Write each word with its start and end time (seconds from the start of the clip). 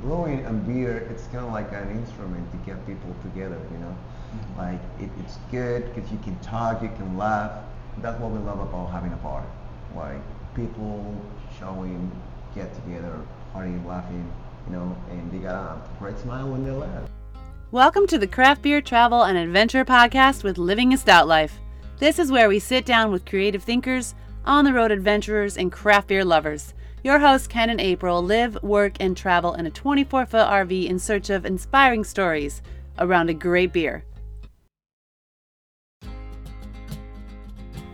brewing 0.00 0.44
and 0.46 0.66
beer, 0.66 1.06
it's 1.10 1.26
kind 1.26 1.44
of 1.44 1.52
like 1.52 1.70
an 1.72 1.90
instrument 1.90 2.50
to 2.50 2.56
get 2.58 2.84
people 2.86 3.14
together, 3.22 3.60
you 3.70 3.78
know. 3.78 3.96
Mm-hmm. 4.34 4.58
Like 4.58 4.80
it, 5.00 5.10
it's 5.22 5.36
good 5.50 5.94
because 5.94 6.10
you 6.10 6.18
can 6.18 6.38
talk, 6.38 6.82
you 6.82 6.88
can 6.88 7.18
laugh. 7.18 7.64
That's 7.98 8.18
what 8.20 8.30
we 8.30 8.38
love 8.38 8.60
about 8.60 8.86
having 8.90 9.12
a 9.12 9.16
bar. 9.16 9.44
Like 9.94 10.22
people 10.54 11.14
showing, 11.58 12.10
get 12.54 12.74
together, 12.74 13.18
partying, 13.54 13.84
laughing, 13.84 14.32
you 14.66 14.72
know, 14.72 14.96
and 15.10 15.30
they 15.30 15.38
got 15.38 15.54
a 15.54 15.80
great 15.98 16.18
smile 16.18 16.48
when 16.48 16.64
they 16.64 16.70
laugh. 16.70 17.08
Welcome 17.70 18.06
to 18.08 18.18
the 18.18 18.26
Craft 18.26 18.62
Beer 18.62 18.80
Travel 18.80 19.24
and 19.24 19.36
Adventure 19.36 19.84
Podcast 19.84 20.42
with 20.42 20.56
Living 20.56 20.94
a 20.94 20.96
Stout 20.96 21.28
Life. 21.28 21.58
This 21.98 22.18
is 22.18 22.32
where 22.32 22.48
we 22.48 22.58
sit 22.58 22.86
down 22.86 23.12
with 23.12 23.26
creative 23.26 23.62
thinkers, 23.62 24.14
on 24.44 24.64
the 24.64 24.72
road 24.72 24.90
adventurers, 24.90 25.56
and 25.56 25.70
craft 25.70 26.08
beer 26.08 26.24
lovers. 26.24 26.74
Your 27.04 27.18
hosts, 27.18 27.48
Ken 27.48 27.68
and 27.68 27.80
April, 27.80 28.22
live, 28.22 28.56
work, 28.62 28.94
and 29.00 29.16
travel 29.16 29.54
in 29.54 29.66
a 29.66 29.70
24 29.70 30.24
foot 30.24 30.46
RV 30.46 30.86
in 30.86 31.00
search 31.00 31.30
of 31.30 31.44
inspiring 31.44 32.04
stories 32.04 32.62
around 32.96 33.28
a 33.28 33.34
great 33.34 33.72
beer. 33.72 34.04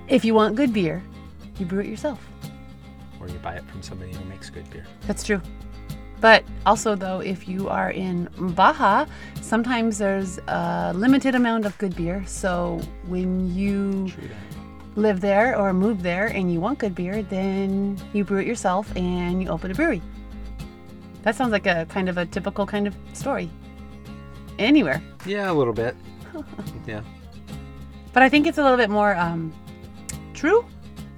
If 0.08 0.26
you 0.26 0.34
want 0.34 0.56
good 0.56 0.74
beer, 0.74 1.02
you 1.58 1.64
brew 1.64 1.80
it 1.80 1.86
yourself. 1.86 2.20
or 3.18 3.28
you 3.28 3.38
buy 3.38 3.54
it 3.54 3.64
from 3.64 3.82
somebody 3.82 4.12
who 4.12 4.24
makes 4.26 4.50
good 4.50 4.68
beer. 4.70 4.86
That's 5.06 5.24
true. 5.24 5.40
But 6.20 6.44
also, 6.66 6.94
though, 6.94 7.20
if 7.20 7.48
you 7.48 7.68
are 7.68 7.90
in 7.90 8.28
Baja, 8.38 9.06
sometimes 9.40 9.98
there's 9.98 10.38
a 10.48 10.92
limited 10.94 11.34
amount 11.34 11.64
of 11.64 11.76
good 11.78 11.96
beer. 11.96 12.24
So 12.26 12.80
when 13.06 13.54
you. 13.54 14.12
Live 14.96 15.20
there 15.20 15.56
or 15.56 15.72
move 15.72 16.02
there 16.02 16.26
and 16.26 16.52
you 16.52 16.60
want 16.60 16.78
good 16.78 16.94
beer, 16.94 17.22
then 17.22 17.96
you 18.12 18.24
brew 18.24 18.38
it 18.40 18.46
yourself 18.46 18.94
and 18.96 19.42
you 19.42 19.48
open 19.48 19.70
a 19.70 19.74
brewery. 19.74 20.02
That 21.22 21.34
sounds 21.34 21.52
like 21.52 21.66
a 21.66 21.86
kind 21.88 22.08
of 22.08 22.18
a 22.18 22.26
typical 22.26 22.66
kind 22.66 22.86
of 22.86 22.94
story. 23.12 23.50
Anywhere. 24.58 25.02
Yeah, 25.26 25.50
a 25.50 25.54
little 25.54 25.72
bit. 25.72 25.94
yeah. 26.86 27.02
But 28.12 28.22
I 28.22 28.28
think 28.28 28.46
it's 28.46 28.58
a 28.58 28.62
little 28.62 28.76
bit 28.78 28.90
more 28.90 29.14
um, 29.16 29.52
true, 30.34 30.64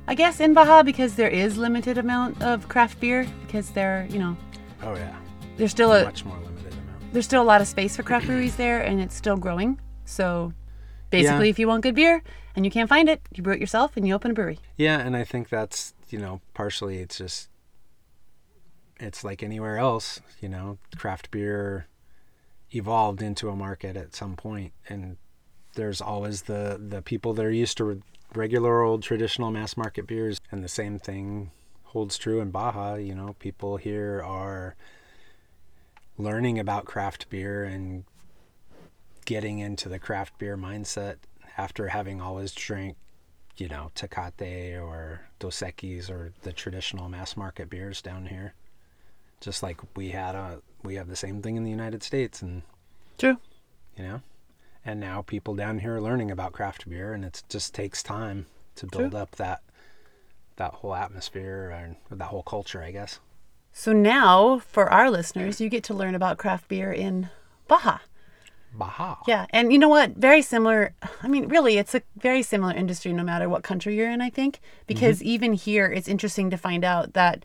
I 0.08 0.14
guess, 0.14 0.40
in 0.40 0.52
Baja 0.52 0.82
because 0.82 1.14
there 1.14 1.28
is 1.28 1.56
limited 1.56 1.96
amount 1.96 2.42
of 2.42 2.68
craft 2.68 3.00
beer 3.00 3.26
because 3.46 3.70
there, 3.70 4.06
you 4.10 4.18
know, 4.18 4.36
Oh 4.82 4.94
yeah. 4.94 5.14
there's 5.56 5.70
still 5.70 5.92
a 5.92 6.04
Much 6.04 6.24
more 6.24 6.36
limited 6.38 6.72
amount. 6.72 7.12
there's 7.12 7.24
still 7.24 7.42
a 7.42 7.44
lot 7.44 7.60
of 7.60 7.68
space 7.68 7.96
for 7.96 8.02
craft 8.02 8.26
breweries 8.26 8.56
there 8.56 8.82
and 8.82 9.00
it's 9.00 9.14
still 9.14 9.36
growing. 9.36 9.80
So 10.04 10.52
basically, 11.10 11.46
Yeah. 11.46 11.50
if 11.50 11.58
you 11.58 11.68
want 11.68 11.82
good 11.82 11.94
beer 11.94 12.22
and 12.54 12.64
you 12.64 12.70
can't 12.70 12.88
find 12.88 13.08
it, 13.08 13.20
you 13.34 13.42
brew 13.42 13.54
it 13.54 13.60
yourself 13.60 13.96
and 13.96 14.06
you 14.06 14.14
open 14.14 14.30
a 14.30 14.34
brewery. 14.34 14.58
Yeah, 14.76 14.98
and 14.98 15.16
I 15.16 15.24
think 15.24 15.48
that's 15.48 15.94
you 16.08 16.18
know 16.18 16.40
partially 16.54 16.98
it's 16.98 17.18
just 17.18 17.48
it's 18.98 19.24
like 19.24 19.42
anywhere 19.42 19.78
else. 19.78 20.20
You 20.40 20.48
know, 20.48 20.78
craft 20.96 21.30
beer 21.30 21.86
evolved 22.72 23.22
into 23.22 23.48
a 23.48 23.56
market 23.56 23.96
at 23.96 24.14
some 24.14 24.36
point, 24.36 24.72
and 24.88 25.16
there's 25.74 26.00
always 26.00 26.42
the 26.42 26.80
the 26.80 27.02
people 27.02 27.32
that 27.34 27.44
are 27.44 27.50
used 27.50 27.76
to 27.78 28.02
regular 28.34 28.82
old 28.82 29.02
traditional 29.02 29.50
mass 29.50 29.76
market 29.76 30.06
beers, 30.06 30.40
and 30.50 30.62
the 30.62 30.68
same 30.68 30.98
thing 30.98 31.50
holds 31.84 32.18
true 32.18 32.40
in 32.40 32.50
Baja. 32.50 32.94
You 32.94 33.14
know, 33.14 33.34
people 33.38 33.76
here 33.76 34.22
are 34.24 34.76
learning 36.18 36.58
about 36.58 36.84
craft 36.84 37.28
beer 37.30 37.64
and 37.64 38.04
getting 39.24 39.58
into 39.58 39.88
the 39.88 39.98
craft 39.98 40.38
beer 40.38 40.56
mindset 40.56 41.16
after 41.56 41.88
having 41.88 42.20
always 42.20 42.52
drank, 42.52 42.96
you 43.56 43.68
know, 43.68 43.90
Tecate 43.94 44.80
or 44.80 45.22
Dos 45.38 45.60
Equis 45.60 46.10
or 46.10 46.32
the 46.42 46.52
traditional 46.52 47.08
mass 47.08 47.36
market 47.36 47.70
beers 47.70 48.02
down 48.02 48.26
here. 48.26 48.54
Just 49.40 49.62
like 49.62 49.80
we 49.96 50.10
had 50.10 50.34
a, 50.34 50.60
we 50.82 50.96
have 50.96 51.08
the 51.08 51.16
same 51.16 51.40
thing 51.42 51.56
in 51.56 51.64
the 51.64 51.70
United 51.70 52.02
States, 52.02 52.42
and 52.42 52.62
True. 53.16 53.38
you 53.96 54.04
know, 54.04 54.20
and 54.84 55.00
now 55.00 55.22
people 55.22 55.54
down 55.54 55.78
here 55.78 55.96
are 55.96 56.00
learning 56.00 56.30
about 56.30 56.52
craft 56.52 56.88
beer, 56.88 57.12
and 57.12 57.24
it 57.24 57.42
just 57.48 57.74
takes 57.74 58.02
time 58.02 58.46
to 58.76 58.86
build 58.86 59.14
up 59.14 59.32
that 59.36 59.62
that 60.56 60.74
whole 60.74 60.94
atmosphere 60.94 61.70
and 61.70 62.18
that 62.18 62.26
whole 62.26 62.42
culture, 62.42 62.82
I 62.82 62.90
guess. 62.90 63.18
So 63.72 63.92
now, 63.92 64.58
for 64.58 64.92
our 64.92 65.10
listeners, 65.10 65.60
you 65.60 65.70
get 65.70 65.84
to 65.84 65.94
learn 65.94 66.14
about 66.14 66.38
craft 66.38 66.68
beer 66.68 66.92
in 66.92 67.30
Baja. 67.66 67.98
Baja. 68.72 69.16
Yeah, 69.26 69.46
and 69.50 69.72
you 69.72 69.78
know 69.78 69.88
what? 69.88 70.16
Very 70.16 70.42
similar. 70.42 70.94
I 71.22 71.28
mean, 71.28 71.48
really, 71.48 71.78
it's 71.78 71.94
a 71.94 72.02
very 72.16 72.42
similar 72.42 72.72
industry 72.72 73.12
no 73.12 73.24
matter 73.24 73.48
what 73.48 73.62
country 73.62 73.96
you're 73.96 74.10
in, 74.10 74.20
I 74.20 74.30
think. 74.30 74.60
Because 74.86 75.22
even 75.22 75.52
here, 75.52 75.86
it's 75.86 76.08
interesting 76.08 76.50
to 76.50 76.56
find 76.56 76.84
out 76.84 77.14
that 77.14 77.44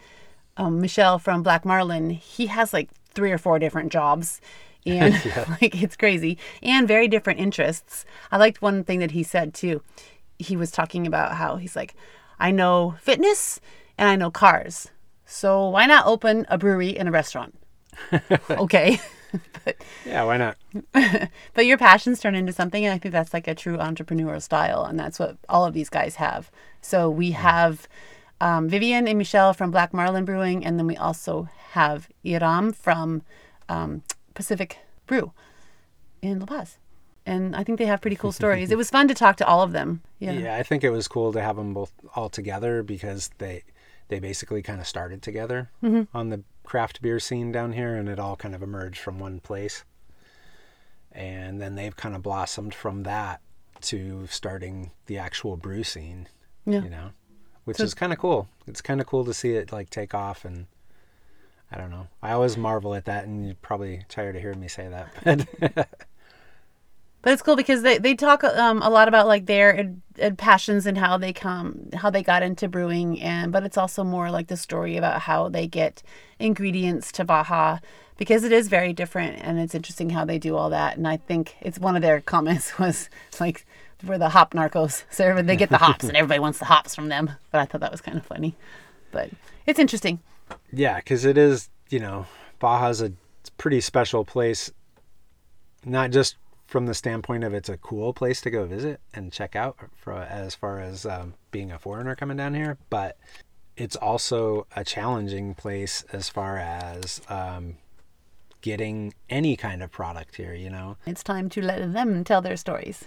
um, 0.58 0.82
Michel 0.82 1.20
from 1.20 1.44
Black 1.44 1.66
Marlin, 1.66 2.10
he 2.10 2.48
has 2.48 2.74
like 2.74 2.90
three 3.14 3.32
or 3.32 3.38
four 3.38 3.60
different 3.60 3.92
jobs. 3.92 4.42
And 4.88 5.16
like, 5.60 5.82
it's 5.82 5.96
crazy. 5.96 6.38
And 6.62 6.88
very 6.88 7.08
different 7.08 7.40
interests. 7.40 8.06
I 8.32 8.38
liked 8.38 8.62
one 8.62 8.84
thing 8.84 9.00
that 9.00 9.10
he 9.10 9.24
said 9.24 9.56
too. 9.56 9.82
He 10.38 10.56
was 10.56 10.70
talking 10.70 11.08
about 11.08 11.32
how 11.32 11.56
he's 11.56 11.76
like, 11.76 11.96
I 12.40 12.52
know 12.52 12.94
fitness 13.02 13.60
and 13.98 14.08
I 14.08 14.16
know 14.16 14.30
cars. 14.30 14.92
So 15.26 15.70
why 15.70 15.88
not 15.88 16.06
open 16.06 16.46
a 16.50 16.60
brewery 16.60 16.96
and 17.00 17.10
a 17.10 17.12
restaurant? 17.12 17.58
okay. 18.52 19.00
but 19.66 19.78
Yeah, 20.06 20.24
why 20.24 20.38
not? 20.38 20.58
but 21.54 21.66
your 21.66 21.78
passions 21.78 22.20
turn 22.20 22.36
into 22.36 22.52
something 22.54 22.86
and 22.86 22.94
i 22.94 22.98
think 22.98 23.12
that's 23.12 23.34
like 23.34 23.48
a 23.48 23.56
true 23.56 23.78
entrepreneurial 23.78 24.42
style 24.42 24.84
and 24.84 25.00
that's 25.00 25.20
what 25.20 25.38
all 25.50 25.66
of 25.66 25.74
these 25.74 25.90
guys 25.90 26.16
have. 26.16 26.52
So 26.82 27.10
we 27.10 27.32
have 27.32 27.88
um, 28.42 28.68
vivian 28.70 29.08
and 29.08 29.18
michel 29.18 29.54
from 29.54 29.72
black 29.72 29.94
marlin 29.94 30.26
brewing 30.26 30.66
and 30.66 30.78
then 30.78 30.88
we 30.88 30.98
also 30.98 31.50
have 31.72 32.10
hiram 32.24 32.74
from 32.74 33.22
um, 33.70 34.04
pacific 34.34 34.80
brew 35.08 35.32
in 36.22 36.40
la 36.40 36.46
paz. 36.46 36.78
And 37.26 37.56
i 37.56 37.64
think 37.64 37.80
they 37.80 37.86
have 37.86 38.02
pretty 38.02 38.16
cool 38.18 38.32
stories. 38.42 38.72
It 38.72 38.78
was 38.78 38.90
fun 38.90 39.08
to 39.08 39.14
talk 39.14 39.38
to 39.38 39.48
all 39.48 39.62
of 39.62 39.72
them. 39.72 40.02
Yeah, 40.20 40.34
Yeah. 40.34 40.56
I 40.56 40.64
think 40.64 40.84
it 40.84 40.92
was 40.92 41.08
cool 41.08 41.34
to 41.34 41.42
have 41.42 41.56
them 41.56 41.74
both 41.74 41.92
all 42.16 42.30
together 42.30 42.84
because 42.84 43.32
they 43.38 43.64
they 44.08 44.20
basically 44.20 44.62
kind 44.62 44.80
of 44.80 44.88
started 44.88 45.22
together 45.24 45.70
on 46.14 46.30
the 46.30 46.44
craft 46.66 47.02
beer 47.02 47.20
scene 47.20 47.52
down 47.52 47.74
here, 47.74 47.96
and 47.96 48.10
it 48.10 48.20
all 48.20 48.36
kind 48.36 48.54
of 48.56 48.62
emerged 48.64 49.00
from 49.00 49.20
one 49.20 49.40
place. 49.40 49.84
And 51.12 51.62
then 51.62 51.76
they've 51.76 51.96
kind 51.96 52.16
of 52.16 52.22
blossomed 52.22 52.74
from 52.74 53.04
that 53.04 53.42
to 53.82 54.28
starting 54.28 54.92
the 55.06 55.18
actual 55.18 55.56
brew 55.56 55.84
scene. 55.84 56.28
Yeah. 56.66 56.82
You 56.84 56.90
know, 56.90 57.10
which 57.64 57.78
So- 57.78 57.84
is 57.84 57.94
kind 57.94 58.12
of 58.12 58.20
cool. 58.20 58.50
It's 58.68 58.82
kind 58.82 59.00
of 59.00 59.08
cool 59.08 59.24
to 59.26 59.34
see 59.34 59.52
it 59.54 59.72
like 59.72 59.90
take 59.90 60.14
off 60.14 60.44
and. 60.46 60.68
I 61.72 61.78
don't 61.78 61.90
know. 61.90 62.08
I 62.22 62.32
always 62.34 62.58
marvel 62.58 62.94
at 62.94 63.06
that, 63.06 63.26
and 63.26 63.44
you're 63.48 63.56
probably 63.56 64.06
tired 64.08 64.36
of 64.36 64.42
hearing 64.42 64.60
me 64.60 64.68
say 64.68 64.88
that. 64.88 65.10
But 65.74 65.90
But 67.24 67.34
it's 67.34 67.42
cool 67.42 67.56
because 67.56 67.82
they, 67.82 67.98
they 67.98 68.14
talk 68.14 68.44
um, 68.44 68.84
a 68.84 68.90
lot 68.90 69.08
about 69.08 69.26
like 69.26 69.48
their 69.48 69.96
passions 70.38 70.86
and 70.86 70.98
how 70.98 71.18
they 71.18 71.34
come 71.34 71.90
how 71.94 72.10
they 72.10 72.24
got 72.24 72.44
into 72.44 72.68
brewing. 72.68 73.22
And 73.22 73.52
but 73.52 73.64
it's 73.64 73.78
also 73.78 74.04
more 74.04 74.32
like 74.32 74.48
the 74.48 74.58
story 74.58 74.98
about 74.98 75.22
how 75.22 75.50
they 75.50 75.68
get 75.68 76.04
ingredients 76.40 77.12
to 77.14 77.26
Baja 77.26 77.80
because 78.18 78.44
it 78.44 78.52
is 78.52 78.68
very 78.68 78.94
different 78.94 79.40
and 79.42 79.60
it's 79.60 79.76
interesting 79.76 80.12
how 80.12 80.26
they 80.26 80.40
do 80.40 80.56
all 80.56 80.70
that. 80.70 80.98
And 80.98 81.08
I 81.08 81.18
think 81.18 81.56
it's 81.62 81.80
one 81.80 81.96
of 81.96 82.02
their 82.02 82.22
comments 82.22 82.80
was 82.80 83.10
like 83.40 83.66
we're 84.06 84.18
the 84.18 84.30
hop 84.30 84.54
narcos. 84.54 85.04
So 85.12 85.42
they 85.42 85.56
get 85.56 85.70
the 85.70 85.78
hops 85.78 86.06
and 86.06 86.16
everybody 86.18 86.40
wants 86.40 86.60
the 86.60 86.66
hops 86.66 86.96
from 86.96 87.10
them. 87.10 87.32
But 87.52 87.62
I 87.62 87.66
thought 87.66 87.82
that 87.82 87.92
was 87.92 88.02
kind 88.02 88.18
of 88.18 88.26
funny. 88.26 88.56
But 89.12 89.30
it's 89.66 89.80
interesting. 89.80 90.20
Yeah, 90.72 90.98
because 90.98 91.26
it 91.26 91.38
is, 91.38 91.70
you 91.90 92.00
know, 92.00 92.28
Baja's 92.60 93.02
a 93.02 93.14
pretty 93.58 93.82
special 93.82 94.26
place, 94.26 94.72
not 95.86 96.12
just 96.12 96.36
from 96.76 96.88
the 96.88 96.94
standpoint 96.94 97.42
of 97.46 97.54
it's 97.54 97.70
a 97.70 97.78
cool 97.78 98.12
place 98.12 98.42
to 98.42 98.50
go 98.50 98.66
visit 98.66 99.00
and 99.14 99.32
check 99.32 99.56
out 99.56 99.78
for 99.96 100.12
as 100.12 100.56
far 100.56 100.82
as 100.82 101.06
um, 101.06 101.34
being 101.50 101.72
a 101.72 101.80
foreigner 101.80 102.18
coming 102.18 102.36
down 102.36 102.54
here, 102.54 102.78
but 102.90 103.18
it's 103.78 103.96
also 103.96 104.68
a 104.76 104.84
challenging 104.84 105.54
place 105.54 106.04
as 106.12 106.28
far 106.28 106.58
as 106.58 107.22
um, 107.30 107.78
getting 108.60 109.14
any 109.30 109.56
kind 109.56 109.82
of 109.82 109.90
product 109.90 110.36
here, 110.36 110.54
you 110.54 110.70
know. 110.70 110.98
It's 111.06 111.24
time 111.24 111.48
to 111.52 111.62
let 111.62 111.94
them 111.94 112.26
tell 112.26 112.42
their 112.42 112.58
stories. 112.58 113.06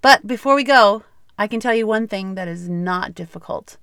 But 0.00 0.24
before 0.24 0.54
we 0.54 0.62
go, 0.62 1.02
I 1.36 1.48
can 1.48 1.58
tell 1.58 1.74
you 1.74 1.88
one 1.88 2.06
thing 2.06 2.36
that 2.36 2.46
is 2.46 2.68
not 2.68 3.16
difficult 3.16 3.78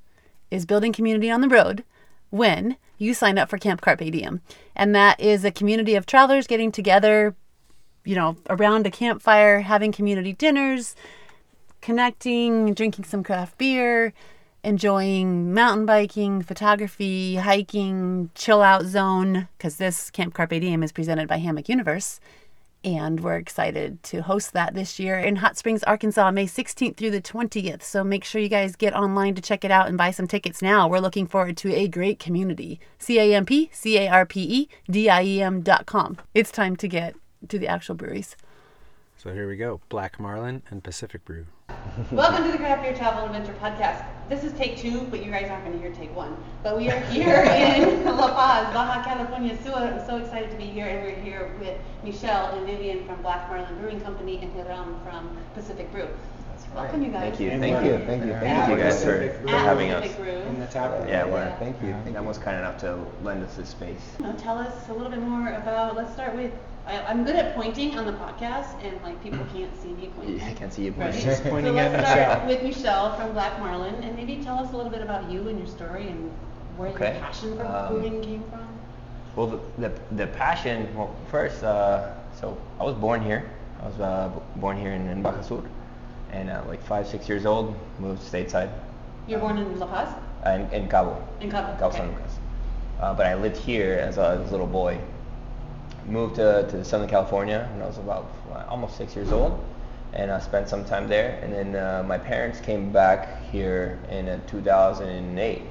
is 0.50 0.66
building 0.66 0.94
community 0.94 1.30
on 1.30 1.42
the 1.42 1.50
road 1.50 1.84
when 2.30 2.78
you 2.98 3.14
sign 3.14 3.38
up 3.38 3.50
for 3.50 3.58
Camp 3.58 3.82
Carpe 3.82 4.10
Diem. 4.10 4.40
And 4.78 4.96
that 4.96 5.20
is 5.20 5.44
a 5.44 5.52
community 5.52 5.96
of 5.96 6.06
travelers 6.06 6.48
getting 6.48 6.72
together, 6.72 7.36
you 8.06 8.16
know, 8.16 8.38
around 8.50 8.88
a 8.88 8.92
campfire, 8.92 9.62
having 9.62 9.92
community 9.92 10.34
dinners, 10.34 10.96
connecting, 11.82 12.74
drinking 12.74 13.06
some 13.06 13.24
craft 13.24 13.58
beer, 13.58 14.14
enjoying 14.64 15.54
mountain 15.54 15.86
biking, 15.86 16.42
photography, 16.42 17.36
hiking, 17.36 18.30
chill 18.34 18.62
out 18.62 18.86
zone, 18.86 19.48
because 19.58 19.78
this 19.78 20.10
Camp 20.10 20.34
Carpe 20.34 20.50
Diem 20.50 20.82
is 20.82 20.92
presented 20.92 21.28
by 21.28 21.38
Hammock 21.38 21.70
Universe. 21.70 22.20
And 22.84 23.22
we're 23.22 23.38
excited 23.38 24.04
to 24.04 24.22
host 24.22 24.54
that 24.54 24.76
this 24.76 25.00
year 25.00 25.18
in 25.18 25.38
Hot 25.38 25.58
Springs, 25.58 25.84
Arkansas, 25.84 26.30
May 26.30 26.46
16th 26.46 26.98
through 26.98 27.10
the 27.10 27.22
20th. 27.22 27.82
So 27.82 28.04
make 28.04 28.24
sure 28.24 28.40
you 28.40 28.48
guys 28.48 28.76
get 28.76 28.96
online 28.96 29.34
to 29.34 29.42
check 29.42 29.66
it 29.66 29.72
out 29.72 29.88
and 29.88 29.98
buy 29.98 30.12
some 30.12 30.28
tickets 30.28 30.62
now. 30.62 30.88
We're 30.88 31.00
looking 31.00 31.26
forward 31.26 31.58
to 31.58 31.74
a 31.74 31.88
great 31.88 32.20
community. 32.20 32.80
C 33.00 33.18
A 33.18 33.34
M 33.34 33.44
P 33.44 33.72
C 33.74 33.98
A 33.98 34.08
R 34.08 34.26
P 34.28 34.42
E 34.42 34.70
D 34.88 35.10
I 35.10 35.24
E 35.24 35.42
M 35.42 35.62
dot 35.62 35.88
com. 35.88 36.18
It's 36.36 36.52
time 36.52 36.76
to 36.76 36.88
get 36.88 37.16
to 37.50 37.60
the 37.60 37.68
actual 37.68 37.96
breweries. 37.96 38.36
So 39.18 39.34
here 39.34 39.48
we 39.48 39.56
go. 39.56 39.80
Black 39.90 40.20
Marlin 40.20 40.62
and 40.70 40.84
Pacific 40.84 41.24
Brew. 41.26 41.46
Welcome 42.12 42.44
to 42.46 42.52
the 42.52 42.58
Craft 42.58 42.84
Beer 42.84 42.94
Travel 42.96 43.26
Adventure 43.26 43.56
Podcast. 43.62 44.06
This 44.28 44.44
is 44.44 44.52
take 44.54 44.78
two, 44.78 45.02
but 45.10 45.24
you 45.24 45.32
guys 45.32 45.50
aren't 45.50 45.64
going 45.66 45.80
to 45.80 45.84
hear 45.84 45.96
take 45.96 46.14
one. 46.16 46.36
But 46.64 46.78
we 46.78 46.90
are 46.90 47.00
here 47.00 47.36
in 47.44 48.04
La 48.06 48.34
Paz, 48.36 48.74
Baja 48.74 49.04
California. 49.04 49.58
So 49.64 49.72
uh, 49.74 49.98
I'm 50.00 50.06
so 50.06 50.18
excited 50.18 50.52
to 50.52 50.58
be 50.58 50.66
here, 50.66 50.88
and 50.88 51.04
we're 51.04 51.16
here 51.24 51.56
with 51.60 51.78
Michel 52.04 52.56
and 52.56 52.66
Vivian 52.66 53.06
from 53.06 53.22
Black 53.22 53.48
Marlin 53.50 53.74
Brewing 53.80 54.02
Company 54.02 54.40
and 54.42 54.52
Hiram 54.54 55.00
from 55.04 55.38
Pacific 55.54 55.92
Brew. 55.92 56.08
Welcome, 56.74 57.04
you 57.04 57.10
guys. 57.12 57.38
Thank 57.38 57.40
you. 57.40 57.50
Thank 57.52 57.62
Thank 57.62 57.86
you, 57.86 57.92
you. 57.94 57.98
thank 58.06 58.26
you, 58.26 58.32
Thank 58.32 58.42
thank 58.44 58.70
you 58.70 58.76
you. 58.76 58.84
guys 58.84 59.02
for, 59.04 59.18
Pacific 59.18 59.42
for 59.44 59.48
having 59.50 59.92
Pacific 59.92 60.12
us. 60.12 60.18
Brew. 60.18 60.34
in 60.50 60.60
the 60.60 60.66
tap 60.68 60.92
room. 61.00 61.08
Yeah, 61.08 61.26
we're, 61.26 61.32
Yeah. 61.38 61.56
Thank 61.58 61.82
you. 61.82 61.92
thank 62.04 62.14
that 62.14 62.22
you. 62.22 62.28
was 62.28 62.38
kind 62.38 62.58
enough 62.58 62.78
to 62.82 63.00
lend 63.24 63.44
us 63.46 63.56
this 63.56 63.70
space. 63.70 64.02
You 64.20 64.26
know, 64.26 64.34
tell 64.34 64.58
us 64.58 64.90
a 64.90 64.94
little 64.94 65.10
bit 65.10 65.22
more 65.22 65.54
about. 65.54 65.96
Let's 65.96 66.12
start 66.12 66.36
with. 66.36 66.52
I, 66.88 67.02
I'm 67.04 67.24
good 67.24 67.36
at 67.36 67.56
pointing 67.56 67.98
on 67.98 68.06
the 68.06 68.14
podcast, 68.14 68.84
and 68.84 69.02
like 69.02 69.22
people 69.24 69.44
can't 69.54 69.76
see 69.82 69.90
me 69.90 70.10
pointing. 70.16 70.42
I 70.42 70.54
can't 70.54 70.72
see 70.72 70.84
you 70.86 70.92
Right. 70.92 71.12
pointing. 71.12 71.22
Just 71.24 71.44
pointing 71.44 71.74
so 71.74 71.80
at 71.80 71.92
let's 71.92 72.08
start 72.10 72.44
Michel. 72.44 72.48
with 72.48 72.64
Michel 72.64 73.16
from 73.16 73.32
Black 73.34 73.60
Marlin, 73.60 73.96
and 74.04 74.16
maybe 74.16 74.44
tell 74.44 74.60
us 74.60 74.72
a 74.72 74.76
little 74.76 74.92
bit 74.92 75.02
about 75.02 75.30
you 75.32 75.48
and 75.48 75.58
your 75.58 75.68
story 75.68 76.08
and 76.08 76.32
where 76.78 76.90
Okay. 76.90 77.14
your 77.14 77.22
passion 77.22 77.58
for 77.58 77.66
Um, 77.66 77.88
brewing 77.96 78.22
came 78.22 78.44
from. 78.52 78.68
Well, 79.36 79.48
the, 79.48 79.90
the, 79.90 79.92
the 80.16 80.28
passion, 80.28 80.88
well, 80.96 81.14
first, 81.32 81.64
uh, 81.64 82.12
so 82.40 82.56
I 82.80 82.84
was 82.84 82.96
born 82.96 83.22
here. 83.22 83.50
I 83.82 83.88
was 83.88 84.00
uh, 84.00 84.30
b- 84.34 84.42
born 84.62 84.78
here 84.78 84.92
in, 84.92 85.08
in 85.10 85.22
Baja 85.22 85.42
Sur. 85.42 85.62
And 86.32 86.50
uh, 86.50 86.62
like 86.68 86.82
five, 86.84 87.08
six 87.08 87.28
years 87.28 87.46
old, 87.46 87.76
moved 88.00 88.22
stateside 88.22 88.70
You're 89.28 89.40
born 89.40 89.58
in 89.58 89.80
La 89.80 89.88
Paz, 89.88 90.10
uh, 90.46 90.50
in, 90.52 90.70
in 90.84 90.88
Cabo. 90.90 91.22
in 91.42 91.50
Cabo. 91.50 91.74
Cabo 91.74 91.88
okay. 91.88 91.98
San 91.98 92.08
Lucas. 92.10 92.38
Uh, 93.00 93.14
but 93.14 93.26
I 93.26 93.36
lived 93.36 93.58
here 93.58 93.96
as 94.02 94.18
a, 94.18 94.40
as 94.44 94.50
a 94.50 94.52
little 94.52 94.68
boy. 94.68 95.00
Moved 96.08 96.36
to, 96.36 96.68
to 96.70 96.86
Southern 96.86 97.10
California 97.10 97.68
when 97.74 97.82
I 97.82 97.88
was 97.88 97.98
about 97.98 98.32
uh, 98.52 98.64
almost 98.70 98.96
six 98.96 99.16
years 99.16 99.32
old, 99.32 99.64
and 100.14 100.32
I 100.32 100.40
spent 100.40 100.70
some 100.70 100.86
time 100.86 101.08
there. 101.08 101.40
And 101.42 101.52
then 101.52 101.76
uh, 101.76 102.04
my 102.06 102.18
parents 102.18 102.60
came 102.60 102.92
back 102.92 103.44
here 103.52 104.00
in 104.10 104.30
uh, 104.30 104.40
2008. 104.48 105.62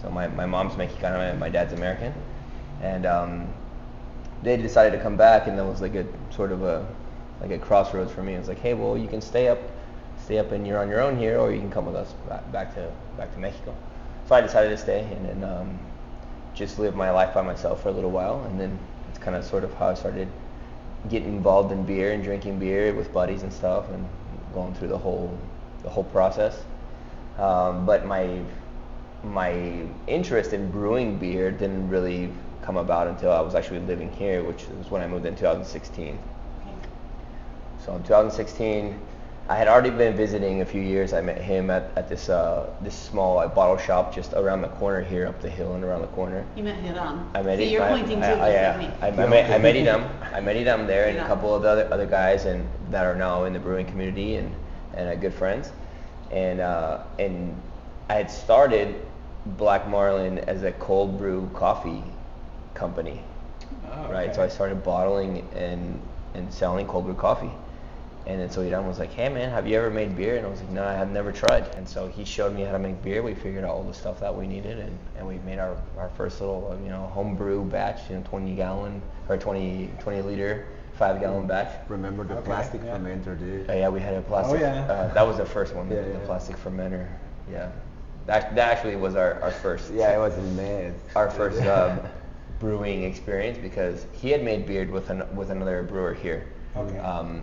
So 0.00 0.10
my, 0.10 0.28
my 0.28 0.46
mom's 0.46 0.76
Mexicana, 0.78 1.36
my 1.38 1.50
dad's 1.50 1.74
American, 1.74 2.14
and 2.80 3.04
um, 3.04 3.52
they 4.42 4.56
decided 4.56 4.96
to 4.96 5.02
come 5.02 5.16
back, 5.16 5.46
and 5.46 5.58
that 5.58 5.64
was 5.64 5.82
like 5.82 5.94
a 5.94 6.06
sort 6.30 6.52
of 6.52 6.62
a 6.62 6.86
like 7.42 7.50
a 7.50 7.58
crossroads 7.58 8.12
for 8.12 8.22
me. 8.22 8.34
It 8.34 8.38
was 8.38 8.48
like, 8.48 8.60
hey, 8.60 8.74
well, 8.74 8.96
you 8.96 9.08
can 9.08 9.20
stay 9.20 9.48
up, 9.48 9.58
stay 10.22 10.38
up, 10.38 10.52
and 10.52 10.66
you're 10.66 10.78
on 10.78 10.88
your 10.88 11.00
own 11.00 11.18
here, 11.18 11.38
or 11.38 11.52
you 11.52 11.58
can 11.58 11.70
come 11.70 11.86
with 11.86 11.96
us 11.96 12.12
back, 12.28 12.50
back 12.52 12.74
to 12.74 12.90
back 13.18 13.32
to 13.34 13.38
Mexico. 13.38 13.74
So 14.26 14.34
I 14.34 14.40
decided 14.40 14.70
to 14.70 14.76
stay 14.76 15.00
and 15.00 15.26
then 15.26 15.44
um, 15.44 15.78
just 16.54 16.78
live 16.78 16.94
my 16.94 17.10
life 17.10 17.34
by 17.34 17.42
myself 17.42 17.82
for 17.82 17.88
a 17.88 17.92
little 17.92 18.10
while, 18.10 18.42
and 18.44 18.58
then 18.58 18.78
kind 19.20 19.36
of 19.36 19.44
sort 19.44 19.64
of 19.64 19.72
how 19.74 19.88
I 19.88 19.94
started 19.94 20.28
getting 21.08 21.28
involved 21.28 21.72
in 21.72 21.84
beer 21.84 22.12
and 22.12 22.22
drinking 22.22 22.58
beer 22.58 22.94
with 22.94 23.12
buddies 23.12 23.42
and 23.42 23.52
stuff, 23.52 23.88
and 23.90 24.06
going 24.52 24.74
through 24.74 24.88
the 24.88 24.98
whole 24.98 25.36
the 25.82 25.90
whole 25.90 26.04
process. 26.04 26.62
Um, 27.38 27.86
but 27.86 28.06
my 28.06 28.42
my 29.22 29.82
interest 30.06 30.52
in 30.52 30.70
brewing 30.70 31.18
beer 31.18 31.50
didn't 31.50 31.88
really 31.88 32.30
come 32.62 32.76
about 32.76 33.08
until 33.08 33.32
I 33.32 33.40
was 33.40 33.54
actually 33.54 33.80
living 33.80 34.12
here, 34.12 34.42
which 34.42 34.66
was 34.68 34.90
when 34.90 35.02
I 35.02 35.06
moved 35.06 35.26
in 35.26 35.34
2016. 35.34 36.08
Okay. 36.08 36.18
So 37.84 37.94
in 37.96 38.02
2016, 38.02 38.98
I 39.50 39.56
had 39.56 39.66
already 39.66 39.90
been 39.90 40.16
visiting 40.16 40.60
a 40.60 40.64
few 40.64 40.80
years. 40.80 41.12
I 41.12 41.20
met 41.20 41.40
him 41.42 41.70
at, 41.70 41.90
at 41.96 42.08
this 42.08 42.28
uh, 42.28 42.70
this 42.82 42.94
small 42.94 43.34
like, 43.34 43.52
bottle 43.52 43.76
shop 43.76 44.14
just 44.14 44.32
around 44.34 44.62
the 44.62 44.68
corner 44.68 45.00
here, 45.02 45.26
up 45.26 45.40
the 45.42 45.50
hill 45.50 45.74
and 45.74 45.82
around 45.82 46.02
the 46.02 46.06
corner. 46.18 46.46
You 46.54 46.62
met 46.62 46.80
Hiram. 46.80 47.28
I 47.34 47.42
met 47.42 47.58
See, 47.58 47.64
it- 47.64 47.72
you're 47.72 47.82
I- 47.82 47.88
pointing 47.90 48.22
I, 48.22 48.34
too, 48.34 48.40
I, 48.40 48.52
just 48.52 48.68
I, 48.68 48.70
like 48.70 48.78
me. 48.78 48.94
I, 49.02 49.24
I 49.24 49.28
met, 49.28 49.50
I 49.50 49.58
met 49.58 49.74
Hiram. 49.74 50.04
I 50.32 50.40
met 50.40 50.54
Hiram 50.56 50.86
there 50.92 51.08
and 51.08 51.16
Yeah. 51.16 51.24
a 51.24 51.26
couple 51.26 51.52
of 51.52 51.62
the 51.62 51.68
other, 51.68 51.88
other 51.92 52.06
guys 52.06 52.44
and 52.44 52.64
that 52.92 53.04
are 53.04 53.16
now 53.16 53.42
in 53.42 53.52
the 53.52 53.58
brewing 53.58 53.86
community 53.86 54.36
and, 54.36 54.54
and 54.94 55.08
uh, 55.08 55.16
good 55.16 55.34
friends. 55.34 55.72
And 56.30 56.60
uh, 56.60 57.02
and 57.18 57.60
I 58.08 58.14
had 58.14 58.30
started 58.30 58.94
Black 59.58 59.88
Marlin 59.88 60.38
as 60.38 60.62
a 60.62 60.70
cold 60.72 61.18
brew 61.18 61.50
coffee 61.54 62.04
company, 62.74 63.20
Oh, 63.90 64.12
right? 64.12 64.32
So 64.32 64.44
I 64.44 64.48
started 64.48 64.84
bottling 64.84 65.44
and 65.56 66.00
and 66.34 66.54
selling 66.54 66.86
cold 66.86 67.06
brew 67.06 67.14
coffee. 67.14 67.50
And 68.26 68.40
then 68.40 68.50
so 68.50 68.62
Hiram 68.62 68.86
was 68.86 68.98
like, 68.98 69.12
hey 69.12 69.28
man, 69.28 69.50
have 69.50 69.66
you 69.66 69.76
ever 69.78 69.90
made 69.90 70.14
beer? 70.16 70.36
And 70.36 70.46
I 70.46 70.50
was 70.50 70.60
like, 70.60 70.70
no, 70.70 70.84
I 70.84 70.92
have 70.92 71.10
never 71.10 71.32
tried. 71.32 71.66
And 71.76 71.88
so 71.88 72.06
he 72.06 72.24
showed 72.24 72.54
me 72.54 72.62
how 72.62 72.72
to 72.72 72.78
make 72.78 73.02
beer. 73.02 73.22
We 73.22 73.34
figured 73.34 73.64
out 73.64 73.70
all 73.70 73.82
the 73.82 73.94
stuff 73.94 74.20
that 74.20 74.34
we 74.34 74.46
needed 74.46 74.78
and, 74.78 74.96
and 75.16 75.26
we 75.26 75.38
made 75.38 75.58
our, 75.58 75.76
our 75.96 76.10
first 76.10 76.40
little, 76.40 76.70
uh, 76.72 76.82
you 76.84 76.90
know, 76.90 77.06
home 77.08 77.34
brew 77.34 77.64
batch, 77.64 78.08
you 78.10 78.16
know, 78.16 78.22
20 78.28 78.54
gallon 78.54 79.02
or 79.28 79.36
20, 79.36 79.90
20 79.98 80.22
liter, 80.22 80.66
five 80.92 81.18
gallon 81.18 81.46
batch. 81.46 81.72
Remember 81.88 82.24
the 82.24 82.34
Okay, 82.36 82.44
plastic 82.46 82.82
yeah. 82.84 82.96
fermenter, 82.98 83.38
dude? 83.38 83.68
Uh, 83.68 83.72
yeah, 83.72 83.88
we 83.88 84.00
had 84.00 84.14
a 84.14 84.20
plastic. 84.22 84.60
Oh, 84.60 84.62
yeah. 84.62 84.82
Uh, 84.84 85.12
that 85.14 85.26
was 85.26 85.38
the 85.38 85.46
first 85.46 85.74
one, 85.74 85.88
Yeah, 85.90 86.02
the, 86.02 86.08
yeah, 86.08 86.12
the 86.14 86.26
plastic 86.26 86.56
fermenter. 86.56 87.08
Yeah. 87.50 87.70
That, 88.26 88.54
that 88.54 88.70
actually 88.70 88.96
was 88.96 89.16
our, 89.16 89.40
our 89.42 89.50
first 89.50 89.92
Yeah, 89.94 90.14
it 90.14 90.18
was 90.18 90.36
a 90.36 90.42
mess. 90.42 90.94
our 91.16 91.30
first 91.30 91.60
uh, 91.62 91.96
brewing 92.58 93.04
experience 93.04 93.56
because 93.56 94.06
he 94.12 94.30
had 94.30 94.44
made 94.44 94.66
beer 94.66 94.86
with 94.86 95.08
an, 95.08 95.24
with 95.34 95.50
another 95.50 95.82
brewer 95.82 96.12
here. 96.12 96.46
Okay. 96.76 96.98
Um, 96.98 97.42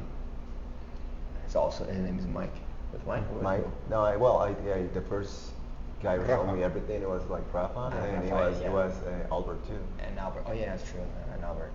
it's 1.47 1.55
also 1.55 1.85
his 1.85 1.97
name 1.97 2.19
is 2.19 2.27
Mike. 2.27 2.53
With 2.93 3.05
Mike. 3.07 3.23
or 3.31 3.33
with 3.35 3.43
My, 3.43 3.57
who? 3.57 3.71
no, 3.89 4.01
I, 4.01 4.15
well, 4.17 4.37
I, 4.39 4.49
yeah, 4.67 4.83
the 4.93 5.01
first 5.01 5.51
guy 6.03 6.17
who 6.17 6.27
told 6.27 6.53
me 6.55 6.61
everything 6.63 7.01
it 7.01 7.09
was 7.09 7.23
like 7.29 7.43
Rafa, 7.53 7.79
Uh, 7.79 7.89
and 7.89 8.23
it 8.27 8.31
Rafa, 8.31 8.51
was 8.51 8.61
yeah. 8.61 8.67
it 8.67 8.71
was 8.71 8.93
uh, 9.03 9.27
Albert 9.33 9.65
too. 9.67 9.79
And 10.05 10.19
Albert. 10.19 10.43
Oh 10.45 10.51
yeah, 10.53 10.75
that's 10.75 10.89
true. 10.91 11.01
And 11.33 11.43
Albert. 11.43 11.71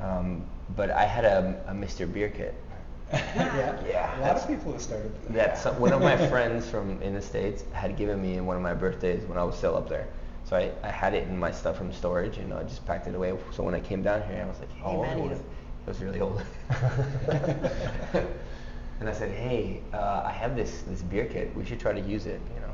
Um, 0.00 0.46
but 0.76 0.90
I 0.90 1.04
had 1.04 1.24
a, 1.26 1.62
a 1.68 1.72
Mr. 1.72 2.10
Beer 2.10 2.30
kit. 2.30 2.54
yeah. 3.12 3.78
Yeah, 3.86 4.18
A 4.18 4.22
lot 4.26 4.36
of 4.36 4.46
people 4.48 4.72
have 4.72 4.80
started. 4.80 5.12
with 5.24 5.34
that 5.34 5.58
some, 5.58 5.78
one 5.78 5.92
of 5.92 6.00
my 6.00 6.16
friends 6.32 6.68
from 6.68 7.00
in 7.02 7.12
the 7.14 7.20
states 7.22 7.64
had 7.72 7.96
given 7.96 8.20
me 8.22 8.36
in 8.38 8.46
one 8.46 8.56
of 8.56 8.62
my 8.62 8.72
birthdays 8.74 9.24
when 9.24 9.36
I 9.36 9.44
was 9.44 9.56
still 9.58 9.76
up 9.76 9.88
there. 9.88 10.06
So 10.44 10.56
I, 10.56 10.70
I 10.82 10.90
had 10.90 11.12
it 11.14 11.28
in 11.28 11.38
my 11.38 11.50
stuff 11.52 11.76
from 11.76 11.92
storage 11.92 12.38
and 12.38 12.52
I 12.54 12.62
just 12.64 12.84
packed 12.86 13.06
it 13.08 13.14
away. 13.14 13.36
So 13.52 13.62
when 13.62 13.74
I 13.74 13.80
came 13.80 14.02
down 14.02 14.22
here, 14.22 14.42
I 14.42 14.46
was 14.48 14.58
like, 14.58 14.72
hey 14.72 14.80
How 14.82 14.90
old 14.96 15.02
man, 15.06 15.18
you 15.18 15.24
was 15.24 15.38
know, 15.38 15.44
it? 15.44 15.44
it 15.86 15.88
was 15.88 16.00
really 16.00 16.20
old. 16.20 16.42
and 19.00 19.08
I 19.08 19.12
said, 19.12 19.30
hey, 19.30 19.80
uh, 19.92 20.22
I 20.24 20.30
have 20.30 20.54
this 20.54 20.82
this 20.82 21.02
beer 21.02 21.24
kit. 21.24 21.54
We 21.56 21.64
should 21.64 21.80
try 21.80 21.92
to 21.92 22.00
use 22.00 22.26
it. 22.26 22.40
You 22.54 22.60
know, 22.60 22.72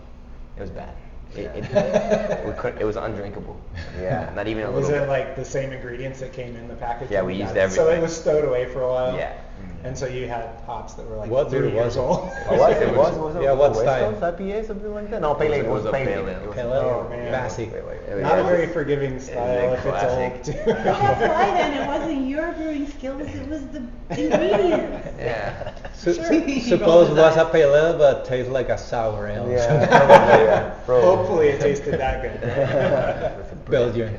it 0.56 0.61
was 0.61 0.70
bad. 0.70 0.94
It, 1.34 1.50
it, 1.55 2.46
we 2.46 2.52
couldn't, 2.58 2.81
it 2.81 2.84
was 2.84 2.96
undrinkable. 2.96 3.61
Yeah. 4.00 4.32
Not 4.37 4.46
even 4.46 4.64
a 4.64 4.70
Was 4.70 4.87
little. 4.87 5.02
it 5.02 5.06
bit. 5.06 5.08
like 5.08 5.37
the 5.37 5.44
same 5.44 5.73
ingredients 5.73 6.20
that 6.20 6.32
came 6.32 6.56
in 6.56 6.69
the 6.69 6.75
package? 6.76 7.11
Yeah, 7.11 7.23
we 7.23 7.34
used 7.34 7.56
it? 7.56 7.70
So 7.73 7.88
it 7.90 8.00
was 8.00 8.17
stowed 8.17 8.45
away 8.45 8.66
for 8.66 8.83
a 8.83 8.88
while. 8.88 9.16
Yeah. 9.16 9.37
And 9.85 9.97
so 9.97 10.06
you 10.06 10.26
had 10.26 10.49
hops 10.66 10.95
that 10.95 11.09
were 11.09 11.16
like 11.16 11.30
What 11.30 11.49
three 11.50 11.71
years 11.71 11.97
was 11.97 11.97
it? 11.97 12.00
old. 12.00 12.30
Oh, 12.49 12.56
what? 12.59 12.73
It 12.73 12.83
It 12.83 12.97
was, 12.97 13.11
was- 13.11 13.18
was 13.18 13.37
it 13.37 13.42
yeah, 13.42 13.52
what 13.52 13.71
West 13.71 13.83
style? 13.83 14.11
Coast 14.12 14.23
IPA, 14.38 14.66
something 14.66 14.95
like 14.95 15.11
that? 15.11 15.21
No, 15.23 15.35
pale 15.35 15.54
ale. 15.54 15.64
It 15.64 15.68
was 15.68 15.85
a 15.85 15.92
pale 15.92 16.04
pale 16.06 16.18
ale. 16.18 16.28
ale. 16.28 16.42
It 16.42 16.47
was 16.47 16.56
Pale 16.56 16.75
ale. 16.75 17.09
Oh. 17.12 17.28
Classy. 17.28 17.64
Wait, 17.66 17.85
wait, 17.87 17.99
It 18.09 18.14
was- 18.14 18.23
Not 18.25 18.38
a 18.38 18.45
very 18.45 18.66
forgiving 18.66 19.21
style 19.21 19.75
if 19.75 19.87
it's 19.87 20.04
old 20.04 20.45
too. 20.66 20.73
That's 20.73 21.21
why 21.21 21.47
then 21.54 21.75
it 21.83 21.87
wasn't 21.87 22.28
your 22.28 22.52
brewing 22.52 22.88
skills; 22.90 23.23
it 23.23 23.49
was 23.49 23.62
the 23.68 23.78
ingredients. 24.11 25.09
Yeah. 25.18 25.75
Su- 25.95 26.14
Sure. 26.14 26.25
Suppose 26.61 27.11
it 27.11 27.14
was 27.16 27.37
a 27.37 27.45
pale 27.47 27.75
ale, 27.75 27.97
but 27.99 28.25
tastes 28.25 28.50
like 28.50 28.68
a 28.71 28.78
sour 28.78 29.28
ale. 29.28 29.49
Yeah, 29.50 29.87
probably, 29.87 30.45
yeah. 30.47 30.71
Probably. 30.85 31.04
Hopefully 31.16 31.49
it 31.49 31.61
tasted 31.61 31.99
that 32.00 32.23
good. 32.23 33.71
Belgian. 33.71 34.16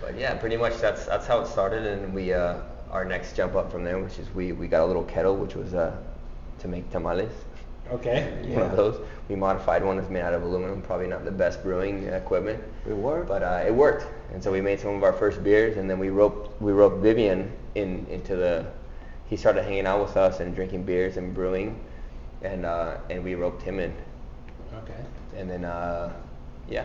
But 0.00 0.18
yeah, 0.18 0.34
pretty 0.34 0.56
much 0.56 0.76
that's 0.78 1.06
that's 1.06 1.26
how 1.26 1.40
it 1.40 1.46
started, 1.48 1.86
and 1.86 2.14
we 2.14 2.32
uh, 2.32 2.58
our 2.90 3.04
next 3.04 3.36
jump 3.36 3.54
up 3.54 3.70
from 3.70 3.84
there, 3.84 3.98
which 3.98 4.18
is 4.18 4.32
we 4.34 4.52
we 4.52 4.68
got 4.68 4.82
a 4.82 4.86
little 4.86 5.04
kettle, 5.04 5.36
which 5.36 5.54
was 5.54 5.74
uh, 5.74 5.96
to 6.60 6.68
make 6.68 6.90
tamales. 6.90 7.30
okay. 7.92 8.32
One 8.54 8.62
of 8.62 8.76
those. 8.76 9.00
We 9.28 9.34
modified 9.34 9.84
one 9.84 9.96
that's 9.96 10.08
made 10.08 10.20
out 10.20 10.34
of 10.34 10.42
aluminum. 10.44 10.82
Probably 10.82 11.08
not 11.08 11.24
the 11.24 11.32
best 11.32 11.62
brewing 11.64 12.04
equipment. 12.04 12.62
It 12.88 12.92
worked. 12.94 13.26
But 13.28 13.42
uh, 13.42 13.64
it 13.66 13.74
worked, 13.74 14.06
and 14.32 14.42
so 14.42 14.52
we 14.52 14.60
made 14.60 14.78
some 14.78 14.94
of 14.94 15.02
our 15.02 15.12
first 15.12 15.42
beers, 15.42 15.76
and 15.78 15.90
then 15.90 15.98
we 15.98 16.10
roped 16.10 16.60
we 16.62 16.70
roped 16.72 16.98
Vivian 17.02 17.50
in 17.74 18.06
into 18.08 18.36
the. 18.36 18.66
He 19.28 19.36
started 19.36 19.64
hanging 19.64 19.86
out 19.86 20.00
with 20.00 20.16
us 20.16 20.38
and 20.38 20.54
drinking 20.54 20.84
beers 20.84 21.16
and 21.16 21.34
brewing, 21.34 21.80
and 22.42 22.64
uh, 22.64 22.98
and 23.10 23.24
we 23.24 23.34
roped 23.34 23.62
him 23.62 23.80
in, 23.80 23.92
Okay. 24.84 25.04
and 25.36 25.50
then 25.50 25.64
uh, 25.64 26.12
yeah. 26.68 26.84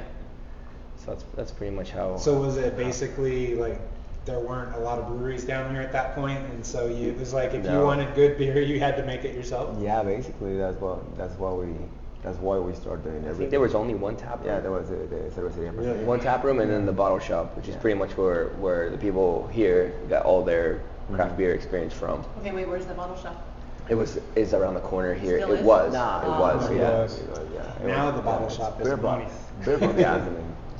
So 0.98 1.12
that's 1.12 1.24
that's 1.36 1.52
pretty 1.52 1.76
much 1.76 1.92
how. 1.92 2.18
So 2.18 2.40
was 2.40 2.58
it 2.58 2.76
basically 2.76 3.54
like 3.54 3.80
there 4.26 4.40
weren't 4.40 4.76
a 4.76 4.80
lot 4.80 5.00
of 5.00 5.08
breweries 5.08 5.44
down 5.46 5.72
here 5.74 5.82
at 5.82 5.92
that 5.92 6.14
point, 6.14 6.38
and 6.38 6.66
so 6.66 6.88
you, 6.88 7.10
it 7.10 7.18
was 7.18 7.34
like 7.34 7.54
if 7.54 7.66
you 7.66 7.82
wanted 7.82 8.14
good 8.14 8.38
beer, 8.38 8.62
you 8.62 8.80
had 8.80 8.96
to 8.98 9.04
make 9.04 9.26
it 9.26 9.36
yourself? 9.36 9.76
Yeah, 9.82 10.04
basically 10.04 10.58
that's 10.58 10.78
what 10.80 11.18
that's 11.18 11.34
what 11.40 11.58
we 11.58 11.74
That's 12.22 12.38
why 12.38 12.60
we 12.60 12.74
started 12.76 13.04
doing 13.04 13.28
I 13.28 13.34
think 13.34 13.50
there 13.50 13.60
was 13.60 13.74
only 13.74 13.96
one 13.96 14.16
tap 14.16 14.40
room. 14.40 14.48
Yeah, 14.48 14.60
there 14.60 14.72
was 14.72 14.90
the, 14.90 14.96
the 14.96 15.32
cerveceria. 15.36 15.76
Really? 15.76 16.04
one 16.04 16.20
tap 16.20 16.44
room 16.44 16.60
and 16.60 16.70
then 16.70 16.86
the 16.86 16.92
bottle 16.92 17.20
shop, 17.20 17.58
which 17.58 17.68
is 17.68 17.76
pretty 17.76 17.98
much 17.98 18.16
where 18.16 18.50
where 18.60 18.90
the 18.92 18.98
people 18.98 19.48
here 19.48 19.94
got 20.08 20.24
all 20.24 20.44
their 20.44 20.82
craft 21.14 21.34
Mhm. 21.34 21.38
beer 21.38 21.54
experience 21.56 21.94
from. 21.94 22.24
Okay, 22.40 22.52
wait, 22.52 22.68
where's 22.68 22.86
the 22.86 22.94
bottle 22.94 23.18
shop? 23.18 23.48
It 23.90 23.96
was 23.96 24.20
is 24.36 24.54
around 24.54 24.76
the 24.76 24.82
corner 24.82 25.16
here. 25.16 25.40
Still 25.40 25.54
it 25.54 25.60
is? 25.62 25.66
was. 25.66 25.94
Nah, 25.94 26.22
it 26.22 26.40
was. 26.40 26.70
it 26.70 26.78
yeah. 26.78 26.90
was. 27.02 27.20
It 27.20 27.30
was, 27.30 27.40
yeah. 27.56 27.88
Now 27.88 28.06
was- 28.06 28.16
the 28.16 28.22
bottle 28.22 28.48
yeah, 28.50 28.56
shop 28.56 28.80
is 28.80 28.86
beer 28.86 28.94
ammonia. 28.94 29.30
Beer 29.66 29.78
bottles, 29.80 30.00
yeah. 30.00 30.28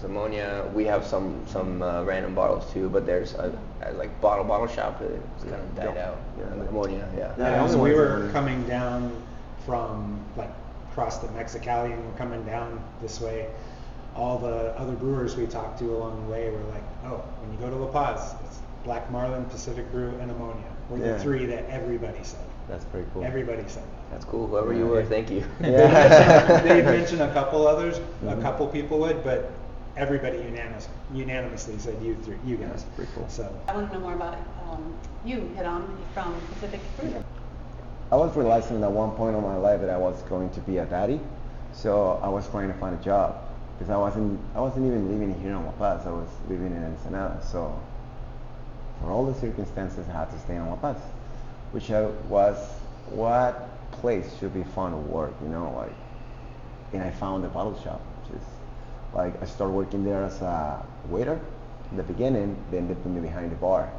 I 0.04 0.08
mean, 0.08 0.18
It's 0.18 0.34
ammonia. 0.34 0.70
We 0.74 0.86
have 0.86 1.06
some 1.06 1.44
some 1.48 1.82
uh, 1.82 2.04
random 2.04 2.36
bottles 2.36 2.72
too, 2.74 2.90
but 2.90 3.06
there's 3.06 3.34
a, 3.36 3.52
a 3.84 3.92
like 3.94 4.10
bottle 4.22 4.46
bottle 4.46 4.68
shop. 4.68 5.02
It's 5.02 5.44
kind 5.44 5.56
of 5.56 5.76
died 5.76 5.96
Yeah. 5.96 6.08
out. 6.10 6.18
Yeah. 6.38 6.68
Ammonia. 6.70 7.08
Yeah. 7.18 7.34
Yeah, 7.38 7.50
Yeah, 7.64 7.68
so 7.68 7.78
we 7.82 7.94
were 7.94 8.24
that 8.24 8.34
coming 8.34 8.64
down 8.68 9.12
from 9.66 10.20
like 10.36 10.52
across 10.92 11.20
the 11.20 11.28
Mexicali 11.30 11.94
and 11.94 12.06
we're 12.06 12.18
coming 12.18 12.44
down 12.46 12.80
this 13.02 13.22
way. 13.22 13.48
All 14.16 14.38
the 14.38 14.74
other 14.78 14.94
brewers 14.94 15.38
we 15.38 15.46
talked 15.48 15.80
to 15.80 15.86
along 15.96 16.26
the 16.26 16.32
way 16.32 16.50
were 16.50 16.60
like, 16.74 16.84
oh, 17.06 17.24
when 17.42 17.54
you 17.54 17.58
go 17.60 17.70
to 17.70 17.76
La 17.78 17.92
Paz, 17.92 18.36
it's 18.46 18.60
Black 18.84 19.10
Marlin, 19.10 19.46
Pacific 19.46 19.90
Brew, 19.92 20.10
and 20.20 20.30
Ammonia. 20.32 20.64
We're 20.90 20.98
Yeah. 20.98 21.14
the 21.14 21.20
three 21.20 21.46
that 21.46 21.70
everybody 21.70 22.20
said. 22.24 22.42
That's 22.68 22.84
pretty 22.86 23.08
cool. 23.14 23.24
Everybody 23.24 23.64
said 23.68 23.84
That's 24.12 24.26
cool. 24.26 24.48
Whoever 24.48 24.74
you 24.74 24.86
were, 24.86 25.04
thank 25.06 25.30
you. 25.32 25.44
that. 25.62 25.72
Yeah. 25.72 26.62
They 26.68 26.82
mentioned 26.82 27.22
a 27.22 27.32
couple 27.34 27.66
others, 27.68 27.98
a 27.98 28.02
Mhm. 28.26 28.42
couple 28.42 28.68
people 28.68 29.00
would, 29.00 29.24
but 29.24 29.50
everybody 30.02 30.38
unanimous, 30.38 30.90
unanimously 31.14 31.78
said 31.78 32.02
you 32.02 32.16
three, 32.24 32.36
you 32.44 32.58
guys. 32.58 32.70
That's 32.70 32.84
pretty 32.96 33.12
cool. 33.14 33.30
So 33.30 33.56
I 33.68 33.76
want 33.76 33.92
to 33.92 33.94
know 33.94 34.02
more 34.02 34.16
about 34.16 34.36
um, 34.68 34.98
you, 35.24 35.54
Hiram 35.56 35.96
from 36.16 36.42
Pacific 36.54 36.82
Brew. 36.98 37.24
I 38.12 38.16
was 38.16 38.36
realizing 38.36 38.84
at 38.84 38.92
one 38.92 39.12
point 39.12 39.36
in 39.38 39.44
my 39.44 39.56
life 39.56 39.80
that 39.80 39.92
I 39.92 39.98
was 39.98 40.20
going 40.24 40.50
to 40.50 40.60
be 40.62 40.80
a 40.80 40.86
daddy, 40.86 41.22
so 41.72 42.20
I 42.24 42.30
was 42.30 42.50
trying 42.50 42.68
to 42.70 42.74
find 42.80 43.00
a 43.00 43.04
job 43.04 43.48
because 43.78 43.92
I 43.92 43.98
wasn't 43.98 44.40
I 44.56 44.60
wasn't 44.60 44.88
even 44.88 45.08
living 45.12 45.40
here 45.40 45.52
in 45.52 45.64
La 45.64 45.72
Paz. 45.74 46.08
I 46.08 46.12
was 46.12 46.30
living 46.50 46.76
in 46.76 46.84
Ensenada, 46.84 47.40
so 47.46 47.80
for 49.00 49.12
all 49.12 49.26
the 49.26 49.40
circumstances, 49.40 50.10
I 50.10 50.14
had 50.14 50.32
to 50.32 50.40
stay 50.40 50.56
in 50.56 50.68
La 50.68 50.78
Paz, 50.78 50.98
which 51.74 51.92
I 51.92 52.08
was 52.28 52.58
what 53.12 53.70
place 53.92 54.36
should 54.40 54.54
be 54.56 54.64
fun 54.64 54.94
to 54.94 54.98
work, 54.98 55.34
you 55.44 55.50
know, 55.50 55.72
like. 55.78 55.94
And 56.94 57.04
I 57.04 57.12
found 57.12 57.46
a 57.46 57.48
bottle 57.48 57.80
shop, 57.84 58.02
which 58.20 58.42
is 58.42 58.46
like 59.14 59.42
I 59.42 59.46
started 59.46 59.74
working 59.74 60.04
there 60.04 60.24
as 60.24 60.42
a 60.42 60.86
waiter 61.10 61.40
in 61.92 61.98
the 61.98 62.04
beginning, 62.04 62.56
then 62.72 62.88
they 62.88 62.96
put 62.96 63.12
me 63.12 63.22
behind 63.22 63.52
the 63.52 63.56
bar 63.56 63.92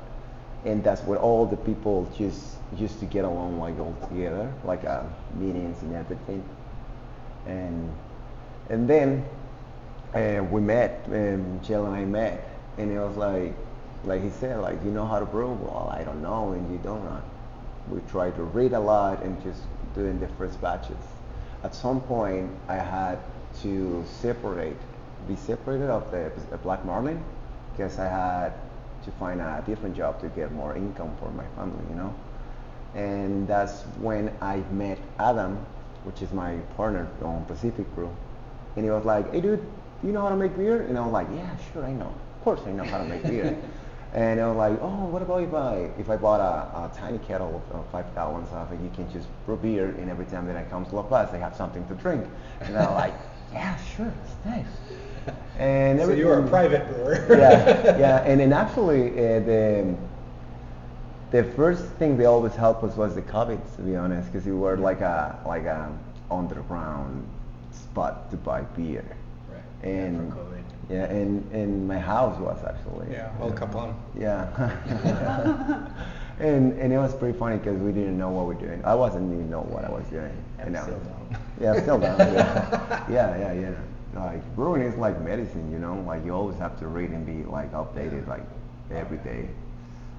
and 0.64 0.82
that's 0.84 1.02
where 1.02 1.18
all 1.18 1.46
the 1.46 1.56
people 1.56 2.10
just 2.16 2.56
used 2.76 3.00
to 3.00 3.06
get 3.06 3.24
along 3.24 3.58
like 3.58 3.78
all 3.78 3.94
together, 4.08 4.52
like 4.64 4.84
uh, 4.84 5.02
meetings 5.34 5.82
and 5.82 5.94
everything. 5.94 6.42
And 7.46 7.92
and 8.70 8.88
then 8.88 9.24
uh, 10.14 10.44
we 10.50 10.60
met, 10.60 11.04
um, 11.06 11.60
Jill 11.62 11.86
and 11.86 11.94
I 11.94 12.04
met, 12.04 12.48
and 12.78 12.92
it 12.92 12.98
was 12.98 13.16
like, 13.16 13.54
like 14.04 14.22
he 14.22 14.30
said, 14.30 14.60
like 14.60 14.82
you 14.84 14.90
know 14.90 15.06
how 15.06 15.18
to 15.18 15.26
brew? 15.26 15.52
Well, 15.52 15.92
I 15.92 16.04
don't 16.04 16.22
know, 16.22 16.52
and 16.52 16.70
you 16.72 16.78
don't 16.78 17.04
know. 17.04 17.22
We 17.90 18.00
tried 18.10 18.36
to 18.36 18.44
read 18.44 18.72
a 18.72 18.80
lot 18.80 19.22
and 19.22 19.42
just 19.42 19.62
doing 19.94 20.20
the 20.20 20.28
first 20.38 20.60
batches. 20.60 20.96
At 21.64 21.74
some 21.74 22.00
point, 22.00 22.50
I 22.68 22.76
had 22.76 23.18
to 23.62 24.04
separate, 24.20 24.76
be 25.28 25.36
separated 25.36 25.88
of 25.88 26.10
the, 26.10 26.32
the 26.50 26.58
Black 26.58 26.84
Marlin, 26.84 27.22
because 27.72 27.98
I 27.98 28.06
had 28.06 28.52
to 29.04 29.10
find 29.12 29.40
a 29.40 29.62
different 29.66 29.96
job 29.96 30.20
to 30.20 30.28
get 30.28 30.52
more 30.52 30.76
income 30.76 31.14
for 31.18 31.30
my 31.30 31.44
family, 31.56 31.84
you 31.90 31.96
know. 31.96 32.14
And 32.94 33.48
that's 33.48 33.82
when 34.00 34.32
I 34.40 34.56
met 34.70 34.98
Adam, 35.18 35.56
which 36.04 36.22
is 36.22 36.32
my 36.32 36.56
partner 36.76 37.08
on 37.22 37.44
Pacific 37.46 37.92
Brew. 37.94 38.14
And 38.76 38.84
he 38.84 38.90
was 38.90 39.04
like, 39.04 39.32
hey 39.32 39.40
dude, 39.40 39.60
do 40.00 40.06
you 40.06 40.12
know 40.12 40.22
how 40.22 40.30
to 40.30 40.36
make 40.36 40.56
beer? 40.56 40.82
And 40.82 40.98
I 40.98 41.02
was 41.02 41.12
like, 41.12 41.28
yeah, 41.34 41.56
sure, 41.72 41.84
I 41.84 41.92
know. 41.92 42.14
Of 42.38 42.44
course 42.44 42.60
I 42.66 42.72
know 42.72 42.84
how 42.84 42.98
to 42.98 43.04
make 43.04 43.22
beer. 43.22 43.56
and 44.12 44.40
I 44.40 44.46
was 44.48 44.56
like, 44.56 44.78
oh, 44.82 45.06
what 45.06 45.22
about 45.22 45.42
if 45.42 45.54
I 45.54 45.90
if 45.98 46.10
I 46.10 46.16
bought 46.16 46.40
a, 46.40 46.78
a 46.78 46.90
tiny 46.96 47.18
kettle 47.18 47.62
of, 47.72 47.86
five 47.90 48.14
gallons 48.14 48.48
of 48.52 48.72
it, 48.72 48.80
you 48.80 48.90
can 48.94 49.10
just 49.12 49.28
brew 49.46 49.56
beer, 49.56 49.86
and 49.86 50.10
every 50.10 50.26
time 50.26 50.46
that 50.46 50.56
I 50.56 50.64
come 50.64 50.84
to 50.86 50.96
La 50.96 51.02
Paz, 51.02 51.32
I 51.32 51.38
have 51.38 51.56
something 51.56 51.86
to 51.88 51.94
drink. 51.94 52.24
And 52.60 52.76
I 52.76 52.86
was 52.86 52.94
like, 52.94 53.14
yeah, 53.52 53.76
sure, 53.96 54.12
it's 54.24 54.34
nice. 54.44 54.66
And 55.58 56.00
So 56.00 56.12
you 56.12 56.26
were 56.26 56.40
a 56.40 56.48
private 56.48 56.88
brewer. 56.88 57.26
yeah, 57.38 57.98
yeah, 57.98 58.24
and 58.24 58.40
then 58.40 58.52
actually 58.52 59.10
uh, 59.10 59.40
the 59.40 59.94
the 61.30 61.44
first 61.44 61.84
thing 61.98 62.16
they 62.16 62.24
always 62.24 62.54
helped 62.54 62.82
us 62.84 62.96
was 62.96 63.14
the 63.14 63.22
COVID, 63.22 63.60
to 63.76 63.82
be 63.82 63.94
honest, 63.94 64.32
because 64.32 64.46
we 64.46 64.52
were 64.52 64.76
like 64.76 65.00
a 65.02 65.38
like 65.46 65.64
a 65.64 65.92
underground 66.30 67.26
spot 67.70 68.30
to 68.30 68.36
buy 68.36 68.62
beer. 68.62 69.04
Right. 69.48 69.88
And 69.88 70.32
Yeah, 70.90 70.96
yeah, 70.96 71.04
and 71.04 71.52
and 71.52 71.86
my 71.86 71.98
house 71.98 72.38
was 72.40 72.58
actually. 72.64 73.12
Yeah, 73.12 73.30
El 73.40 73.52
Capone. 73.52 73.94
Yeah. 74.18 74.48
and 76.40 76.72
and 76.78 76.92
it 76.92 76.98
was 76.98 77.14
pretty 77.14 77.38
funny 77.38 77.58
because 77.58 77.80
we 77.80 77.92
didn't 77.92 78.18
know 78.18 78.30
what 78.30 78.46
we 78.46 78.54
were 78.54 78.60
doing. 78.60 78.84
I 78.84 78.94
wasn't 78.94 79.32
even 79.32 79.48
know 79.50 79.62
what 79.62 79.84
I 79.84 79.90
was 79.90 80.04
doing. 80.06 80.36
I'm 80.60 80.74
you 80.74 80.80
still 80.80 81.00
don't. 81.00 81.36
Yeah, 81.60 81.80
still 81.82 81.98
don't. 81.98 82.18
Yeah. 82.18 83.04
yeah, 83.08 83.38
yeah, 83.38 83.52
yeah. 83.52 83.74
Like 84.14 84.42
brewing 84.54 84.82
is 84.82 84.96
like 84.96 85.20
medicine, 85.20 85.70
you 85.72 85.78
know. 85.78 86.02
Like 86.06 86.24
you 86.24 86.34
always 86.34 86.58
have 86.58 86.78
to 86.80 86.86
read 86.86 87.10
and 87.10 87.24
be 87.24 87.48
like 87.50 87.72
updated 87.72 88.28
like 88.28 88.44
every 88.90 89.18
day. 89.18 89.48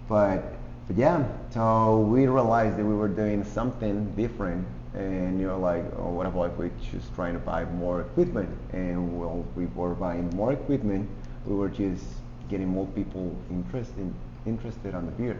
But 0.10 0.54
but 0.88 0.98
yeah, 0.98 1.24
so 1.52 2.00
we 2.00 2.28
realized 2.28 2.78
that 2.78 2.86
we 2.86 2.96
were 2.96 3.08
doing 3.08 3.44
something 3.44 4.12
different, 4.16 4.68
and 4.94 5.40
you're 5.40 5.58
like, 5.58 5.84
oh, 5.98 6.10
what 6.10 6.26
about 6.26 6.52
if 6.52 6.58
we 6.58 6.72
just 6.92 7.14
trying 7.16 7.34
to 7.34 7.40
buy 7.40 7.66
more 7.66 8.02
equipment? 8.02 8.50
And 8.74 9.20
while 9.20 9.46
we 9.56 9.68
were 9.68 9.94
buying 9.94 10.30
more 10.36 10.52
equipment, 10.54 11.10
we 11.46 11.56
were 11.56 11.70
just 11.70 12.04
getting 12.50 12.68
more 12.68 12.88
people 12.88 13.36
interested 13.50 14.14
interested 14.46 14.94
on 14.94 15.06
the 15.06 15.12
beer. 15.14 15.38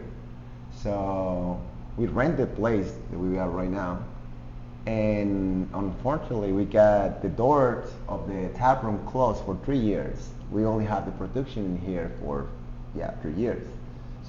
So 0.82 1.60
we 1.96 2.06
rent 2.06 2.36
the 2.36 2.46
place 2.46 2.92
that 3.10 3.18
we 3.18 3.38
are 3.38 3.50
right 3.50 3.68
now, 3.70 4.02
and 4.86 5.68
unfortunately 5.74 6.52
we 6.52 6.64
got 6.64 7.22
the 7.22 7.28
doors 7.28 7.90
of 8.08 8.28
the 8.28 8.48
tap 8.56 8.82
room 8.82 9.04
closed 9.06 9.44
for 9.44 9.56
three 9.64 9.78
years. 9.78 10.28
We 10.50 10.64
only 10.64 10.84
had 10.84 11.06
the 11.06 11.12
production 11.12 11.78
here 11.78 12.12
for 12.20 12.46
yeah 12.94 13.12
three 13.22 13.32
years. 13.32 13.66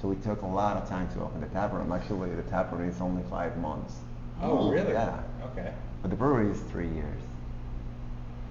So 0.00 0.08
we 0.08 0.16
took 0.16 0.42
a 0.42 0.46
lot 0.46 0.76
of 0.76 0.88
time 0.88 1.08
to 1.14 1.20
open 1.22 1.40
the 1.40 1.46
tap 1.48 1.72
room. 1.72 1.90
Actually, 1.92 2.34
the 2.34 2.42
tap 2.42 2.72
room 2.72 2.88
is 2.88 3.00
only 3.00 3.22
five 3.30 3.56
months, 3.58 3.94
Oh, 4.42 4.70
really? 4.70 4.92
Yeah. 4.92 5.20
Okay. 5.52 5.72
but 6.02 6.10
the 6.10 6.16
brewery 6.16 6.50
is 6.50 6.60
three 6.70 6.88
years. 6.88 7.20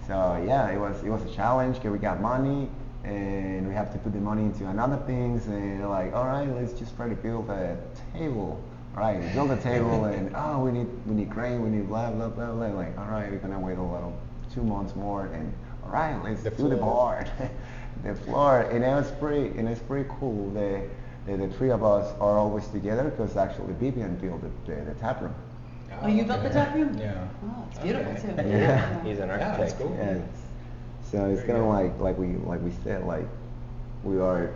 So 0.07 0.43
yeah, 0.45 0.69
it 0.69 0.79
was 0.79 1.01
it 1.03 1.09
was 1.09 1.23
a 1.23 1.33
challenge 1.33 1.75
because 1.75 1.91
we 1.91 1.97
got 1.97 2.21
money 2.21 2.69
and 3.03 3.67
we 3.67 3.73
have 3.73 3.91
to 3.93 3.99
put 3.99 4.13
the 4.13 4.19
money 4.19 4.43
into 4.43 4.67
another 4.67 4.97
things 5.05 5.45
and 5.47 5.87
like, 5.89 6.13
all 6.13 6.25
right, 6.25 6.47
let's 6.55 6.73
just 6.73 6.95
try 6.95 7.07
to 7.09 7.15
build 7.15 7.49
a 7.49 7.77
table. 8.13 8.61
All 8.95 9.01
right, 9.01 9.19
we 9.21 9.27
build 9.29 9.51
a 9.51 9.57
table 9.57 10.05
and 10.05 10.31
oh, 10.35 10.59
we 10.63 10.71
need 10.71 10.87
we 11.05 11.15
need 11.15 11.29
grain, 11.29 11.61
we 11.61 11.69
need 11.69 11.87
blah 11.89 12.11
blah 12.11 12.29
blah 12.29 12.51
blah. 12.51 12.67
Like 12.67 12.97
all 12.97 13.07
right, 13.07 13.29
we're 13.29 13.39
gonna 13.39 13.59
wait 13.59 13.77
a 13.77 13.81
little 13.81 14.17
two 14.53 14.63
months 14.63 14.95
more 14.95 15.25
and 15.27 15.53
all 15.83 15.89
right, 15.91 16.21
let's 16.23 16.43
The 16.43 16.49
do 16.51 16.69
the 16.69 16.77
floor. 16.77 17.25
board, 17.27 17.49
the 18.03 18.15
floor, 18.15 18.61
and 18.61 18.83
it 18.83 18.87
was 18.87 19.11
pretty 19.11 19.57
and 19.59 19.67
it's 19.67 19.81
pretty 19.81 20.09
cool. 20.19 20.49
The 20.51 20.83
the, 21.25 21.37
the 21.37 21.47
three 21.55 21.71
of 21.71 21.83
us 21.83 22.13
are 22.21 22.37
always 22.37 22.67
together 22.69 23.03
because 23.09 23.35
actually 23.35 23.73
Vivian 23.73 24.15
built 24.15 24.41
the, 24.41 24.71
the, 24.73 24.81
the 24.85 24.93
tap 24.95 25.21
room. 25.21 25.35
Oh, 26.01 26.07
you 26.07 26.23
built 26.23 26.43
the 26.43 26.49
tap 26.49 26.73
room? 26.73 26.97
Yeah. 26.97 27.27
Oh, 27.45 27.65
it's 27.69 27.79
beautiful 27.79 28.11
Okay. 28.13 28.43
too. 28.43 28.49
Yeah. 28.49 29.03
He's 29.03 29.19
an 29.19 29.27
Yeah, 29.27 29.33
architect. 29.33 29.57
that's 29.59 29.73
cool. 29.73 29.95
Yeah. 29.99 30.17
So 31.11 31.25
it's 31.25 31.41
Very 31.41 31.47
kind 31.47 31.59
of 31.59 31.65
good. 31.65 31.69
like 31.69 31.99
like 31.99 32.17
we 32.17 32.27
like 32.47 32.61
we 32.61 32.71
said 32.83 33.05
like 33.05 33.27
we 34.03 34.19
are 34.19 34.51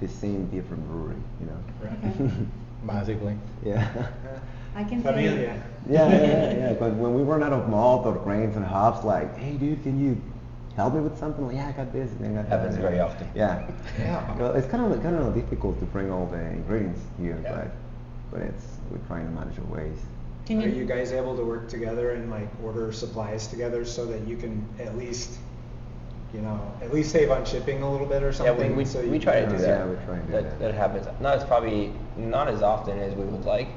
the 0.00 0.08
same 0.08 0.46
different 0.46 0.84
brewery, 0.88 1.16
you 1.40 1.46
know. 1.46 1.58
Right. 1.80 2.46
Basically. 2.86 3.36
yeah. 3.64 4.08
I 4.74 4.84
can 4.84 5.02
Familia. 5.02 5.62
yeah, 5.88 6.08
yeah, 6.08 6.22
yeah, 6.22 6.56
yeah. 6.56 6.72
But 6.72 6.94
when 6.94 7.14
we 7.14 7.22
run 7.22 7.42
out 7.42 7.52
of 7.52 7.68
malt 7.68 8.06
or 8.06 8.14
grains 8.14 8.56
and 8.56 8.64
hops, 8.64 9.04
like, 9.04 9.36
hey, 9.36 9.52
dude, 9.58 9.82
can 9.82 10.02
you 10.02 10.18
help 10.76 10.94
me 10.94 11.00
with 11.00 11.18
something? 11.18 11.46
Like, 11.46 11.56
yeah, 11.56 11.68
I 11.68 11.72
got 11.72 11.92
this. 11.92 12.10
And 12.12 12.38
I 12.38 12.42
got 12.42 12.48
that. 12.48 12.60
Happens 12.60 12.76
very 12.78 12.98
often. 12.98 13.28
Yeah. 13.34 13.70
Yeah. 13.98 14.34
Well, 14.38 14.52
it's 14.54 14.66
kind 14.68 14.90
of 14.90 15.02
kind 15.02 15.16
of 15.16 15.34
difficult 15.34 15.78
to 15.80 15.84
bring 15.86 16.10
all 16.10 16.24
the 16.26 16.40
ingredients 16.40 17.00
here, 17.20 17.38
Yeah. 17.42 17.52
but 17.52 17.70
but 18.30 18.40
it's 18.48 18.64
we're 18.90 18.96
trying 19.06 19.26
to 19.26 19.32
manage 19.32 19.58
our 19.58 19.64
ways. 19.66 19.98
Can 20.46 20.60
you, 20.60 20.66
Are 20.66 20.70
you, 20.70 20.78
you 20.80 20.84
guys 20.86 21.12
able 21.12 21.36
to 21.36 21.44
work 21.44 21.68
together 21.68 22.12
and 22.12 22.30
like 22.30 22.48
order 22.64 22.90
supplies 22.92 23.46
together 23.46 23.84
so 23.84 24.06
that 24.06 24.26
you 24.26 24.36
can 24.38 24.66
at 24.80 24.96
least, 24.96 25.38
you 26.34 26.40
know, 26.40 26.58
at 26.80 26.92
least 26.92 27.10
save 27.10 27.30
on 27.30 27.44
shipping 27.44 27.82
a 27.82 27.90
little 27.90 28.06
bit 28.06 28.22
or 28.22 28.26
Yeah, 28.28 28.32
something? 28.32 28.70
we, 28.70 28.76
we, 28.78 28.84
so 28.84 29.00
we 29.06 29.18
try 29.18 29.40
to 29.40 29.46
do 29.46 29.52
Yeah, 29.54 29.84
that. 29.84 29.88
we 29.88 29.96
try 30.04 30.16
and 30.16 30.26
do 30.26 30.32
that. 30.32 30.42
that. 30.44 30.58
That 30.58 30.74
happens. 30.74 31.06
Not 31.20 31.36
as 31.36 31.44
probably 31.44 31.92
not 32.16 32.48
as 32.48 32.62
often 32.62 32.98
as 32.98 33.14
we 33.14 33.24
would 33.24 33.44
like, 33.44 33.68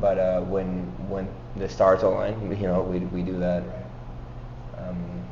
but 0.00 0.18
uh, 0.18 0.42
when 0.42 0.82
when 1.08 1.28
the 1.56 1.68
stars 1.68 2.02
align, 2.02 2.50
you 2.60 2.66
know, 2.66 2.82
we, 2.82 2.98
we 3.00 3.22
do 3.22 3.38
that. 3.38 3.62
Um, 4.76 5.24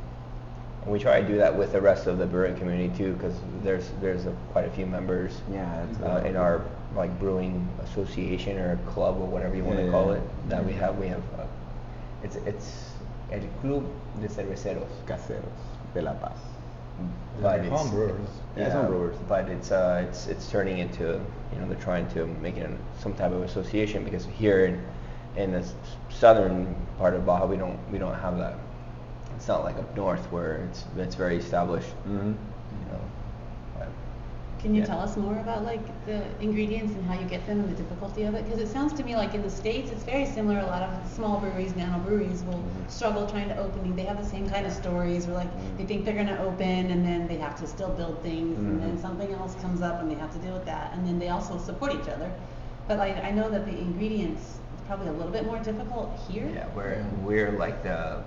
and 0.82 0.92
we 0.92 0.98
try 0.98 1.20
to 1.20 1.26
do 1.26 1.36
that 1.36 1.54
with 1.54 1.72
the 1.72 1.80
rest 1.80 2.06
of 2.06 2.18
the 2.18 2.26
brewing 2.26 2.56
community 2.56 2.96
too, 2.96 3.12
because 3.14 3.34
there's 3.62 3.90
there's 4.00 4.24
a, 4.26 4.32
quite 4.52 4.64
a 4.64 4.70
few 4.70 4.86
members 4.86 5.40
Yeah, 5.52 5.86
uh, 6.02 6.22
in 6.24 6.36
our 6.36 6.64
like 6.94 7.16
brewing 7.20 7.68
association 7.82 8.56
or 8.56 8.76
club 8.88 9.16
or 9.18 9.26
whatever 9.26 9.54
you 9.54 9.64
want 9.64 9.78
Yeah, 9.78 9.86
to 9.86 9.90
call 9.90 10.12
yeah. 10.12 10.18
it 10.20 10.48
that 10.48 10.64
we 10.64 10.72
have. 10.72 10.96
We 10.96 11.08
have 11.08 11.22
uh, 11.38 11.44
it's 12.22 12.36
it's 12.46 12.92
El 13.30 13.42
Club 13.60 13.84
de 14.20 14.28
Cerveceros. 14.28 14.88
Caseros 15.06 15.75
de 15.94 16.02
La 16.02 16.12
Paz. 16.14 16.38
But 17.40 17.42
Like 17.42 17.60
it's, 17.62 17.70
home 17.70 17.90
brewers. 17.90 18.28
Yeah, 18.56 18.70
home 18.70 18.86
brewers. 18.86 19.16
But 19.28 19.48
it's 19.48 19.70
uh, 19.70 20.04
it's 20.08 20.26
it's 20.26 20.50
turning 20.50 20.78
into 20.78 21.20
you 21.52 21.60
know 21.60 21.68
they're 21.68 21.78
trying 21.80 22.08
to 22.14 22.26
make 22.26 22.56
it 22.56 22.70
some 22.98 23.12
type 23.14 23.32
of 23.32 23.42
association 23.42 24.04
because 24.04 24.24
here 24.24 24.64
in 24.66 24.82
in 25.36 25.52
the 25.52 25.62
southern 26.08 26.74
part 26.98 27.14
of 27.14 27.26
Baja 27.26 27.46
we 27.46 27.56
don't 27.58 27.78
we 27.92 27.98
don't 27.98 28.14
have 28.14 28.38
that. 28.38 28.54
It's 29.36 29.48
not 29.48 29.64
like 29.64 29.76
up 29.76 29.94
north 29.94 30.24
where 30.32 30.66
it's 30.70 30.84
it's 30.96 31.14
very 31.14 31.36
established. 31.36 31.90
Mm-hmm. 32.08 32.32
You 34.66 34.72
know. 34.72 34.74
But 34.74 34.74
Can 34.74 34.74
you 34.74 34.80
Yeah. 34.80 34.86
tell 34.86 35.00
us 35.00 35.16
more 35.16 35.38
about 35.38 35.64
like 35.64 35.84
the 36.06 36.22
ingredients 36.42 36.94
and 36.94 37.04
how 37.04 37.14
you 37.14 37.26
get 37.28 37.46
them 37.46 37.60
and 37.60 37.68
the 37.68 37.74
difficulty 37.82 38.24
of 38.24 38.34
it? 38.34 38.44
Because 38.44 38.60
it 38.60 38.68
sounds 38.68 38.92
to 38.94 39.04
me 39.04 39.14
like 39.16 39.34
in 39.34 39.42
the 39.42 39.50
states 39.50 39.90
it's 39.92 40.04
very 40.04 40.26
similar. 40.26 40.58
A 40.60 40.66
lot 40.66 40.82
of 40.82 40.90
small 41.08 41.38
breweries, 41.40 41.74
nano 41.76 41.98
breweries, 42.04 42.42
will 42.44 42.58
Mhm. 42.64 42.90
struggle 42.90 43.26
trying 43.26 43.48
to 43.48 43.56
open. 43.58 43.94
They 43.96 44.04
have 44.04 44.18
the 44.18 44.28
same 44.28 44.48
kind 44.48 44.66
of 44.66 44.72
stories 44.72 45.26
where 45.26 45.36
like 45.36 45.52
they 45.78 45.84
think 45.84 46.04
they're 46.04 46.14
going 46.14 46.26
to 46.36 46.40
open 46.42 46.90
and 46.90 47.04
then 47.04 47.28
they 47.28 47.36
have 47.38 47.54
to 47.60 47.66
still 47.66 47.90
build 47.90 48.22
things 48.22 48.58
and 48.58 48.80
then 48.82 48.96
Mhm. 48.96 49.00
something 49.00 49.30
else 49.32 49.54
comes 49.62 49.80
up 49.82 50.00
and 50.00 50.10
they 50.10 50.16
have 50.16 50.32
to 50.32 50.38
deal 50.38 50.54
with 50.54 50.66
that 50.66 50.92
and 50.94 51.06
then 51.06 51.18
they 51.18 51.28
also 51.28 51.58
support 51.58 51.92
each 51.94 52.08
other. 52.08 52.30
But 52.88 52.98
like 52.98 53.16
I 53.24 53.30
know 53.30 53.48
that 53.50 53.64
the 53.66 53.76
ingredients 53.78 54.42
is 54.74 54.80
probably 54.88 55.08
a 55.08 55.12
little 55.12 55.32
bit 55.32 55.44
more 55.46 55.58
difficult 55.58 56.08
here. 56.28 56.48
yeah, 56.54 56.66
we're 56.74 57.04
we're 57.24 57.52
like 57.64 57.82
the 57.82 58.22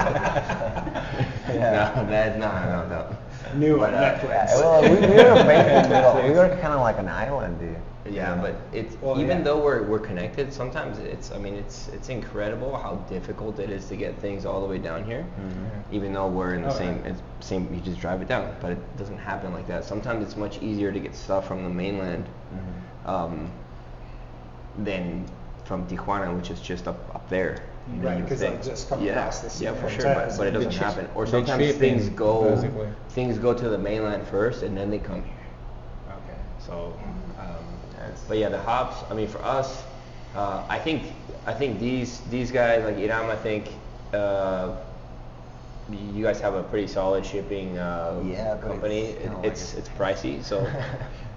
No, 1.96 2.06
that 2.10 2.38
no 2.40 2.50
no 2.50 2.88
no. 2.88 3.16
New 3.56 3.78
But, 3.78 3.94
on 3.94 4.04
uh, 4.04 4.20
Netflix. 4.20 4.48
Well, 4.56 4.82
we, 4.84 4.90
we 4.90 4.96
were 5.16 5.44
based 5.44 5.90
middle. 5.90 6.22
We 6.24 6.32
were 6.32 6.48
kind 6.62 6.74
of 6.74 6.80
like 6.82 6.98
an 7.00 7.10
island, 7.10 7.60
dude. 7.60 8.14
Yeah, 8.14 8.36
but 8.36 8.56
it's 8.74 8.96
Well, 9.02 9.20
even 9.20 9.38
yeah. 9.40 9.44
though 9.44 9.64
we're 9.64 9.84
we're 9.84 10.00
connected, 10.00 10.52
sometimes 10.54 10.98
it's 11.00 11.32
I 11.32 11.38
mean 11.38 11.56
it's 11.56 11.88
it's 11.90 12.10
incredible 12.10 12.76
how 12.78 12.96
difficult 13.10 13.60
it 13.60 13.70
is 13.70 13.88
to 13.90 13.96
get 13.96 14.18
things 14.20 14.46
all 14.46 14.62
the 14.62 14.68
way 14.68 14.78
down 14.80 15.04
here. 15.04 15.26
Mhm. 15.40 15.94
Even 15.94 16.14
though 16.14 16.28
we're 16.28 16.54
in 16.56 16.62
the 16.62 16.70
Oh, 16.70 16.78
same 16.78 17.02
yeah. 17.04 17.12
it's 17.12 17.22
same 17.42 17.72
you 17.74 17.82
just 17.82 18.00
drive 18.00 18.22
it 18.22 18.28
down, 18.28 18.54
but 18.62 18.72
it 18.72 18.98
doesn't 18.98 19.18
happen 19.18 19.54
like 19.54 19.68
that. 19.68 19.84
Sometimes 19.84 20.24
it's 20.26 20.38
much 20.38 20.62
easier 20.62 20.92
to 20.92 21.00
get 21.00 21.16
stuff 21.16 21.48
from 21.48 21.64
the 21.64 21.70
mainland 21.70 22.26
Mhm. 22.26 23.10
um, 23.10 23.52
than 24.80 25.26
from 25.66 25.86
Tijuana, 25.88 26.36
which 26.36 26.50
is 26.50 26.60
just 26.62 26.88
up 26.88 26.98
up 27.16 27.28
there. 27.30 27.58
You 27.88 28.02
Right, 28.02 28.22
because 28.22 28.40
they'll 28.40 28.62
just 28.62 28.90
come 28.90 29.04
yeah, 29.04 29.14
across 29.14 29.40
the 29.42 29.50
sea 29.50 29.66
Yeah, 29.66 29.74
for 29.74 29.90
sure, 29.90 30.06
but, 30.14 30.38
but 30.38 30.48
it 30.48 30.52
doesn't 30.52 30.74
happen. 30.74 31.08
Or 31.16 31.26
sometimes 31.26 31.74
things 31.76 32.10
go 32.10 32.56
basically. 32.56 32.88
things 33.10 33.38
go 33.38 33.54
to 33.54 33.70
the 33.70 33.78
mainland 33.78 34.28
first, 34.28 34.64
and 34.64 34.78
then 34.78 34.90
they 34.90 35.00
come 35.00 35.24
here. 35.24 35.34
Okay. 36.10 36.38
So, 36.60 36.98
um, 37.38 37.66
but 38.28 38.38
yeah, 38.38 38.50
the 38.50 38.60
hops. 38.62 39.04
I 39.10 39.14
mean, 39.14 39.28
for 39.28 39.44
us, 39.44 39.84
uh, 40.36 40.64
I 40.70 40.80
think 40.80 41.14
I 41.46 41.54
think 41.54 41.80
these 41.80 42.22
these 42.30 42.52
guys 42.52 42.84
like 42.84 42.98
Hiram. 42.98 43.30
I 43.30 43.36
think 43.36 43.70
uh, 44.14 44.76
you 45.92 46.24
guys 46.24 46.40
have 46.40 46.54
a 46.54 46.64
pretty 46.64 46.88
solid 46.88 47.26
shipping 47.26 47.78
uh, 47.78 48.22
Yeah, 48.26 48.58
company. 48.58 49.00
it's 49.02 49.18
It- 49.18 49.24
kinda 49.24 49.38
like 49.38 49.48
it's 49.48 49.74
it. 49.74 49.80
it's 49.80 49.90
pricey, 49.90 50.44
so 50.44 50.66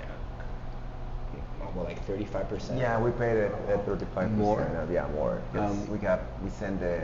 well, 1.74 1.84
like 1.84 2.02
thirty 2.06 2.24
five 2.24 2.48
percent. 2.48 2.78
Yeah, 2.78 3.00
we 3.00 3.10
paid 3.12 3.36
it 3.36 3.52
at 3.68 3.84
35%. 3.86 4.30
More? 4.36 4.56
percent. 4.62 4.90
Yeah, 4.90 5.06
more. 5.08 5.42
Um, 5.54 5.88
we 5.90 5.98
got 5.98 6.20
we 6.42 6.50
send 6.50 6.80
the 6.80 7.02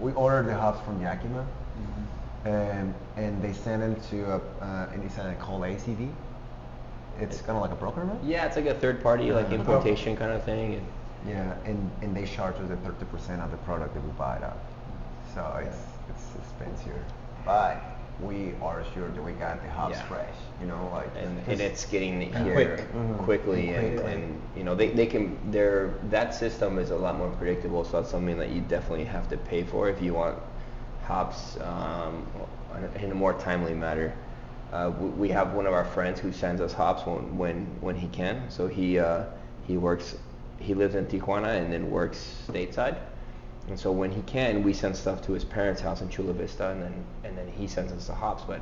we 0.00 0.12
ordered 0.12 0.46
the 0.46 0.54
house 0.54 0.82
from 0.84 1.00
Yakima, 1.00 1.46
Mm-hmm. 1.76 2.48
um, 2.88 2.94
and 3.16 3.42
they 3.42 3.52
send 3.52 3.82
them 3.82 3.96
to 4.10 4.22
a 4.32 4.36
uh, 4.64 4.88
and 4.92 5.02
it's 5.04 5.18
uh, 5.18 5.34
called 5.38 5.62
ACV. 5.62 6.10
It's 7.20 7.40
kind 7.40 7.56
of 7.56 7.62
like 7.62 7.70
a 7.70 7.76
broker, 7.76 8.02
right? 8.02 8.18
Yeah, 8.24 8.44
it's 8.46 8.56
like 8.56 8.66
a 8.66 8.74
third 8.74 9.02
party 9.02 9.32
like 9.32 9.46
Uh-huh. 9.46 9.54
importation 9.56 10.16
kind 10.16 10.32
of 10.32 10.42
thing. 10.44 10.74
And 10.74 10.86
Yeah, 11.28 11.54
and, 11.64 11.90
and 12.02 12.14
they 12.16 12.24
charge 12.26 12.54
us 12.56 12.68
the 12.68 12.76
30% 12.76 13.42
of 13.42 13.50
the 13.50 13.56
product 13.58 13.94
that 13.94 14.02
we 14.04 14.10
buy 14.18 14.36
it 14.36 14.42
up. 14.44 14.58
So 15.34 15.42
it's 15.62 15.78
it's 16.10 16.26
expensive. 16.38 17.02
But 17.44 17.80
we 18.20 18.54
are 18.62 18.82
sure 18.94 19.08
that 19.08 19.22
we 19.22 19.32
got 19.32 19.62
the 19.62 19.68
hops 19.70 19.98
Yeah. 19.98 20.02
fresh, 20.04 20.34
you 20.60 20.66
know, 20.66 20.88
like 20.92 21.10
and, 21.16 21.38
and 21.48 21.60
it's 21.60 21.84
getting 21.84 22.20
here 22.20 22.52
quick. 22.52 22.92
Mhm. 22.92 23.24
quickly 23.24 23.70
and, 23.70 23.98
and 24.00 24.40
you 24.56 24.64
know 24.64 24.74
they, 24.74 24.88
they 24.88 25.06
can 25.06 25.36
their 25.50 25.94
that 26.10 26.34
system 26.34 26.78
is 26.78 26.90
a 26.90 26.96
lot 26.96 27.16
more 27.16 27.28
predictable 27.30 27.84
so 27.84 27.98
that's 28.00 28.10
something 28.10 28.38
that 28.38 28.50
you 28.50 28.60
definitely 28.62 29.04
have 29.04 29.28
to 29.28 29.36
pay 29.36 29.62
for 29.64 29.88
if 29.90 30.00
you 30.00 30.14
want 30.14 30.38
hops 31.04 31.58
um, 31.60 32.24
in 33.02 33.10
a 33.10 33.14
more 33.14 33.34
timely 33.34 33.74
manner 33.74 34.14
uh, 34.72 34.90
we, 34.98 35.08
we 35.10 35.28
have 35.28 35.52
one 35.54 35.66
of 35.66 35.72
our 35.74 35.84
friends 35.84 36.20
who 36.20 36.32
sends 36.32 36.60
us 36.60 36.72
hops 36.72 37.06
when 37.06 37.36
when, 37.36 37.66
when 37.80 37.96
he 37.96 38.08
can 38.08 38.48
so 38.50 38.66
he 38.66 38.98
uh, 38.98 39.24
he 39.66 39.76
works 39.76 40.16
he 40.58 40.72
lives 40.74 40.94
in 40.94 41.06
Tijuana 41.06 41.60
and 41.60 41.72
then 41.72 41.90
works 41.90 42.18
stateside 42.48 42.96
and 43.68 43.78
so 43.78 43.90
when 43.90 44.10
he 44.10 44.22
can, 44.22 44.62
we 44.62 44.72
send 44.72 44.96
stuff 44.96 45.22
to 45.26 45.32
his 45.32 45.44
parents' 45.44 45.80
house 45.80 46.00
in 46.00 46.08
Chula 46.08 46.32
Vista, 46.32 46.70
and 46.70 46.82
then 46.82 47.04
and 47.24 47.36
then 47.36 47.48
he 47.48 47.66
sends 47.66 47.92
us 47.92 48.06
the 48.06 48.14
hops. 48.14 48.44
But 48.44 48.60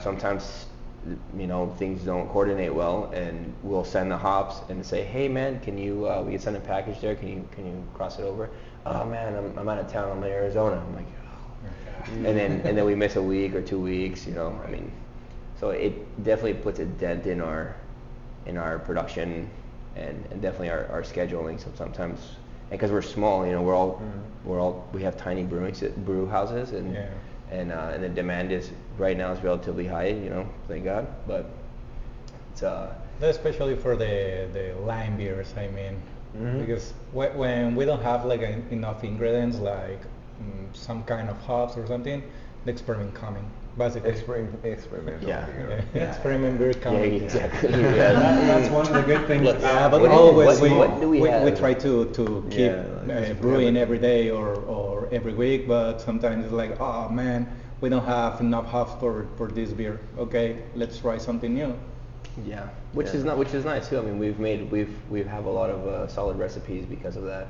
sometimes, 0.00 0.66
you 1.36 1.46
know, 1.46 1.74
things 1.78 2.02
don't 2.02 2.28
coordinate 2.28 2.74
well, 2.74 3.10
and 3.12 3.52
we'll 3.62 3.84
send 3.84 4.10
the 4.10 4.16
hops 4.16 4.68
and 4.70 4.84
say, 4.84 5.04
hey 5.04 5.28
man, 5.28 5.60
can 5.60 5.76
you 5.76 6.08
uh, 6.08 6.22
we 6.22 6.32
can 6.32 6.40
send 6.40 6.56
a 6.56 6.60
package 6.60 7.00
there? 7.00 7.14
Can 7.16 7.28
you 7.28 7.48
can 7.52 7.66
you 7.66 7.84
cross 7.94 8.18
it 8.18 8.22
over? 8.22 8.50
Oh 8.84 9.04
man, 9.04 9.34
I'm, 9.34 9.58
I'm 9.58 9.68
out 9.68 9.78
of 9.78 9.90
town. 9.90 10.10
I'm 10.10 10.22
in 10.22 10.30
Arizona. 10.30 10.76
I'm 10.86 10.94
like, 10.94 11.06
oh. 11.24 12.12
and 12.12 12.24
then 12.24 12.60
and 12.60 12.78
then 12.78 12.84
we 12.84 12.94
miss 12.94 13.16
a 13.16 13.22
week 13.22 13.54
or 13.54 13.62
two 13.62 13.80
weeks. 13.80 14.26
You 14.26 14.34
know, 14.34 14.60
I 14.64 14.70
mean, 14.70 14.92
so 15.58 15.70
it 15.70 16.24
definitely 16.24 16.54
puts 16.54 16.78
a 16.78 16.84
dent 16.84 17.26
in 17.26 17.40
our 17.40 17.74
in 18.46 18.56
our 18.56 18.78
production 18.78 19.50
and, 19.96 20.24
and 20.30 20.40
definitely 20.42 20.70
our, 20.70 20.86
our 20.86 21.02
scheduling. 21.02 21.60
So 21.62 21.70
sometimes, 21.76 22.20
because 22.70 22.90
we're 22.90 23.02
small, 23.02 23.46
you 23.46 23.52
know, 23.52 23.62
we're 23.62 23.74
all 23.74 24.00
Mhm. 24.00 24.46
we're 24.46 24.60
all 24.60 24.84
we 24.92 25.02
have 25.02 25.16
tiny 25.16 25.42
brewing 25.44 25.74
brew 26.04 26.26
houses, 26.26 26.72
and 26.72 26.94
Yeah. 26.94 27.06
and 27.50 27.72
uh, 27.72 27.90
and 27.94 28.02
the 28.02 28.08
demand 28.08 28.52
is 28.52 28.70
right 28.98 29.16
now 29.16 29.32
is 29.32 29.42
relatively 29.42 29.86
high. 29.86 30.08
You 30.08 30.30
know, 30.30 30.46
thank 30.68 30.84
God. 30.84 31.06
But 31.26 31.46
it's 32.52 32.62
uh 32.62 32.88
Especially 33.22 33.76
for 33.76 33.96
the 33.96 34.46
the 34.52 34.74
lime 34.84 35.16
beers, 35.16 35.54
I 35.56 35.68
mean, 35.68 35.96
Mhm. 36.36 36.60
because 36.66 36.92
whe- 37.14 37.34
when 37.34 37.74
we 37.74 37.84
don't 37.86 38.02
have 38.02 38.24
like 38.26 38.42
en- 38.42 38.66
enough 38.70 39.04
ingredients, 39.04 39.58
like 39.58 40.00
mm, 40.42 40.66
some 40.74 41.02
kind 41.04 41.30
of 41.30 41.36
hops 41.46 41.76
or 41.78 41.86
something, 41.86 42.22
the 42.66 42.72
experiment 42.72 43.14
coming, 43.14 43.48
basically. 43.78 44.10
Experiment, 44.10 44.64
experimental 44.64 45.28
Yeah. 45.28 45.46
beer. 45.46 45.84
Yeah, 45.94 46.02
experiment 46.10 46.58
beer 46.58 46.72
yeah, 46.72 46.80
coming. 46.80 47.14
exactly. 47.22 47.70
That- 47.70 48.46
that's 48.46 48.70
one 48.70 48.86
of 48.86 48.92
the 48.92 49.02
good 49.02 49.26
things 49.26 49.44
Look, 49.44 49.60
Yeah, 49.60 49.88
but 49.88 50.00
What 50.02 50.10
always 50.10 50.60
what- 50.60 50.70
we, 50.70 50.76
what 50.76 51.00
do 51.00 51.08
we 51.08 51.20
we, 51.20 51.28
have? 51.28 51.58
try 51.58 51.72
to, 51.74 52.06
to 52.06 52.44
keep 52.50 52.72
Yeah, 52.72 52.84
like 53.06 53.30
uh, 53.30 53.34
brewing 53.34 53.76
every 53.76 53.98
day 53.98 54.30
or, 54.30 54.48
or 54.76 55.08
every 55.12 55.32
week, 55.34 55.68
but 55.68 56.00
sometimes 56.00 56.44
it's 56.44 56.52
like, 56.52 56.78
oh 56.80 57.08
man, 57.08 57.46
we 57.80 57.88
don't 57.88 58.04
have 58.04 58.40
enough 58.40 58.66
hops 58.66 58.94
for, 59.00 59.26
for 59.36 59.46
this 59.48 59.70
beer. 59.72 60.00
Okay, 60.18 60.58
let's 60.74 60.98
try 60.98 61.16
something 61.18 61.54
new. 61.54 61.72
Yeah, 62.44 62.68
which 62.92 63.06
Yeah. 63.08 63.18
is 63.18 63.24
not 63.24 63.38
which 63.38 63.54
is 63.54 63.64
nice 63.64 63.88
too. 63.88 63.98
I 63.98 64.02
mean, 64.02 64.18
we've 64.18 64.38
made 64.38 64.70
we've 64.70 64.94
we 65.08 65.22
have 65.22 65.46
a 65.46 65.50
lot 65.50 65.70
of 65.70 65.86
uh, 65.86 66.06
solid 66.06 66.36
recipes 66.36 66.84
because 66.84 67.16
of 67.16 67.24
that. 67.24 67.46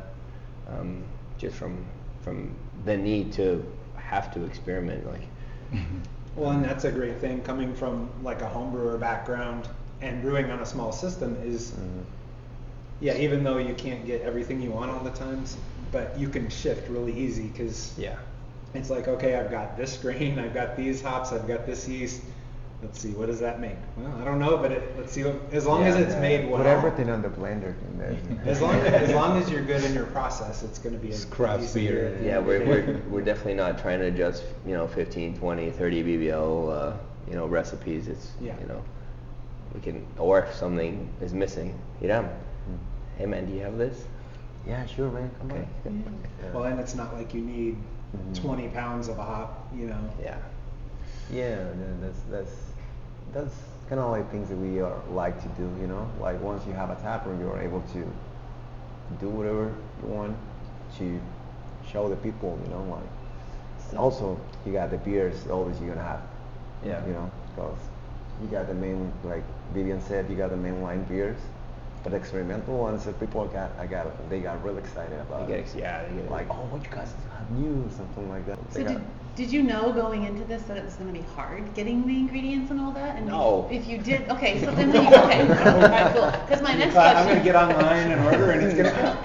Um, 0.68 1.02
just 1.38 1.56
from 1.56 1.84
from 2.22 2.54
the 2.84 2.96
need 2.96 3.32
to 3.32 3.64
have 4.06 4.32
to 4.34 4.44
experiment. 4.44 5.06
Like, 5.06 5.22
Well, 6.36 6.50
and 6.50 6.62
that's 6.64 6.84
a 6.84 6.92
great 6.92 7.18
thing 7.18 7.40
coming 7.42 7.74
from 7.74 8.10
like 8.22 8.42
a 8.42 8.48
home 8.48 8.70
brewer 8.70 8.98
background 8.98 9.68
and 10.02 10.20
brewing 10.20 10.50
on 10.50 10.60
a 10.60 10.66
small 10.66 10.92
system 10.92 11.36
is, 11.42 11.70
Mhm. 11.72 12.04
yeah, 13.00 13.16
even 13.16 13.42
though 13.42 13.56
you 13.56 13.74
can't 13.74 14.04
get 14.06 14.20
everything 14.22 14.60
you 14.60 14.70
want 14.70 14.90
all 14.90 15.00
the 15.02 15.10
times, 15.10 15.56
but 15.90 16.18
you 16.18 16.28
can 16.28 16.50
shift 16.50 16.90
really 16.90 17.18
easy 17.18 17.48
because 17.48 17.94
yeah, 17.98 18.16
it's 18.74 18.90
like, 18.90 19.08
okay, 19.08 19.36
I've 19.36 19.50
got 19.50 19.78
this 19.78 19.96
grain, 20.02 20.38
I've 20.38 20.52
got 20.52 20.76
these 20.76 21.00
hops, 21.00 21.32
I've 21.32 21.48
got 21.48 21.64
this 21.66 21.88
yeast. 21.88 22.20
Let's 22.86 23.00
see, 23.00 23.10
what 23.10 23.26
does 23.26 23.40
that 23.40 23.60
make? 23.60 23.74
Well, 23.96 24.14
I 24.20 24.24
don't 24.24 24.38
know, 24.38 24.56
but 24.58 24.70
it, 24.70 24.94
let's 24.96 25.10
see. 25.12 25.24
What, 25.24 25.52
as 25.52 25.66
long 25.66 25.82
as 25.82 25.96
it's 25.96 26.14
Yeah, 26.14 26.20
made 26.20 26.48
well, 26.48 26.58
Put 26.58 26.66
everything 26.68 27.10
on 27.10 27.20
the 27.20 27.28
blender. 27.28 27.74
And 27.88 28.00
then 28.00 28.40
as 28.46 28.60
long 28.60 28.76
as 28.76 29.10
long 29.12 29.36
as 29.42 29.50
you're 29.50 29.64
good 29.64 29.82
in 29.82 29.92
your 29.92 30.06
process, 30.06 30.62
it's 30.62 30.78
going 30.78 30.94
to 30.94 31.00
be 31.00 31.08
a 31.08 31.10
It's 31.10 31.24
craft 31.24 31.74
beer. 31.74 32.16
yeah. 32.22 32.38
We're, 32.38 32.64
we're 32.64 33.02
we're 33.10 33.22
definitely 33.22 33.54
not 33.54 33.80
trying 33.80 33.98
to 33.98 34.06
adjust 34.06 34.44
you 34.64 34.74
know 34.74 34.86
15, 34.86 35.36
20, 35.36 35.70
30 35.70 36.04
BBL 36.04 36.72
uh, 36.72 36.96
you 37.28 37.34
know 37.34 37.46
recipes. 37.46 38.06
It's 38.06 38.30
Yeah. 38.40 38.54
you 38.60 38.68
know 38.68 38.80
we 39.74 39.80
can 39.80 40.06
or 40.16 40.38
if 40.42 40.54
something 40.54 41.10
is 41.20 41.34
missing, 41.34 41.76
Hiram, 42.00 42.28
hey 43.18 43.26
man, 43.26 43.46
do 43.46 43.52
you 43.52 43.62
have 43.62 43.76
this? 43.78 44.06
yeah, 44.64 44.86
sure, 44.86 45.10
man. 45.10 45.28
Come 45.40 45.50
Okay. 45.50 45.66
on. 45.86 46.20
Well, 46.54 46.64
and 46.64 46.78
it's 46.78 46.94
not 46.94 47.14
like 47.14 47.34
you 47.34 47.40
need 47.40 47.76
Mhm. 48.16 48.40
20 48.42 48.68
pounds 48.68 49.08
of 49.08 49.18
a 49.18 49.22
hop, 49.24 49.68
you 49.76 49.86
know. 49.88 49.98
Yeah. 50.22 50.38
Yeah, 51.32 51.56
no, 51.74 51.86
that's 52.00 52.20
that's 52.30 52.65
that's 53.36 53.54
kind 53.88 54.00
of 54.00 54.10
like 54.10 54.30
things 54.30 54.48
that 54.48 54.56
we 54.56 54.80
are 54.80 54.96
like 55.10 55.40
to 55.42 55.48
do, 55.60 55.68
you 55.80 55.86
know. 55.86 56.10
Like 56.20 56.40
once 56.40 56.66
you 56.66 56.72
have 56.72 56.90
a 56.90 56.96
tap 56.96 57.26
room, 57.26 57.38
you're 57.40 57.58
able 57.58 57.82
to 57.92 58.00
do 59.20 59.28
whatever 59.28 59.74
you 60.02 60.08
want 60.08 60.36
to 60.98 61.20
show 61.86 62.08
the 62.08 62.16
people, 62.16 62.58
you 62.64 62.70
know. 62.70 62.82
Like 62.90 63.04
and 63.90 63.98
also 63.98 64.40
you 64.64 64.72
got 64.72 64.90
the 64.90 64.96
beers, 64.98 65.46
always 65.48 65.78
you're 65.80 65.94
gonna 65.94 66.06
have, 66.06 66.22
Yeah. 66.84 67.04
you 67.06 67.12
know, 67.12 67.30
because 67.54 67.78
you 68.42 68.48
got 68.48 68.66
the 68.66 68.74
main, 68.74 69.12
like 69.22 69.44
Vivian 69.72 70.00
said, 70.00 70.28
you 70.30 70.36
got 70.36 70.50
the 70.50 70.56
main 70.56 70.82
line 70.82 71.04
beers, 71.04 71.38
But 72.02 72.10
the 72.10 72.18
experimental 72.18 72.78
ones, 72.78 73.04
that 73.04 73.18
people 73.18 73.44
got, 73.46 73.70
I 73.80 73.86
got, 73.86 74.06
they 74.30 74.38
got 74.40 74.62
really 74.62 74.78
excited 74.78 75.18
about 75.20 75.46
They 75.48 75.54
it. 75.54 75.56
get 75.56 75.60
ex- 75.66 75.74
yeah, 75.74 76.04
they 76.08 76.14
get- 76.16 76.30
like, 76.30 76.46
oh, 76.50 76.66
what 76.70 76.82
you 76.84 76.90
guys 76.90 77.12
have 77.36 77.50
new, 77.50 77.88
something 77.96 78.28
like 78.28 78.46
that. 78.46 78.56
So 78.70 78.78
They 78.78 78.84
did, 78.84 78.98
got- 78.98 79.06
did 79.36 79.52
you 79.52 79.62
know 79.62 79.92
going 79.92 80.24
into 80.24 80.44
this 80.44 80.62
that 80.64 80.76
it 80.78 80.84
was 80.84 80.94
going 80.94 81.12
to 81.12 81.18
be 81.20 81.24
hard 81.34 81.74
getting 81.74 82.06
the 82.06 82.16
ingredients 82.16 82.70
and 82.70 82.80
all 82.80 82.92
that? 82.92 83.16
And 83.16 83.26
No. 83.26 83.68
If 83.70 83.86
you 83.86 83.98
did, 83.98 84.28
okay, 84.30 84.58
so 84.64 84.70
then 84.72 84.92
you, 84.92 85.00
okay, 85.00 85.40
all 85.70 85.80
right, 85.88 86.12
cool. 86.14 86.30
Because 86.46 86.62
my 86.62 86.74
next 86.74 86.92
question. 86.94 87.16
I'm 87.16 87.26
gonna 87.28 87.44
get 87.44 87.54
online 87.54 88.10
and 88.12 88.24
order 88.24 88.50
and 88.52 88.62
it's 88.62 88.74
gonna 88.74 88.90
come. 88.92 89.16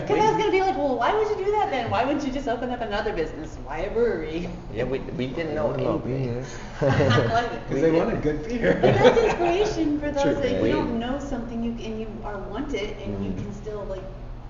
Because 0.00 0.18
I 0.18 0.26
was 0.30 0.36
going 0.36 0.46
to 0.46 0.50
be 0.50 0.60
like, 0.60 0.76
well, 0.76 0.96
why 0.96 1.14
would 1.14 1.28
you 1.28 1.44
do 1.44 1.50
that 1.52 1.70
then? 1.70 1.90
Why 1.90 2.04
wouldn't 2.04 2.26
you 2.26 2.32
just 2.32 2.48
open 2.48 2.70
up 2.70 2.80
another 2.80 3.12
business? 3.12 3.56
Why 3.64 3.78
a 3.78 3.90
brewery? 3.90 4.48
Yeah, 4.72 4.84
we, 4.84 4.98
we 4.98 5.28
didn't 5.28 5.54
know 5.54 5.72
I 5.72 5.76
don't 5.76 6.04
anything. 6.04 6.04
beer. 6.04 6.44
Because 6.80 7.80
they 7.80 7.90
wanted 7.92 8.22
good 8.22 8.46
beer. 8.48 8.78
But 8.80 8.94
that's 8.94 9.18
inspiration 9.18 10.00
for 10.00 10.10
those 10.10 10.22
True. 10.22 10.34
that 10.34 10.62
We- 10.62 10.68
you 10.70 10.74
don't 10.74 10.98
know 10.98 11.18
something 11.18 11.62
you 11.62 11.72
and 11.84 12.00
you 12.00 12.08
are 12.24 12.38
want 12.38 12.74
it 12.74 12.96
and 12.98 13.24
you 13.24 13.30
Mhm. 13.30 13.38
can 13.38 13.52
still 13.52 13.84
like 13.84 14.02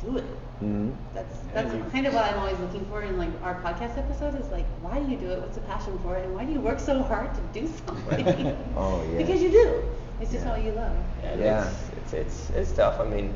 do 0.05 0.17
it. 0.19 0.25
Mhm. 0.63 0.93
That's 1.15 1.37
that's 1.53 1.75
you- 1.75 1.85
kind 1.93 2.07
of 2.07 2.15
what 2.15 2.25
I'm 2.25 2.39
always 2.39 2.59
looking 2.59 2.85
for 2.87 3.03
in 3.03 3.19
like 3.19 3.31
our 3.43 3.55
podcast 3.63 3.99
episodes 3.99 4.37
is 4.37 4.51
like 4.53 4.67
why 4.81 5.01
do 5.01 5.11
you 5.11 5.17
do 5.17 5.31
it? 5.31 5.41
What's 5.41 5.57
the 5.57 5.63
passion 5.63 5.99
for 6.03 6.17
it? 6.17 6.25
And 6.25 6.35
why 6.35 6.45
do 6.45 6.53
you 6.53 6.61
work 6.61 6.79
so 6.81 7.03
hard 7.03 7.35
to 7.35 7.41
do 7.61 7.67
something? 7.87 8.57
Oh, 8.77 9.03
yeah. 9.13 9.19
Because 9.19 9.43
you 9.43 9.51
do. 9.51 9.83
It's 10.21 10.31
just 10.33 10.45
Yeah. 10.45 10.53
all 10.53 10.59
you 10.59 10.73
love. 10.73 10.97
And 11.25 11.41
Yeah. 11.41 11.69
It's, 11.97 12.13
it's 12.13 12.49
it's 12.49 12.51
it's 12.57 12.73
tough. 12.73 13.01
I 13.01 13.05
mean, 13.05 13.35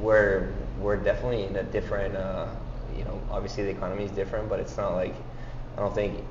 we're 0.00 0.52
we're 0.80 0.96
definitely 0.96 1.44
in 1.44 1.56
a 1.56 1.62
different. 1.64 2.16
Uh, 2.16 2.46
you 2.96 3.04
know, 3.04 3.20
obviously 3.30 3.64
the 3.64 3.70
economy 3.70 4.04
is 4.04 4.10
different, 4.10 4.48
but 4.48 4.58
it's 4.60 4.76
not 4.76 4.94
like 4.94 5.14
I 5.76 5.80
don't 5.80 5.94
think 5.94 6.24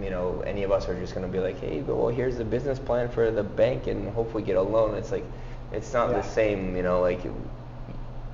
you 0.00 0.10
know 0.10 0.42
any 0.46 0.62
of 0.62 0.72
us 0.72 0.88
are 0.88 0.98
just 0.98 1.14
going 1.14 1.26
to 1.26 1.32
be 1.32 1.38
like, 1.38 1.60
hey, 1.60 1.82
well, 1.82 2.08
here's 2.08 2.36
the 2.38 2.44
business 2.44 2.78
plan 2.78 3.08
for 3.08 3.30
the 3.30 3.42
bank, 3.42 3.86
and 3.86 4.08
hopefully 4.14 4.42
get 4.42 4.56
a 4.56 4.62
loan. 4.62 4.94
It's 4.94 5.12
like 5.12 5.24
it's 5.72 5.92
not 5.92 6.10
Yeah. 6.10 6.16
the 6.16 6.22
same. 6.22 6.76
You 6.76 6.82
know, 6.82 7.00
like 7.00 7.20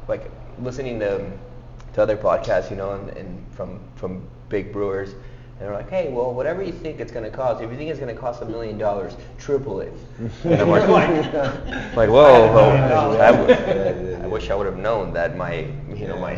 like 0.09 0.31
listening 0.61 0.99
to 1.01 1.31
to 1.95 2.03
other 2.03 2.17
podcasts, 2.17 2.71
you 2.71 2.77
know, 2.77 2.93
and, 2.93 3.11
and 3.11 3.45
from 3.53 3.81
from 3.97 4.23
big 4.49 4.73
brewers, 4.73 5.13
and 5.13 5.61
they're 5.61 5.73
like, 5.75 5.91
hey, 5.91 6.09
well, 6.11 6.33
whatever 6.33 6.63
you 6.63 6.73
think 6.73 7.01
it's 7.01 7.13
going 7.13 7.25
to 7.25 7.31
cost, 7.31 7.63
if 7.63 7.71
you 7.71 7.77
think 7.77 7.91
it's 7.91 7.99
going 8.01 8.15
to 8.15 8.21
cost 8.21 8.43
a 8.43 8.45
million 8.47 8.79
dollars, 8.79 9.17
triple 9.39 9.81
it. 9.81 9.93
And 10.45 10.61
I'm 10.61 10.69
like, 10.69 10.87
like 11.97 12.09
whoa, 12.11 12.53
well, 12.53 13.21
I, 13.21 13.31
w- 13.33 14.17
I 14.23 14.27
wish 14.27 14.51
I 14.51 14.55
would 14.55 14.67
have 14.67 14.77
known 14.77 15.13
that 15.15 15.37
my 15.37 15.67
you 15.95 16.07
know 16.07 16.19
my 16.19 16.35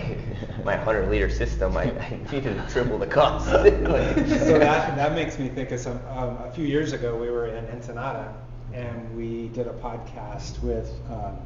my 0.64 0.76
100 0.76 1.08
liter 1.10 1.28
system, 1.30 1.76
I, 1.76 1.84
I 1.84 2.18
needed 2.32 2.56
to 2.56 2.66
triple 2.72 2.98
the 2.98 3.06
cost. 3.06 3.46
So 3.50 4.58
that 4.58 4.96
that 4.96 5.14
makes 5.14 5.38
me 5.38 5.48
think 5.48 5.70
of 5.72 5.80
some. 5.80 6.00
Um, 6.08 6.36
a 6.44 6.50
few 6.52 6.64
years 6.64 6.92
ago, 6.92 7.16
we 7.16 7.30
were 7.30 7.46
in 7.46 7.66
Ensenada, 7.68 8.32
and 8.72 9.16
we 9.16 9.48
did 9.48 9.66
a 9.66 9.72
podcast 9.72 10.62
with 10.62 10.90
um, 11.10 11.36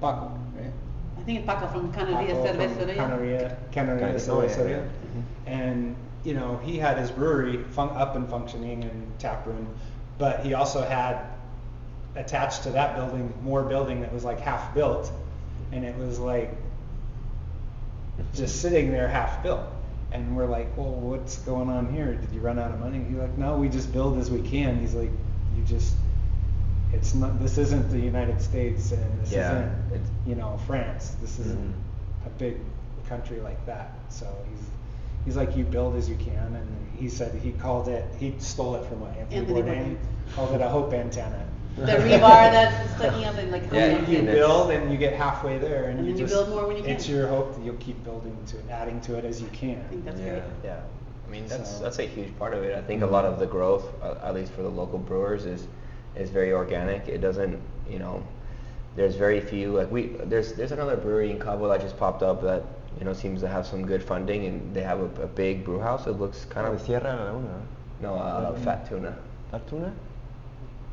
Paco, 0.00 0.32
right? 0.56 0.72
I 1.20 1.22
think 1.24 1.38
it's 1.40 1.46
Paco 1.46 1.66
from 1.68 1.92
Canaria 1.92 2.28
Paco 2.28 2.46
from 2.46 2.56
Cerveceria. 2.56 2.94
Canaria, 2.96 3.56
Canaria 3.72 4.00
Can- 4.18 4.30
oh, 4.30 4.42
yeah, 4.42 4.48
Cerveceria. 4.48 4.68
yeah. 4.70 4.76
Mm-hmm. 4.76 5.20
And 5.46 5.96
you 6.24 6.34
know, 6.34 6.56
he 6.64 6.78
had 6.78 6.98
his 6.98 7.10
brewery 7.10 7.62
fun- 7.64 7.96
up 7.96 8.16
and 8.16 8.28
functioning 8.28 8.84
and 8.84 9.18
tap 9.18 9.46
room, 9.46 9.66
but 10.18 10.40
he 10.40 10.54
also 10.54 10.82
had 10.82 11.24
attached 12.16 12.62
to 12.64 12.70
that 12.70 12.96
building 12.96 13.32
more 13.42 13.62
building 13.62 14.00
that 14.00 14.12
was 14.12 14.24
like 14.24 14.40
half 14.40 14.74
built, 14.74 15.10
and 15.72 15.84
it 15.84 15.96
was 15.96 16.18
like 16.18 16.54
just 18.34 18.60
sitting 18.60 18.90
there 18.90 19.08
half 19.08 19.42
built. 19.42 19.64
And 20.12 20.36
we're 20.36 20.46
like, 20.46 20.76
well, 20.76 20.90
what's 20.90 21.38
going 21.38 21.68
on 21.70 21.92
here? 21.92 22.14
Did 22.14 22.32
you 22.32 22.40
run 22.40 22.58
out 22.58 22.72
of 22.72 22.80
money? 22.80 23.04
He's 23.08 23.16
like, 23.16 23.38
no, 23.38 23.56
we 23.56 23.68
just 23.68 23.92
build 23.92 24.18
as 24.18 24.28
we 24.28 24.42
can. 24.42 24.80
He's 24.80 24.92
like, 24.92 25.10
you 25.56 25.62
just, 25.64 25.94
it's 26.92 27.14
not, 27.14 27.40
this 27.40 27.58
isn't 27.58 27.90
the 27.90 27.98
United 28.00 28.40
States 28.40 28.92
and 28.92 29.22
this 29.22 29.32
Yeah, 29.32 29.50
isn't, 29.52 29.92
it's- 29.94 30.10
you 30.26 30.34
know, 30.34 30.58
France. 30.66 31.16
This 31.20 31.38
isn't 31.38 31.58
Mhm. 31.58 32.26
a 32.26 32.30
big 32.30 32.56
country 33.08 33.40
like 33.40 33.64
that. 33.66 33.92
So 34.08 34.26
he's, 34.50 34.66
he's 35.24 35.36
like, 35.36 35.56
you 35.56 35.64
build 35.64 35.96
as 35.96 36.08
you 36.08 36.16
can. 36.16 36.54
And 36.56 36.66
he 36.96 37.08
said 37.08 37.34
he 37.40 37.52
called 37.52 37.88
it, 37.88 38.04
he 38.18 38.34
stole 38.38 38.74
it 38.76 38.84
from 38.86 39.00
what, 39.00 39.10
Anthony, 39.16 39.36
Anthony 39.38 39.62
Bourdain, 39.62 39.84
Bourdain. 39.84 40.34
called 40.34 40.52
it 40.54 40.60
a 40.60 40.68
hope 40.68 40.92
antenna. 40.92 41.46
The 41.76 41.92
rebar 41.92 42.50
that's 42.50 42.94
sticking 42.96 43.24
up 43.24 43.36
and 43.36 43.52
like 43.52 43.62
Yeah, 43.72 43.90
holding 43.94 44.10
You 44.12 44.18
and 44.18 44.26
build 44.26 44.70
and 44.72 44.90
you 44.92 44.98
get 44.98 45.12
halfway 45.14 45.56
there, 45.58 45.84
and, 45.84 46.00
And 46.00 46.08
you 46.08 46.12
then 46.14 46.20
you 46.22 46.26
just, 46.26 46.34
build 46.34 46.48
more 46.50 46.66
when 46.66 46.76
you 46.76 46.82
get 46.82 46.90
It's 46.96 47.08
your 47.08 47.28
hope 47.28 47.54
that 47.54 47.64
you'll 47.64 47.76
keep 47.76 48.02
building 48.04 48.36
to 48.48 48.58
it, 48.58 48.64
adding 48.70 49.00
to 49.02 49.14
it 49.16 49.24
as 49.24 49.40
you 49.40 49.46
can. 49.52 49.78
I 49.78 49.88
think 49.88 50.04
that's 50.04 50.20
Yeah. 50.20 50.30
great. 50.30 50.42
Yeah, 50.64 50.80
I 51.26 51.30
mean 51.30 51.46
that's 51.46 51.70
So- 51.76 51.84
that's 51.84 51.98
a 52.00 52.02
huge 52.02 52.36
part 52.38 52.54
of 52.54 52.64
it. 52.64 52.76
I 52.76 52.82
think 52.82 53.02
a 53.02 53.06
lot 53.06 53.24
of 53.24 53.38
the 53.38 53.46
growth, 53.46 53.84
uh, 54.02 54.16
at 54.22 54.34
least 54.34 54.52
for 54.52 54.62
the 54.62 54.68
local 54.68 54.98
brewers, 54.98 55.46
is 55.46 55.66
is 56.16 56.30
very 56.30 56.52
organic. 56.52 57.08
It 57.08 57.20
doesn't, 57.20 57.58
you 57.88 57.98
know, 57.98 58.22
there's 58.96 59.14
very 59.14 59.40
few 59.40 59.72
like 59.72 59.90
we 59.90 60.08
there's 60.24 60.52
there's 60.54 60.72
another 60.72 60.96
brewery 60.96 61.30
in 61.30 61.38
Cabo 61.38 61.68
that 61.68 61.80
just 61.80 61.96
popped 61.96 62.22
up 62.22 62.42
that 62.42 62.62
you 62.98 63.04
know 63.04 63.12
seems 63.12 63.40
to 63.40 63.48
have 63.48 63.64
some 63.66 63.86
good 63.86 64.02
funding 64.02 64.46
and 64.46 64.74
they 64.74 64.82
have 64.82 64.98
a, 65.00 65.22
a 65.22 65.26
big 65.26 65.64
brew 65.64 65.78
house. 65.78 66.06
It 66.06 66.18
looks 66.18 66.44
kind 66.46 66.66
Oh, 66.66 66.72
of 66.72 66.78
the 66.80 66.84
Sierra 66.84 67.04
Laguna. 67.04 67.62
no 68.00 68.14
uh, 68.14 68.54
Fat 68.58 68.88
Tuna. 68.88 69.16
That 69.52 69.66
tuna? 69.68 69.92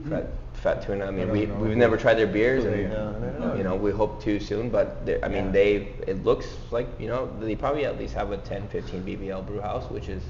Fat, 0.10 0.28
fat 0.54 0.82
tuna. 0.86 1.06
I 1.08 1.12
mean, 1.12 1.28
don't 1.28 1.32
we 1.32 1.46
know. 1.48 1.56
we've 1.56 1.76
never 1.76 1.98
tried 1.98 2.16
their 2.16 2.28
beers, 2.28 2.66
and 2.66 2.90
no. 3.40 3.56
you 3.58 3.64
know 3.64 3.76
we 3.76 3.90
hope 3.92 4.22
to 4.24 4.40
soon. 4.40 4.70
But 4.70 5.10
I 5.24 5.28
mean, 5.28 5.46
Yeah. 5.46 5.52
they 5.52 5.74
it 6.06 6.24
looks 6.24 6.46
like 6.70 6.88
you 7.00 7.08
know 7.08 7.28
they 7.40 7.56
probably 7.56 7.86
at 7.86 7.98
least 7.98 8.14
have 8.14 8.32
a 8.32 8.38
10, 8.38 8.68
15 8.70 9.02
BBL 9.04 9.46
brew 9.48 9.60
house, 9.60 9.90
which 9.90 10.08
is 10.08 10.22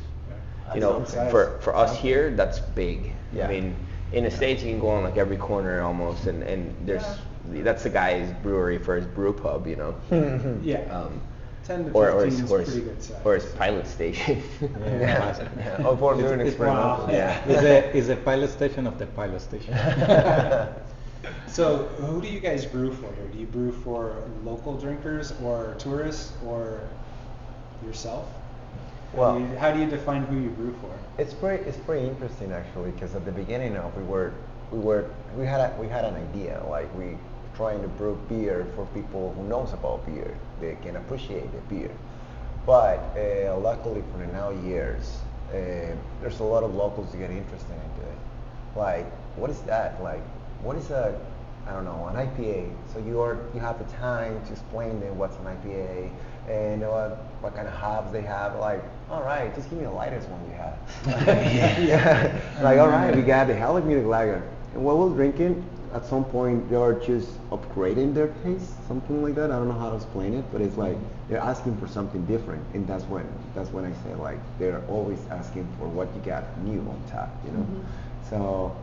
you 0.73 0.79
That's 0.79 1.13
know 1.13 1.29
for 1.29 1.59
for 1.59 1.75
us 1.75 1.97
here 1.97 2.31
that's 2.31 2.59
big. 2.59 3.11
Yeah. 3.33 3.45
I 3.47 3.51
mean, 3.51 3.75
in 4.13 4.23
the 4.23 4.31
states 4.31 4.63
you 4.63 4.71
can 4.71 4.79
go 4.79 4.89
on 4.89 5.03
like 5.03 5.17
every 5.17 5.37
corner 5.37 5.81
almost, 5.81 6.27
and 6.27 6.43
and 6.43 6.73
there's 6.85 7.03
that's 7.49 7.83
the 7.83 7.89
guy's 7.89 8.31
brewery 8.43 8.77
for 8.77 8.95
his 8.95 9.05
brew 9.05 9.33
pub, 9.33 9.67
you 9.67 9.75
know. 9.75 9.95
Yeah. 10.63 10.79
Um, 10.93 11.21
10 11.63 11.85
to 11.85 11.91
or, 11.91 12.11
or 12.11 12.25
his, 12.25 12.39
is 12.39 12.51
or 12.51 12.59
his, 12.59 12.75
good 12.77 13.03
size. 13.03 13.17
or 13.25 13.35
his 13.35 13.45
pilot 13.53 13.85
station. 13.87 14.41
Yeah. 14.61 15.47
yeah. 15.57 15.77
Oh, 15.85 15.97
for 15.97 16.15
doing 16.15 16.39
It's- 16.39 16.47
experimental. 16.49 17.09
Yeah. 17.11 17.43
It's 17.45 17.61
the, 17.61 17.97
it's 17.97 18.07
the 18.07 18.15
pilot 18.15 18.51
station 18.51 18.87
of 18.87 18.97
the 18.97 19.05
pilot 19.07 19.41
station. 19.41 19.73
So, 21.47 21.85
who 21.99 22.21
do 22.21 22.27
you 22.27 22.39
guys 22.39 22.65
brew 22.65 22.93
for 22.93 23.11
here? 23.15 23.27
Do 23.31 23.37
you 23.39 23.47
brew 23.47 23.71
for 23.71 24.23
local 24.43 24.77
drinkers 24.77 25.33
or 25.43 25.75
tourists 25.79 26.31
or 26.45 26.81
yourself? 27.85 28.27
Well- 29.13 29.39
how 29.59 29.71
do 29.71 29.79
you 29.79 29.87
define 29.87 30.23
who 30.23 30.37
you 30.37 30.49
brew 30.49 30.75
for? 30.81 30.91
It's 31.17 31.33
pretty 31.33 31.63
it's 31.63 31.77
pretty 31.77 32.07
interesting 32.07 32.51
actually 32.51 32.91
because 32.91 33.15
at 33.15 33.25
the 33.25 33.31
beginning 33.31 33.75
of 33.75 33.95
we 33.97 34.03
were 34.03 34.33
we 34.71 34.79
were 34.79 35.09
we 35.35 35.45
had 35.45 35.59
a, 35.61 35.75
we 35.79 35.87
had 35.87 36.05
an 36.05 36.15
idea 36.15 36.63
like 36.69 36.93
we 36.95 37.17
trying 37.55 37.81
to 37.81 37.87
brew 37.87 38.19
beer 38.29 38.67
for 38.75 38.85
people 38.87 39.33
who 39.33 39.43
knows 39.47 39.73
about 39.73 40.05
beer 40.05 40.37
they 40.61 40.77
can 40.83 40.95
appreciate 40.97 41.51
the 41.51 41.75
beer 41.75 41.89
but 42.67 42.99
uh, 43.17 43.57
luckily 43.57 44.03
for 44.11 44.19
the 44.19 44.27
now 44.27 44.51
years 44.69 45.19
uh, 45.49 45.95
there's 46.21 46.39
a 46.39 46.43
lot 46.43 46.63
of 46.63 46.75
locals 46.75 47.11
who 47.11 47.17
get 47.17 47.31
interested 47.31 47.71
into 47.71 48.07
it 48.07 48.17
like 48.75 49.09
what 49.37 49.49
is 49.49 49.61
that 49.61 49.99
like 50.03 50.21
what 50.61 50.75
is 50.75 50.91
a 50.91 51.19
I 51.67 51.73
don't 51.73 51.83
know, 51.83 52.07
an 52.07 52.15
IPA. 52.15 52.71
So 52.93 52.99
you 52.99 53.19
are 53.19 53.37
you 53.53 53.59
have 53.59 53.77
the 53.77 53.91
time 53.97 54.41
to 54.45 54.51
explain 54.53 54.99
them 55.01 55.17
what's 55.17 55.35
an 55.37 55.45
IPA 55.45 56.09
and 56.47 56.81
what 56.81 57.17
what 57.41 57.55
kind 57.55 57.67
of 57.67 57.73
hops 57.73 58.11
they 58.11 58.21
have. 58.21 58.55
Like, 58.55 58.81
all 59.09 59.23
right, 59.23 59.53
just 59.55 59.69
give 59.69 59.79
me 59.79 59.85
the 59.85 59.91
lightest 59.91 60.27
one 60.27 60.41
you 60.49 60.55
have. 60.55 60.77
yeah. 61.83 62.41
Like, 62.61 62.79
all 62.79 62.89
right, 62.89 63.13
we 63.13 63.21
mm-hmm. 63.21 63.27
got 63.27 63.47
the 63.47 63.53
Helles 63.53 63.83
Lager. 63.83 64.43
And 64.73 64.83
what 64.83 64.97
we're 64.97 65.15
drinking, 65.15 65.63
at 65.93 66.05
some 66.05 66.25
point 66.25 66.69
they 66.69 66.75
are 66.75 66.93
just 66.93 67.29
upgrading 67.49 68.13
their 68.13 68.27
taste, 68.43 68.73
something 68.87 69.23
like 69.23 69.35
that. 69.35 69.51
I 69.51 69.55
don't 69.55 69.69
know 69.69 69.79
how 69.79 69.91
to 69.91 69.95
explain 69.95 70.33
it, 70.33 70.43
but 70.51 70.59
it's 70.59 70.75
like 70.75 70.95
mm-hmm. 70.95 71.29
they're 71.29 71.39
asking 71.39 71.77
for 71.77 71.87
something 71.87 72.25
different, 72.25 72.63
and 72.73 72.85
that's 72.85 73.05
when 73.05 73.25
that's 73.55 73.69
when 73.69 73.85
I 73.85 73.93
say 74.03 74.15
like 74.15 74.39
they're 74.59 74.83
always 74.89 75.19
asking 75.29 75.67
for 75.79 75.87
what 75.87 76.13
you 76.13 76.21
got 76.21 76.43
new 76.63 76.79
on 76.79 77.01
tap, 77.09 77.29
you 77.45 77.51
know. 77.51 77.59
Mm-hmm. 77.59 78.29
So 78.29 78.75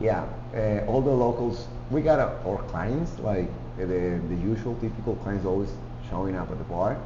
yeah, 0.00 0.26
uh, 0.54 0.90
all 0.90 1.00
the 1.00 1.10
locals, 1.10 1.66
we 1.90 2.02
got 2.02 2.18
our 2.18 2.62
clients, 2.68 3.18
like 3.20 3.48
the, 3.78 3.86
the 3.86 4.36
usual 4.42 4.76
typical 4.80 5.16
clients 5.16 5.46
always 5.46 5.70
showing 6.10 6.36
up 6.36 6.50
at 6.50 6.58
the 6.58 6.64
bar 6.64 6.98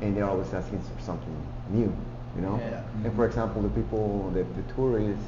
and 0.00 0.16
they're 0.16 0.28
always 0.28 0.52
asking 0.52 0.80
for 0.80 1.02
something 1.02 1.36
new, 1.70 1.92
you 2.36 2.42
know? 2.42 2.60
Yeah. 2.70 2.82
And 3.04 3.14
for 3.14 3.26
example, 3.26 3.62
the 3.62 3.68
people, 3.70 4.30
the, 4.34 4.42
the 4.42 4.72
tourists, 4.74 5.24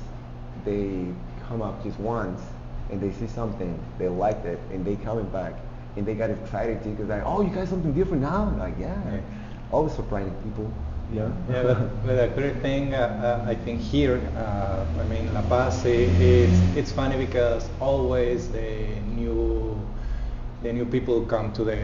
they 0.64 1.06
come 1.48 1.62
up 1.62 1.82
just 1.82 1.98
once 2.00 2.40
and 2.90 3.00
they 3.00 3.12
see 3.12 3.26
something, 3.26 3.78
they 3.98 4.08
like 4.08 4.44
it 4.44 4.58
and 4.72 4.84
they 4.84 4.96
coming 4.96 5.26
back 5.26 5.54
and 5.96 6.06
they 6.06 6.14
got 6.14 6.30
excited 6.30 6.82
too 6.82 6.90
because 6.90 7.08
like, 7.08 7.22
oh, 7.24 7.40
you 7.42 7.50
got 7.50 7.68
something 7.68 7.92
different 7.92 8.22
now? 8.22 8.54
Like, 8.58 8.74
yeah. 8.78 8.96
Yeah. 9.10 9.20
Always 9.72 9.94
surprising 9.94 10.34
people. 10.44 10.70
Yeah. 11.12 11.30
Yeah, 11.50 11.62
but, 11.62 12.06
but 12.06 12.16
the 12.16 12.40
great 12.40 12.60
thing 12.62 12.94
uh, 12.94 13.42
uh, 13.46 13.50
I 13.50 13.54
think 13.54 13.80
here, 13.80 14.20
uh, 14.36 14.84
I 15.00 15.04
mean 15.04 15.32
La 15.34 15.42
Paz, 15.42 15.84
i- 15.86 15.88
it's 15.88 16.58
it's 16.76 16.90
funny 16.92 17.16
because 17.16 17.68
always 17.80 18.48
the 18.48 18.86
new 19.14 19.80
the 20.62 20.72
new 20.72 20.84
people 20.84 21.24
come 21.26 21.52
to 21.52 21.64
the 21.64 21.78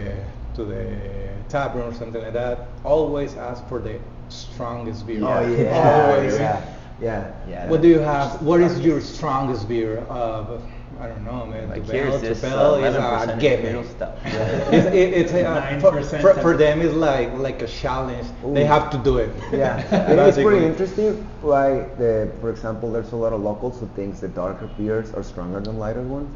to 0.54 0.64
the 0.64 0.84
room 1.74 1.88
or 1.88 1.94
something 1.94 2.22
like 2.22 2.32
that. 2.32 2.68
Always 2.84 3.36
ask 3.36 3.66
for 3.68 3.78
the 3.78 3.98
strongest 4.32 5.06
beer. 5.06 5.20
Oh 5.22 5.56
yeah. 5.56 6.10
Always. 6.14 6.34
Yeah. 6.34 6.74
Yeah. 7.00 7.32
Yeah. 7.48 7.68
What 7.68 7.82
do 7.82 7.88
you 7.88 7.98
have? 7.98 8.42
What 8.42 8.60
is 8.60 8.80
your 8.80 9.00
strongest 9.00 9.68
beer? 9.68 10.06
Uh, 10.08 10.58
I 11.00 11.08
don't 11.08 11.24
know, 11.24 11.46
man. 11.46 11.68
Like 11.68 11.84
Tupelo, 11.84 12.10
here's 12.10 12.20
this 12.20 12.40
Tupelo 12.40 12.80
uh, 12.80 12.86
is 12.86 13.28
a 13.28 13.36
gimme. 13.40 13.56
imperial 13.56 13.82
it's, 13.82 14.86
it, 14.86 14.94
it's 14.94 15.32
uh, 15.32 15.78
for, 15.80 15.90
9% 15.90 16.20
for, 16.20 16.34
for 16.40 16.56
them 16.56 16.80
it's 16.80 16.94
like 16.94 17.32
like 17.38 17.60
a 17.60 17.66
challenge. 17.66 18.28
They 18.52 18.64
have 18.64 18.88
to 18.90 18.98
do 18.98 19.18
it. 19.18 19.34
Yeah, 19.52 19.80
it 20.12 20.18
is 20.18 20.36
pretty 20.36 20.64
interesting. 20.64 21.14
Why, 21.40 21.88
the, 21.98 22.30
for 22.40 22.50
example, 22.50 22.92
there's 22.92 23.10
a 23.10 23.16
lot 23.16 23.32
of 23.32 23.40
locals 23.40 23.80
who 23.80 23.88
thinks 23.96 24.20
the 24.20 24.28
darker 24.28 24.68
beers 24.78 25.12
are 25.12 25.24
stronger 25.24 25.58
than 25.58 25.76
lighter 25.76 26.02
ones. 26.02 26.30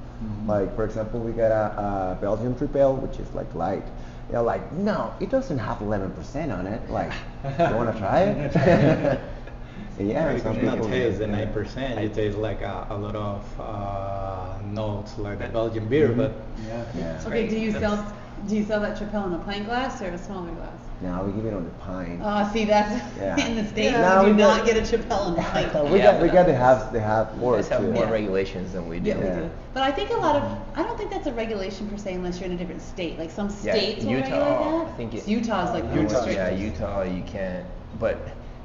Like, 0.46 0.74
for 0.74 0.84
example, 0.84 1.20
we 1.20 1.32
got 1.32 1.52
a, 1.52 2.16
a 2.16 2.18
Belgian 2.20 2.56
triple, 2.56 2.96
which 2.96 3.18
is 3.20 3.32
like 3.34 3.52
light. 3.54 3.84
They're 4.30 4.42
like, 4.42 4.72
no, 4.72 5.14
it 5.20 5.30
doesn't 5.30 5.58
have 5.58 5.78
11% 5.78 6.58
on 6.58 6.66
it. 6.66 6.90
Like, 6.90 7.12
you 7.44 7.76
want 7.76 7.92
to 7.92 7.98
try 8.04 8.20
it? 8.22 8.54
yeah, 9.98 10.32
You 10.32 10.38
some 10.40 10.56
can 10.56 10.70
people. 10.72 10.88
taste 10.88 11.18
the 11.20 11.26
nine 11.28 11.52
percent. 11.52 12.00
You 12.02 12.08
taste 12.08 12.36
like 12.38 12.60
a, 12.62 12.86
a 12.90 12.96
lot 12.98 13.14
of 13.14 13.60
uh, 13.60 14.58
notes 14.64 15.16
like 15.18 15.38
the 15.38 15.48
Belgian 15.48 15.88
beer, 15.88 16.08
but 16.08 16.32
Yeah. 16.66 16.84
Yeah. 16.96 17.22
Okay, 17.26 17.46
do 17.48 17.58
you 17.58 17.72
That's- 17.72 17.98
sell 18.00 18.12
do 18.48 18.54
you 18.56 18.64
sell 18.64 18.80
that 18.80 18.98
Tripel 18.98 19.26
in 19.28 19.32
a 19.32 19.38
pint 19.38 19.64
glass 19.64 20.02
or 20.02 20.06
a 20.08 20.18
smaller 20.18 20.50
glass? 20.52 20.78
Now 21.02 21.22
we 21.24 21.32
give 21.32 21.44
it 21.44 21.52
on 21.52 21.64
the 21.64 21.70
pine. 21.72 22.20
Oh, 22.24 22.50
see 22.54 22.64
that's 22.64 22.90
Yeah. 23.18 23.36
in 23.46 23.56
the 23.56 23.64
states 23.66 23.90
Yeah. 23.92 24.22
you 24.22 24.28
do 24.28 24.34
No, 24.34 24.48
not 24.48 24.58
got- 24.58 24.66
get 24.66 24.76
a 24.78 24.80
Tripel 24.80 25.34
in 25.34 25.38
a 25.38 25.42
pint 25.46 25.70
glass. 25.72 25.90
we 25.92 25.98
Yeah, 25.98 26.12
got 26.12 26.22
we 26.22 26.28
but 26.28 26.34
got 26.34 26.46
the 26.46 26.52
that's- 26.52 26.82
half 26.82 26.92
the 26.92 27.00
half 27.00 27.28
You 27.34 27.40
more 27.40 27.56
guys 27.56 27.68
have 27.68 27.80
too. 27.82 27.92
more 27.92 28.04
Yeah. 28.04 28.10
regulations 28.10 28.72
than 28.72 28.88
we 28.88 28.98
do. 29.00 29.10
Yeah, 29.10 29.16
we 29.18 29.40
do. 29.42 29.50
But 29.74 29.82
I 29.82 29.92
think 29.92 30.08
a 30.10 30.14
lot 30.14 30.36
of 30.36 30.58
I 30.74 30.82
don't 30.82 30.96
think 30.96 31.10
that's 31.10 31.26
a 31.26 31.32
regulation 31.32 31.86
per 31.88 31.98
se 31.98 32.14
unless 32.14 32.40
you're 32.40 32.46
in 32.48 32.52
a 32.54 32.56
different 32.56 32.80
state. 32.80 33.18
Like 33.18 33.30
some 33.30 33.48
Yeah, 33.62 33.72
states 33.74 34.04
will 34.04 34.12
Utah, 34.12 34.22
regulate 34.24 34.84
that. 34.84 34.88
I 34.94 34.96
think 34.96 35.14
it- 35.14 35.28
Utah's 35.28 35.70
like 35.74 35.86
the 35.92 36.00
Utah, 36.00 36.12
most 36.14 36.26
Yeah, 36.28 36.46
strict. 36.54 36.60
Utah, 36.60 37.02
you 37.02 37.22
can't. 37.26 37.66
But 38.00 38.16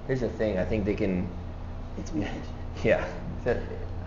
here's 0.07 0.21
the 0.21 0.29
thing. 0.29 0.57
I 0.57 0.63
think 0.63 0.85
they 0.85 0.95
can. 0.95 1.27
It's 1.97 2.13
weird. 2.13 2.29
Yeah. 2.83 3.03
that- 3.43 3.57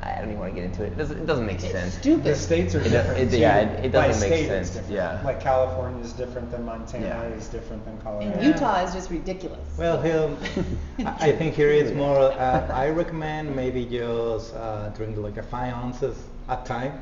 I 0.04 0.18
don't 0.18 0.28
even 0.28 0.38
want 0.40 0.54
to 0.54 0.60
get 0.60 0.64
into 0.66 0.84
it. 0.84 0.92
It 0.92 0.98
doesn't, 0.98 1.18
it 1.18 1.26
doesn't 1.26 1.46
make 1.46 1.62
It's 1.62 1.72
sense. 1.72 1.94
stupid. 1.94 2.24
The 2.24 2.34
states 2.34 2.74
are 2.74 2.80
It- 2.80 2.90
different. 2.90 3.18
it- 3.20 3.30
too. 3.30 3.38
yeah, 3.38 3.58
it- 3.60 3.84
it 3.86 3.92
By 3.92 4.08
doesn't 4.08 4.28
make 4.28 4.38
state, 4.38 4.48
sense, 4.48 4.66
It's 4.68 4.76
different. 4.76 4.94
yeah. 4.96 5.20
Like 5.24 5.40
California 5.40 6.04
is 6.04 6.12
different 6.12 6.50
than 6.50 6.64
Montana 6.64 7.06
Yeah. 7.06 7.38
is 7.38 7.48
different 7.48 7.84
than 7.86 7.96
Colorado. 8.02 8.30
And 8.32 8.44
Utah 8.44 8.84
is 8.84 8.92
just 8.92 9.10
ridiculous. 9.10 9.60
well, 9.78 10.00
here, 10.02 10.28
I 11.06 11.28
I 11.30 11.32
think 11.32 11.54
here 11.54 11.70
it's 11.70 11.92
more. 11.92 12.18
Uh, 12.18 12.68
I 12.72 12.90
recommend 12.90 13.54
maybe 13.56 13.84
just 13.86 14.54
uh, 14.54 14.88
drink 14.90 15.16
like 15.16 15.38
a 15.38 15.42
five 15.42 15.72
ounces 15.72 16.16
at 16.50 16.66
time, 16.66 16.92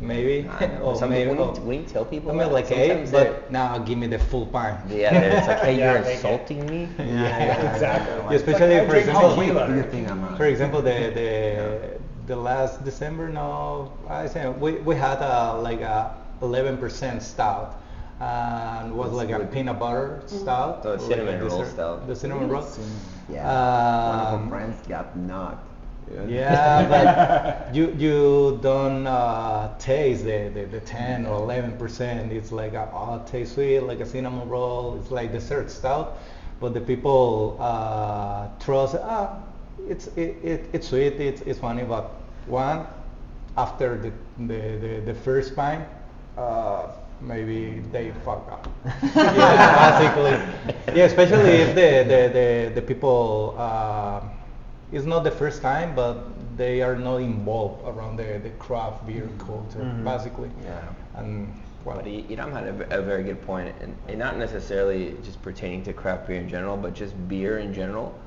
maybe. 0.00 0.48
or 0.82 0.96
Some 0.96 1.10
maybe. 1.10 1.28
when, 1.28 1.38
you, 1.38 1.44
or- 1.44 1.60
when 1.68 1.80
you 1.80 1.86
tell 1.86 2.04
people 2.06 2.30
I 2.30 2.36
that, 2.36 2.44
mean 2.44 2.52
like 2.52 2.70
eight, 2.72 2.88
sometimes 2.88 3.10
they're- 3.10 3.32
but 3.34 3.52
now 3.52 3.76
give 3.78 3.98
me 3.98 4.06
the 4.06 4.18
full 4.18 4.46
pint. 4.46 4.78
yeah, 4.88 5.12
they're- 5.20 5.38
it's 5.38 5.46
like, 5.46 5.60
hey, 5.60 5.76
Yeah, 5.78 5.92
you're 5.92 6.02
they 6.02 6.08
get- 6.08 6.24
insulting 6.24 6.66
me. 6.66 6.88
Yeah, 6.98 7.04
yeah, 7.04 7.72
exactly. 7.74 8.14
Yeah, 8.30 8.36
especially 8.40 8.74
Like, 8.74 8.82
I 8.82 8.86
for 8.86 8.90
drink 8.92 9.06
example, 9.08 9.36
tequila. 9.36 9.76
You 9.76 9.82
think 9.82 10.10
I'm 10.10 10.24
a- 10.24 10.36
for 10.36 10.46
example, 10.46 10.80
the 10.80 10.96
the 11.20 11.96
the 12.26 12.36
last 12.36 12.84
December, 12.84 13.28
no, 13.28 13.92
I 14.08 14.26
say 14.26 14.48
we 14.48 14.72
we 14.82 14.94
had 14.96 15.18
a 15.22 15.58
like 15.60 15.80
a 15.80 16.14
11% 16.42 17.22
stout, 17.22 17.76
and 18.20 18.94
was 18.96 19.12
like 19.12 19.30
a 19.30 19.40
peanut 19.46 19.78
butter 19.78 20.22
stout. 20.26 20.82
The 20.82 20.90
like 20.96 21.00
cinnamon 21.00 21.40
roll 21.40 21.58
dessert- 21.60 21.72
stout. 21.74 22.06
The 22.06 22.16
cinnamon 22.16 22.48
roll. 22.48 22.66
Yeah. 23.28 23.44
One 24.08 24.18
of 24.20 24.34
Um, 24.34 24.42
our 24.44 24.48
friends 24.48 24.86
got 24.86 25.16
knocked. 25.16 25.62
Yeah, 26.28 26.86
but 26.88 27.74
you 27.74 27.92
you 27.98 28.58
don't 28.62 29.06
uh, 29.08 29.76
taste 29.78 30.24
the, 30.24 30.50
the, 30.54 30.64
the 30.66 30.80
10 30.80 31.26
or 31.26 31.36
11 31.42 31.76
percent. 31.78 32.30
It's 32.32 32.52
like 32.52 32.74
a, 32.74 32.88
oh, 32.94 33.16
it 33.16 33.26
tastes 33.26 33.54
sweet, 33.54 33.80
like 33.80 33.98
a 33.98 34.06
cinnamon 34.06 34.48
roll. 34.48 34.96
It's 35.00 35.10
like 35.10 35.32
dessert 35.32 35.68
stout, 35.68 36.18
but 36.60 36.74
the 36.74 36.80
people 36.80 37.56
uh, 37.58 38.46
trust. 38.60 38.94
Ah, 39.02 39.34
it's 39.88 40.06
it, 40.16 40.36
it, 40.44 40.70
it's 40.72 40.86
sweet. 40.88 41.14
It's 41.18 41.40
it's 41.42 41.58
funny, 41.58 41.82
but 41.82 42.12
one 42.46 42.86
after 43.56 43.96
the 43.96 44.12
the, 44.46 44.78
the, 44.78 45.02
the 45.06 45.14
first 45.14 45.54
time 45.54 45.86
uh, 46.36 46.88
maybe 47.20 47.80
they 47.92 48.12
fuck 48.24 48.50
up. 48.52 48.68
yeah, 49.14 49.98
basically. 49.98 50.94
Yeah, 50.94 51.04
especially 51.04 51.50
if 51.64 51.74
the 51.74 52.04
the, 52.12 52.20
the, 52.32 52.72
the 52.74 52.82
people. 52.82 53.54
Uh, 53.58 54.20
it's 54.92 55.04
not 55.04 55.24
the 55.24 55.30
first 55.32 55.62
time, 55.62 55.96
but 55.96 56.16
they 56.56 56.80
are 56.80 56.94
not 56.94 57.16
involved 57.16 57.82
around 57.88 58.16
the, 58.16 58.38
the 58.42 58.50
craft 58.50 59.04
beer 59.04 59.28
culture, 59.38 59.82
basically. 60.04 60.48
Yeah. 60.62 60.80
And 61.16 61.52
well, 61.84 61.96
But 61.96 62.06
Hiram 62.06 62.52
had 62.52 62.66
a 62.90 63.02
very 63.02 63.22
good 63.22 63.40
point, 63.46 63.74
and, 63.80 63.96
and 64.08 64.18
not 64.18 64.36
necessarily 64.36 65.16
just 65.22 65.40
pertaining 65.42 65.82
to 65.84 65.92
craft 65.92 66.26
beer 66.26 66.40
in 66.40 66.48
general, 66.48 66.76
but 66.76 66.94
just 66.94 67.14
beer 67.28 67.58
in 67.58 67.72
general. 67.72 68.18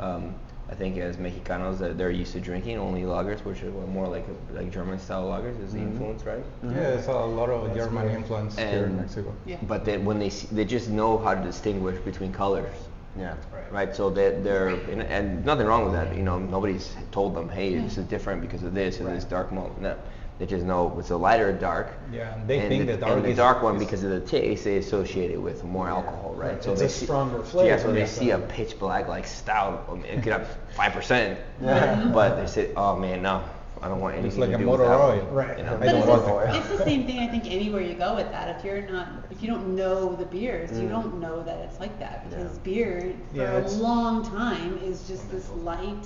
Um, 0.00 0.34
I 0.70 0.74
think 0.74 0.96
as 0.96 1.16
Mexicanos, 1.16 1.78
that 1.78 1.98
they're 1.98 2.10
used 2.10 2.32
to 2.32 2.40
drinking 2.40 2.78
only 2.78 3.02
lagers, 3.02 3.44
which 3.44 3.62
are 3.62 3.70
more 3.70 4.06
like 4.08 4.24
like 4.52 4.72
German 4.72 4.98
style 4.98 5.24
lagers, 5.24 5.62
is 5.62 5.72
the 5.72 5.80
mm-hmm. 5.80 5.88
influence, 5.88 6.24
right? 6.24 6.44
yeah, 6.62 6.68
mm-hmm. 6.68 6.98
it's 6.98 7.08
a 7.08 7.12
lot 7.12 7.50
of 7.50 7.66
That's 7.66 7.76
German 7.78 8.04
weird. 8.04 8.16
influence 8.16 8.56
here 8.56 8.86
in 8.86 8.96
Mexico. 8.96 9.34
Yeah. 9.44 9.58
but 9.62 9.84
then 9.84 10.04
when 10.04 10.18
they 10.18 10.30
see, 10.30 10.48
they 10.50 10.64
just 10.64 10.88
know 10.88 11.18
how 11.18 11.34
to 11.34 11.42
distinguish 11.42 11.98
between 12.00 12.32
colors, 12.32 12.74
Yeah. 13.18 13.34
right? 13.52 13.72
right? 13.72 13.96
So 13.96 14.08
they 14.08 14.30
they're 14.40 14.68
and, 14.68 15.02
and 15.02 15.44
nothing 15.44 15.66
wrong 15.66 15.84
with 15.84 15.92
that. 15.92 16.16
You 16.16 16.22
know, 16.22 16.38
nobody's 16.38 16.96
told 17.10 17.34
them, 17.34 17.48
hey, 17.48 17.78
this 17.78 17.98
is 17.98 18.06
different 18.06 18.40
because 18.40 18.62
of 18.62 18.72
this 18.72 19.00
or 19.00 19.04
this 19.04 19.24
dark 19.24 19.52
malt. 19.52 19.78
No, 19.80 19.96
they 20.42 20.46
just 20.48 20.64
know 20.66 20.92
it's 20.98 21.10
a 21.10 21.16
lighter 21.16 21.50
or 21.50 21.52
dark. 21.52 21.92
Yeah, 22.12 22.34
and 22.34 22.48
they 22.48 22.58
and 22.58 22.68
think 22.68 22.86
the, 22.86 22.92
the 22.94 22.98
dark 22.98 23.12
and 23.12 23.24
the 23.24 23.28
is- 23.28 23.36
dark 23.36 23.62
one 23.62 23.78
because 23.78 24.02
of 24.02 24.10
the 24.10 24.18
taste 24.20 24.64
they 24.64 24.76
associate 24.78 25.30
it 25.30 25.40
with 25.40 25.62
more 25.62 25.88
alcohol, 25.88 26.34
right? 26.36 26.54
Right, 26.54 26.64
So 26.64 26.72
it's 26.72 26.80
they 26.80 26.86
a 26.86 26.90
see, 26.90 27.04
stronger 27.06 27.44
Yeah, 27.64 27.76
so 27.78 27.92
they 27.92 28.00
yeah. 28.00 28.06
see 28.06 28.30
a 28.30 28.38
pitch 28.40 28.76
black 28.76 29.06
like 29.06 29.24
stout, 29.24 29.86
I 29.88 29.94
mean, 29.94 30.04
it 30.06 30.20
could 30.24 30.32
have 30.32 30.48
five 30.74 30.92
percent, 30.94 31.38
Yeah. 31.62 32.10
but 32.12 32.34
they 32.40 32.46
say, 32.48 32.72
oh 32.76 32.96
man, 32.98 33.22
no, 33.22 33.44
I 33.80 33.86
don't 33.86 34.00
want 34.00 34.14
anything 34.16 34.30
It's 34.30 34.38
like 34.38 34.50
to 34.50 34.56
a 34.56 34.58
do 34.58 34.66
motor 34.66 34.82
with 34.82 34.90
that 34.90 34.98
oil. 35.00 35.24
one. 35.26 35.32
Right. 35.32 35.58
You 35.58 35.64
know? 35.64 35.74
I 35.74 35.76
But 35.76 35.94
it's, 35.94 36.06
want 36.08 36.24
the- 36.26 36.56
it's 36.58 36.68
the 36.70 36.84
same 36.84 37.06
thing 37.06 37.20
I 37.20 37.28
think 37.28 37.46
anywhere 37.46 37.80
you 37.80 37.94
go 37.94 38.16
with 38.16 38.28
that. 38.32 38.56
If 38.58 38.64
you're 38.64 38.82
not, 38.82 39.06
if 39.30 39.42
you 39.44 39.48
don't 39.48 39.76
know 39.76 40.16
the 40.16 40.26
beers, 40.26 40.70
Mm. 40.72 40.82
you 40.82 40.88
don't 40.88 41.20
know 41.20 41.40
that 41.44 41.58
it's 41.58 41.78
like 41.78 41.96
that 42.00 42.28
because 42.28 42.58
beer 42.58 43.14
for 43.30 43.36
Yeah, 43.36 43.64
a 43.64 43.68
long 43.78 44.24
time 44.28 44.80
is 44.82 45.06
just 45.06 45.30
this 45.30 45.48
light 45.50 46.04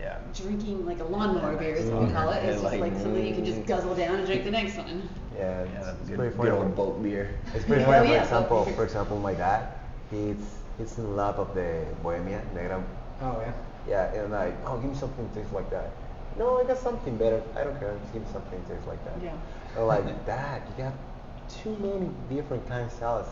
Yeah. 0.00 0.16
drinking, 0.34 0.86
like 0.86 1.00
a 1.00 1.04
lawnmower 1.04 1.56
beer 1.56 1.74
is 1.74 1.90
what 1.90 2.06
we 2.06 2.12
call 2.12 2.30
it. 2.30 2.42
It's 2.44 2.60
just 2.60 2.64
like- 2.64 2.80
like 2.80 2.94
something 2.96 3.26
you 3.26 3.34
can 3.34 3.44
just 3.44 3.66
guzzle 3.66 3.94
down 3.94 4.16
and 4.16 4.26
drink 4.26 4.44
the 4.44 4.50
next 4.50 4.76
one. 4.76 5.08
Yeah, 5.36 5.40
Yeah, 5.40 5.62
it's, 5.62 5.86
that's 5.86 5.98
it's 6.00 6.08
good, 6.08 6.16
pretty 6.16 6.30
good 6.36 6.48
funny. 6.48 6.50
old 6.50 6.76
boat 6.76 7.02
beer. 7.02 7.30
It's 7.54 7.64
pretty 7.64 7.82
Oh, 7.86 7.86
funny. 7.86 8.08
For 8.08 8.16
example, 8.22 8.64
for 8.64 8.84
example, 8.84 9.18
my 9.18 9.34
dad, 9.34 9.68
he's 10.10 10.36
he's 10.78 10.96
in 10.98 11.16
love 11.16 11.38
of 11.38 11.54
the 11.54 11.84
Bohemia 12.02 12.42
Negra. 12.54 12.82
Oh 13.22 13.40
yeah. 13.40 13.52
Yeah, 13.88 14.14
and 14.22 14.32
like, 14.32 14.54
oh, 14.66 14.78
give 14.78 14.90
me 14.90 14.96
something 14.96 15.26
that 15.28 15.34
tastes 15.34 15.52
like 15.52 15.70
that. 15.70 15.90
No, 16.38 16.58
I 16.60 16.64
got 16.64 16.78
something 16.78 17.16
better. 17.16 17.42
I 17.56 17.64
don't 17.64 17.78
care. 17.78 17.94
Just 18.00 18.12
give 18.12 18.22
me 18.22 18.28
something 18.32 18.58
that 18.62 18.68
tastes 18.74 18.86
like 18.88 19.04
that. 19.04 19.22
Yeah. 19.22 19.32
Or 19.76 19.84
like, 19.86 20.04
Dad, 20.26 20.62
you 20.68 20.84
got 20.84 20.94
too 21.48 21.76
many 21.80 22.08
different 22.28 22.66
kinds 22.68 22.92
of 22.92 22.98
salads. 22.98 23.28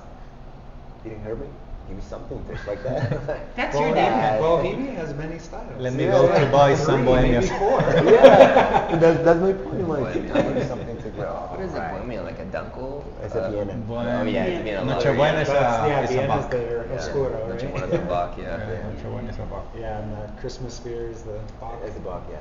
Didn't 1.05 1.23
hear 1.23 1.37
me. 1.37 1.47
Give 1.89 1.97
me 1.97 2.03
something 2.03 2.39
that 2.45 2.53
tastes 2.53 2.67
like 2.67 2.83
that. 2.85 3.11
That's 3.57 3.79
your 3.79 3.89
Bohemia, 3.89 4.11
dad. 4.11 4.41
Bohemia 4.41 4.93
has 4.93 5.15
many 5.15 5.39
styles. 5.39 5.81
Let 5.81 5.95
me 5.95 6.05
Yeah, 6.05 6.13
go 6.13 6.29
yeah. 6.33 6.45
to 6.45 6.53
buy 6.53 6.75
some 6.75 7.05
Three, 7.05 7.13
maybe 7.13 7.47
yeah, 8.13 8.97
that's, 8.99 9.25
that's 9.25 9.41
my 9.41 9.53
point. 9.53 9.89
Like, 9.89 10.13
give 10.15 10.55
me 10.55 10.63
something 10.63 10.97
to 11.03 11.09
go. 11.11 11.25
What 11.51 11.61
is 11.61 11.75
it, 11.75 11.89
Bohemia? 11.89 12.23
Like 12.23 12.39
a 12.39 12.45
Dunkel? 12.47 13.05
It's 13.25 13.35
a 13.35 13.51
Vienna. 13.51 13.75
Oh 13.89 14.25
yeah, 14.25 14.45
it's 14.45 14.59
a 14.59 14.63
Vienna 14.63 14.85
Noche 14.85 15.05
lager, 15.05 15.15
Buena 15.15 15.33
yeah. 15.33 15.41
is 15.41 15.49
a, 15.49 15.53
That's, 15.53 15.89
yeah, 15.89 16.01
is 16.03 16.11
a 16.11 16.13
Vienna's 16.15 16.45
Bock. 16.45 16.51
their 16.51 16.87
Yeah, 16.91 16.95
Oscuro, 16.97 17.49
Noche 17.49 17.63
right? 17.63 17.73
Buena's 17.73 17.93
a 17.95 17.99
Bock, 17.99 18.39
yeah. 18.39 18.59
Yeah, 18.71 18.89
Noche 18.93 19.03
Buena 19.03 19.29
is 19.31 19.39
a 19.39 19.43
Bock. 19.43 19.67
Yeah, 19.79 19.99
and 19.99 20.13
the 20.13 20.41
Christmas 20.41 20.79
beer 20.81 21.09
is 21.09 21.23
the 21.23 21.39
Bock. 21.61 21.81
It's 21.85 21.97
a 21.97 22.01
Bock, 22.01 22.23
yeah, 22.31 22.39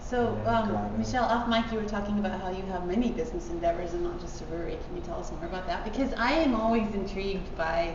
So, 0.00 0.38
um, 0.44 0.98
Michel, 0.98 1.24
off 1.24 1.48
mic, 1.48 1.70
you 1.72 1.78
were 1.78 1.88
talking 1.88 2.18
about 2.18 2.40
how 2.40 2.50
you 2.50 2.62
have 2.64 2.86
many 2.86 3.10
business 3.10 3.48
endeavors 3.48 3.94
and 3.94 4.02
not 4.04 4.20
just 4.20 4.40
a 4.42 4.44
brewery. 4.44 4.78
Can 4.86 4.96
you 4.96 5.02
tell 5.02 5.18
us 5.18 5.30
more 5.32 5.46
about 5.46 5.66
that? 5.66 5.84
Because 5.84 6.12
I 6.14 6.32
am 6.32 6.54
always 6.54 6.92
intrigued 6.94 7.56
by 7.56 7.94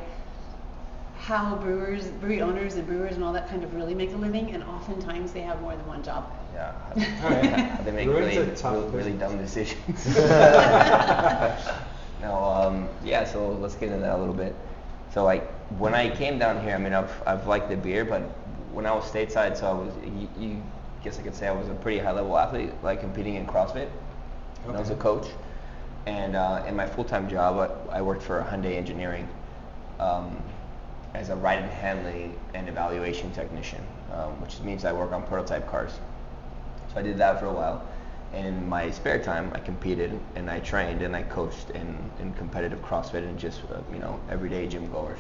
how 1.27 1.57
brewers, 1.57 2.07
brewery 2.21 2.41
owners, 2.41 2.75
and 2.75 2.87
brewers 2.87 3.15
and 3.15 3.23
all 3.23 3.33
that 3.33 3.49
kind 3.49 3.61
of 3.61 3.73
really 3.75 3.93
make 3.93 4.13
a 4.13 4.15
living, 4.15 4.51
and 4.51 4.63
oftentimes 4.63 5.33
they 5.33 5.41
have 5.41 5.61
more 5.61 5.75
than 5.75 5.85
one 5.85 6.01
job. 6.01 6.31
Yeah. 6.53 6.73
yeah. 6.95 7.81
they 7.83 7.91
make 7.91 8.07
really, 8.07 8.37
really, 8.37 8.89
really 8.91 9.11
dumb 9.11 9.37
decisions. 9.37 10.05
no, 12.21 12.33
um, 12.33 12.87
yeah. 13.03 13.25
So 13.25 13.49
let's 13.49 13.75
get 13.75 13.89
into 13.89 13.99
that 13.99 14.15
a 14.15 14.17
little 14.17 14.33
bit. 14.33 14.55
So 15.13 15.25
like 15.25 15.51
when 15.77 15.93
I 15.93 16.15
came 16.15 16.39
down 16.39 16.63
here, 16.63 16.75
I 16.75 16.77
mean, 16.77 16.93
I've 16.93 17.11
I've 17.27 17.45
liked 17.45 17.67
the 17.67 17.75
beer, 17.75 18.05
but 18.05 18.21
when 18.71 18.85
I 18.85 18.93
was 18.93 19.03
stateside, 19.03 19.57
so 19.57 19.67
I 19.67 19.73
was, 19.73 19.93
you, 20.05 20.29
you 20.39 20.63
guess 21.03 21.19
I 21.19 21.23
could 21.23 21.35
say 21.35 21.49
I 21.49 21.51
was 21.51 21.67
a 21.67 21.73
pretty 21.73 21.99
high 21.99 22.13
level 22.13 22.37
athlete, 22.37 22.71
like 22.83 23.01
competing 23.01 23.35
in 23.35 23.45
CrossFit. 23.45 23.89
When 24.63 24.77
I 24.77 24.79
was 24.79 24.91
a 24.91 24.95
coach, 24.95 25.27
and 26.05 26.37
uh, 26.37 26.63
in 26.65 26.73
my 26.73 26.87
full 26.87 27.03
time 27.03 27.29
job, 27.29 27.69
I, 27.91 27.97
I 27.97 28.01
worked 28.01 28.23
for 28.23 28.47
Hyundai 28.49 28.77
Engineering. 28.77 29.27
Um, 29.99 30.41
as 31.13 31.29
a 31.29 31.35
ride 31.35 31.59
and 31.59 31.71
handling 31.71 32.37
and 32.53 32.67
evaluation 32.69 33.31
technician, 33.31 33.83
um, 34.13 34.39
which 34.41 34.59
means 34.61 34.85
I 34.85 34.93
work 34.93 35.11
on 35.11 35.23
prototype 35.23 35.67
cars. 35.69 35.99
So 36.93 36.99
I 36.99 37.01
did 37.01 37.17
that 37.17 37.39
for 37.39 37.47
a 37.47 37.53
while. 37.53 37.87
And 38.33 38.45
in 38.45 38.67
my 38.67 38.91
spare 38.91 39.23
time, 39.23 39.51
I 39.53 39.59
competed 39.59 40.19
and 40.35 40.49
I 40.49 40.59
trained 40.59 41.01
and 41.01 41.15
I 41.15 41.23
coached 41.23 41.69
in, 41.69 41.97
in 42.19 42.33
competitive 42.33 42.79
CrossFit 42.79 43.23
and 43.23 43.39
just, 43.39 43.61
uh, 43.71 43.79
you 43.91 43.99
know, 43.99 44.19
everyday 44.29 44.67
gym 44.67 44.91
goers. 44.91 45.19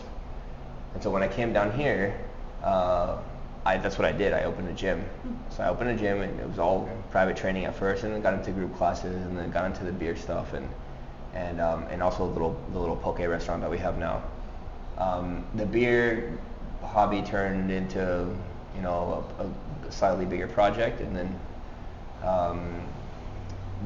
And 0.93 1.01
so 1.01 1.09
when 1.09 1.23
I 1.23 1.27
came 1.27 1.53
down 1.53 1.71
here, 1.77 2.19
uh, 2.63 3.17
I, 3.65 3.77
that's 3.77 3.97
what 3.97 4.05
I 4.05 4.13
did. 4.13 4.33
I 4.33 4.43
opened 4.43 4.69
a 4.69 4.73
gym. 4.73 5.03
So 5.49 5.61
I 5.61 5.67
opened 5.67 5.89
a 5.89 5.95
gym, 5.95 6.21
and 6.21 6.39
it 6.39 6.47
was 6.47 6.57
all 6.57 6.89
private 7.11 7.35
training 7.35 7.65
at 7.65 7.75
first, 7.75 8.03
and 8.03 8.13
then 8.13 8.21
got 8.21 8.33
into 8.33 8.51
group 8.51 8.75
classes, 8.77 9.13
and 9.15 9.37
then 9.37 9.51
got 9.51 9.65
into 9.65 9.83
the 9.83 9.91
beer 9.91 10.15
stuff, 10.15 10.53
and 10.53 10.69
and 11.33 11.59
um, 11.59 11.83
and 11.89 12.01
also 12.01 12.25
the 12.25 12.31
little 12.31 12.57
the 12.71 12.79
little 12.79 12.95
poke 12.95 13.19
restaurant 13.19 13.61
that 13.61 13.69
we 13.69 13.77
have 13.77 13.97
now. 13.97 14.23
Um, 14.97 15.45
the 15.55 15.65
beer 15.65 16.39
hobby 16.81 17.21
turned 17.21 17.71
into 17.71 18.27
you 18.75 18.81
know 18.81 19.25
a, 19.39 19.87
a 19.87 19.91
slightly 19.91 20.25
bigger 20.25 20.47
project, 20.47 21.01
and 21.01 21.15
then 21.15 21.39
um, 22.23 22.81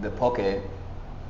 the 0.02 0.10
poke 0.10 0.40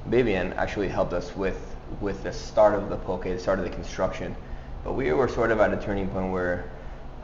Vivian 0.07 0.53
actually 0.53 0.87
helped 0.87 1.13
us 1.13 1.35
with 1.35 1.75
with 1.99 2.23
the 2.23 2.31
start 2.31 2.73
of 2.73 2.89
the 2.89 2.97
poke, 2.97 3.23
the 3.23 3.37
start 3.39 3.59
of 3.59 3.65
the 3.65 3.71
construction. 3.71 4.35
But 4.83 4.93
we 4.93 5.11
were 5.13 5.27
sort 5.27 5.51
of 5.51 5.59
at 5.59 5.73
a 5.73 5.77
turning 5.77 6.07
point 6.09 6.31
where, 6.31 6.69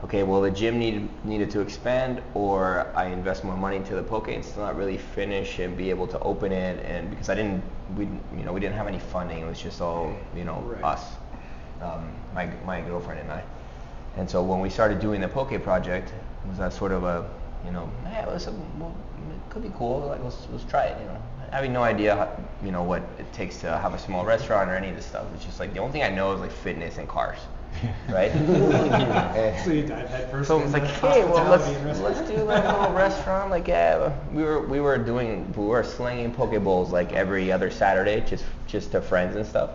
okay, 0.04 0.22
well 0.22 0.40
the 0.40 0.50
gym 0.50 0.78
needed 0.78 1.08
needed 1.24 1.50
to 1.52 1.60
expand, 1.60 2.22
or 2.34 2.86
I 2.94 3.06
invest 3.06 3.44
more 3.44 3.56
money 3.56 3.76
into 3.76 3.94
the 3.94 4.02
poke 4.02 4.28
and 4.28 4.44
still 4.44 4.62
not 4.64 4.76
really 4.76 4.98
finish 4.98 5.58
and 5.58 5.76
be 5.76 5.90
able 5.90 6.06
to 6.08 6.18
open 6.20 6.52
it, 6.52 6.84
and 6.84 7.10
because 7.10 7.28
I 7.28 7.34
didn't, 7.34 7.62
we 7.96 8.04
you 8.36 8.44
know 8.44 8.52
we 8.52 8.60
didn't 8.60 8.76
have 8.76 8.86
any 8.88 8.98
funding, 9.00 9.40
it 9.42 9.46
was 9.46 9.60
just 9.60 9.80
all 9.80 10.14
you 10.36 10.44
know 10.44 10.60
Right. 10.60 10.84
us, 10.84 11.14
um, 11.82 12.12
my 12.34 12.46
my 12.64 12.80
girlfriend 12.80 13.20
and 13.20 13.32
I. 13.32 13.42
And 14.16 14.28
so 14.28 14.42
when 14.42 14.60
we 14.60 14.68
started 14.70 15.00
doing 15.00 15.20
the 15.20 15.28
poke 15.28 15.62
project, 15.62 16.08
it 16.10 16.48
was 16.48 16.58
that 16.58 16.72
sort 16.72 16.92
of 16.92 17.04
a, 17.04 17.28
you 17.64 17.70
know, 17.70 17.88
hey, 18.06 18.26
listen, 18.26 18.54
well, 18.80 18.94
it 19.30 19.50
could 19.50 19.62
be 19.62 19.70
cool. 19.76 20.00
Like 20.00 20.22
let's 20.22 20.46
let's 20.50 20.64
try 20.64 20.84
it. 20.84 21.00
You 21.00 21.06
know, 21.06 21.22
having 21.52 21.72
no 21.72 21.82
idea, 21.82 22.16
how, 22.16 22.44
you 22.64 22.72
know, 22.72 22.82
what 22.82 23.02
it 23.18 23.32
takes 23.32 23.58
to 23.58 23.76
have 23.78 23.94
a 23.94 23.98
small 23.98 24.24
restaurant 24.24 24.70
or 24.70 24.74
any 24.74 24.88
of 24.88 24.96
this 24.96 25.06
stuff. 25.06 25.26
It's 25.34 25.44
just 25.44 25.60
like 25.60 25.72
the 25.72 25.80
only 25.80 25.92
thing 25.92 26.02
I 26.02 26.08
know 26.08 26.32
is 26.32 26.40
like 26.40 26.50
fitness 26.50 26.98
and 26.98 27.08
cars, 27.08 27.38
right? 28.08 28.32
So 29.64 29.70
you 29.72 29.86
dive 29.86 30.08
headfirst 30.08 30.48
so 30.48 30.60
it's 30.60 30.72
like, 30.72 30.84
hey, 30.84 31.24
well, 31.24 31.48
let's 31.48 32.00
let's 32.00 32.20
do 32.28 32.42
like 32.42 32.64
a 32.64 32.72
little 32.72 32.92
restaurant. 32.92 33.50
Like, 33.50 33.68
yeah, 33.68 34.12
we 34.32 34.42
were 34.42 34.66
we 34.66 34.80
were 34.80 34.98
doing 34.98 35.52
we 35.56 35.66
were 35.66 35.84
slinging 35.84 36.32
poke 36.32 36.60
bowls 36.62 36.90
like 36.90 37.12
every 37.12 37.52
other 37.52 37.70
Saturday, 37.70 38.20
just 38.26 38.44
just 38.66 38.92
to 38.92 39.00
friends 39.00 39.36
and 39.36 39.46
stuff. 39.46 39.70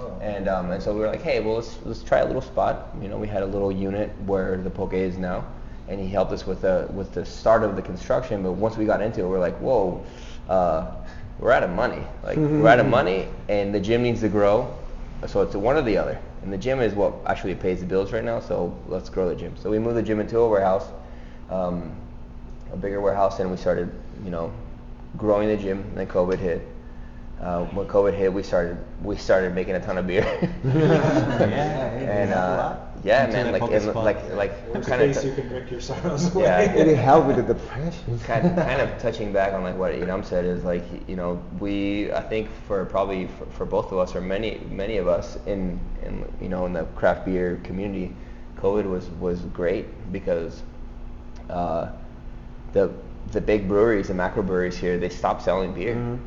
Oh. 0.00 0.18
And 0.22 0.48
um, 0.48 0.70
and 0.70 0.82
so 0.82 0.94
we 0.94 1.00
were 1.00 1.08
like, 1.08 1.22
hey, 1.22 1.40
well, 1.40 1.56
let's 1.56 1.76
let's 1.84 2.02
try 2.02 2.20
a 2.20 2.26
little 2.26 2.40
spot. 2.40 2.88
You 3.02 3.08
know, 3.08 3.18
we 3.18 3.28
had 3.28 3.42
a 3.42 3.46
little 3.46 3.70
unit 3.70 4.10
where 4.24 4.56
the 4.56 4.70
poke 4.70 4.94
is 4.94 5.18
now, 5.18 5.44
and 5.88 6.00
he 6.00 6.08
helped 6.08 6.32
us 6.32 6.46
with 6.46 6.62
the 6.62 6.88
with 6.92 7.12
the 7.12 7.24
start 7.26 7.62
of 7.62 7.76
the 7.76 7.82
construction. 7.82 8.42
But 8.42 8.52
once 8.52 8.76
we 8.76 8.86
got 8.86 9.02
into 9.02 9.20
it, 9.20 9.28
we're 9.28 9.38
like, 9.38 9.58
whoa, 9.58 10.04
uh, 10.48 10.94
we're 11.38 11.52
out 11.52 11.62
of 11.62 11.70
money. 11.70 12.02
Like 12.22 12.38
we're 12.38 12.68
out 12.68 12.80
of 12.80 12.86
money, 12.98 13.28
and 13.48 13.74
the 13.74 13.80
gym 13.80 14.02
needs 14.02 14.20
to 14.20 14.28
grow. 14.28 14.74
So 15.26 15.42
it's 15.42 15.54
one 15.54 15.76
or 15.76 15.82
the 15.82 15.98
other. 15.98 16.18
And 16.42 16.50
the 16.50 16.56
gym 16.56 16.80
is 16.80 16.94
what 16.94 17.12
actually 17.26 17.54
pays 17.54 17.80
the 17.80 17.86
bills 17.86 18.12
right 18.12 18.24
now. 18.24 18.40
So 18.40 18.74
let's 18.88 19.10
grow 19.10 19.28
the 19.28 19.36
gym. 19.36 19.54
So 19.58 19.70
we 19.70 19.78
moved 19.78 19.96
the 19.96 20.02
gym 20.02 20.20
into 20.20 20.38
a 20.38 20.48
warehouse, 20.48 20.86
um, 21.50 21.94
a 22.72 22.76
bigger 22.76 23.02
warehouse, 23.02 23.38
and 23.40 23.50
we 23.50 23.58
started, 23.58 23.92
you 24.24 24.30
know, 24.30 24.50
growing 25.18 25.48
the 25.48 25.58
gym. 25.58 25.80
And 25.80 25.98
then 25.98 26.06
COVID 26.06 26.38
hit. 26.38 26.66
Uh, 27.40 27.64
when 27.66 27.86
COVID 27.86 28.12
hit, 28.14 28.30
we 28.32 28.42
started 28.42 28.76
we 29.02 29.16
started 29.16 29.54
making 29.54 29.74
a 29.74 29.80
ton 29.80 29.96
of 29.96 30.06
beer. 30.06 30.24
Yeah, 30.64 31.88
and 32.20 32.32
uh, 32.34 32.76
yeah, 33.02 33.24
Into 33.24 33.36
man, 33.36 33.52
like 33.52 33.60
poke 33.62 33.72
and, 33.72 33.82
spot. 33.82 34.04
like 34.04 34.32
like 34.34 34.52
Worst 34.74 34.88
kind 34.88 35.00
case, 35.00 35.24
you 35.24 35.30
of 35.30 35.36
can 35.36 35.48
drink 35.48 35.70
your 35.70 35.80
sorrows 35.80 36.34
away. 36.34 36.44
Yeah. 36.44 36.60
It 36.74 36.96
helped 36.98 37.28
with 37.28 37.36
the 37.36 37.54
depression. 37.54 38.18
kind 38.20 38.54
kind 38.56 38.80
of 38.82 38.98
touching 38.98 39.32
back 39.32 39.54
on 39.54 39.62
like 39.62 39.76
what 39.76 39.92
Idam 39.92 40.22
said 40.22 40.44
is 40.44 40.64
like 40.64 40.84
you 41.08 41.16
know 41.16 41.42
we 41.58 42.12
I 42.12 42.20
think 42.20 42.50
for 42.66 42.84
probably 42.84 43.26
for, 43.26 43.46
for 43.46 43.64
both 43.64 43.90
of 43.90 43.98
us 43.98 44.14
or 44.14 44.20
many 44.20 44.60
many 44.70 44.98
of 44.98 45.08
us 45.08 45.38
in 45.46 45.80
in 46.02 46.30
you 46.42 46.50
know 46.50 46.66
in 46.66 46.74
the 46.74 46.84
craft 46.94 47.24
beer 47.24 47.58
community, 47.64 48.14
COVID 48.58 48.84
was 48.84 49.08
was 49.18 49.40
great 49.54 49.86
because 50.12 50.62
uh, 51.48 51.90
the 52.74 52.92
the 53.32 53.40
big 53.40 53.66
breweries 53.66 54.10
and 54.10 54.18
macro 54.18 54.42
breweries 54.42 54.76
here 54.76 54.98
they 54.98 55.08
stopped 55.08 55.42
selling 55.42 55.72
beer. 55.72 56.18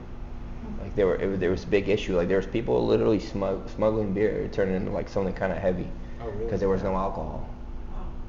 Like 0.93 0.97
there 0.97 1.07
were 1.07 1.15
it 1.15 1.25
was, 1.27 1.39
there 1.39 1.49
was 1.49 1.63
a 1.63 1.67
big 1.67 1.89
issue. 1.89 2.15
Like 2.15 2.27
there 2.27 2.37
was 2.37 2.45
people 2.45 2.85
literally 2.85 3.19
smug, 3.19 3.67
smuggling 3.69 4.13
beer, 4.13 4.47
turning 4.51 4.75
into 4.75 4.91
like 4.91 5.09
something 5.09 5.33
kind 5.33 5.51
of 5.51 5.57
heavy 5.57 5.87
Oh, 6.21 6.27
really? 6.29 6.45
because 6.45 6.59
there 6.59 6.69
was 6.69 6.83
no 6.83 6.95
alcohol. 6.95 7.49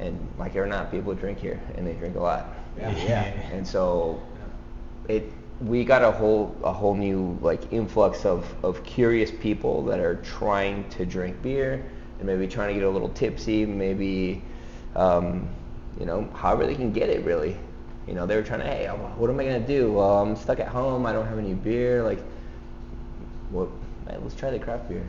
And 0.01 0.19
like 0.39 0.55
it 0.55 0.61
or 0.61 0.67
not, 0.67 0.91
people 0.91 1.13
drink 1.15 1.39
here 1.39 1.61
and 1.77 1.87
they 1.87 1.93
drink 1.93 2.17
a 2.17 2.21
lot. 2.21 2.47
Yeah. 2.79 3.25
And 3.53 3.67
so 3.67 4.21
it 5.09 5.31
we 5.61 5.85
got 5.85 6.03
a 6.03 6.11
whole 6.11 6.57
a 6.65 6.73
whole 6.73 6.95
new 6.95 7.39
like 7.43 7.71
influx 7.73 8.25
of, 8.25 8.53
of 8.65 8.83
curious 8.83 9.31
people 9.31 9.85
that 9.85 10.01
are 10.01 10.17
trying 10.17 10.89
to 10.91 11.05
drink 11.07 11.41
beer 11.43 11.85
and 12.19 12.27
maybe 12.27 12.49
trying 12.49 12.69
to 12.69 12.75
get 12.75 12.83
a 12.83 12.91
little 12.91 13.11
tipsy, 13.11 13.67
maybe 13.67 14.43
um, 14.97 15.47
you 16.01 16.07
know, 16.07 16.29
however 16.35 16.67
they 16.67 16.75
can 16.75 16.93
get 16.93 17.11
it 17.11 17.25
really. 17.27 17.57
You 18.09 18.15
know, 18.15 18.27
they 18.27 18.37
were 18.37 18.43
trying 18.43 18.61
to, 18.61 18.67
hey, 18.67 18.87
what 18.89 19.31
am 19.31 19.39
I 19.39 19.45
gonna 19.45 19.61
do? 19.61 19.93
Well, 19.93 20.23
I'm 20.23 20.35
stuck 20.37 20.61
at 20.61 20.69
home. 20.69 21.07
I 21.07 21.13
don't 21.13 21.27
have 21.27 21.39
any 21.39 21.55
beer. 21.55 22.03
Like, 22.03 22.19
well, 23.55 23.71
man, 24.07 24.21
let's 24.23 24.35
try 24.35 24.51
the 24.51 24.59
craft 24.59 24.89
beer. 24.89 25.07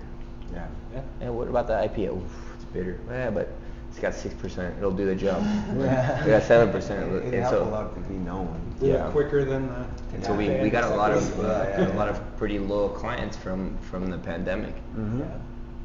Yeah. 0.54 0.68
Yeah. 0.94 1.02
And 1.22 1.36
what 1.36 1.48
about 1.48 1.68
the 1.68 1.74
IPA? 1.74 2.16
Oof, 2.16 2.32
it's 2.56 2.66
bitter. 2.66 3.00
Yeah, 3.10 3.32
but 3.32 3.50
it's 3.90 4.00
got 4.00 4.14
six 4.14 4.34
percent. 4.36 4.76
It'll 4.78 4.92
do 4.92 5.06
the 5.06 5.16
job. 5.16 5.42
Yeah. 5.78 6.24
We 6.24 6.32
got 6.32 6.44
seven 6.44 6.72
percent. 6.72 7.12
It, 7.14 7.34
it 7.34 7.42
helped 7.42 7.58
a 7.68 7.70
lot 7.70 7.94
to 7.96 8.02
be 8.02 8.16
known. 8.16 8.60
Do 8.80 8.88
Yeah. 8.88 9.10
quicker 9.12 9.44
than 9.44 9.68
the. 9.68 9.86
And 10.14 10.24
so 10.24 10.34
we, 10.34 10.50
we 10.62 10.70
got 10.70 10.84
a 10.92 10.96
lot 10.96 11.12
of 11.12 11.24
stuff. 11.24 11.38
Yeah, 11.70 11.82
yeah, 11.82 11.94
a 11.94 11.98
lot 11.98 12.08
of 12.08 12.38
pretty 12.38 12.60
loyal 12.60 12.90
clients 12.90 13.36
from 13.36 13.78
from 13.80 14.10
the 14.10 14.18
pandemic. 14.18 14.76
Mm-hmm. 14.96 15.20
Yeah. 15.22 15.26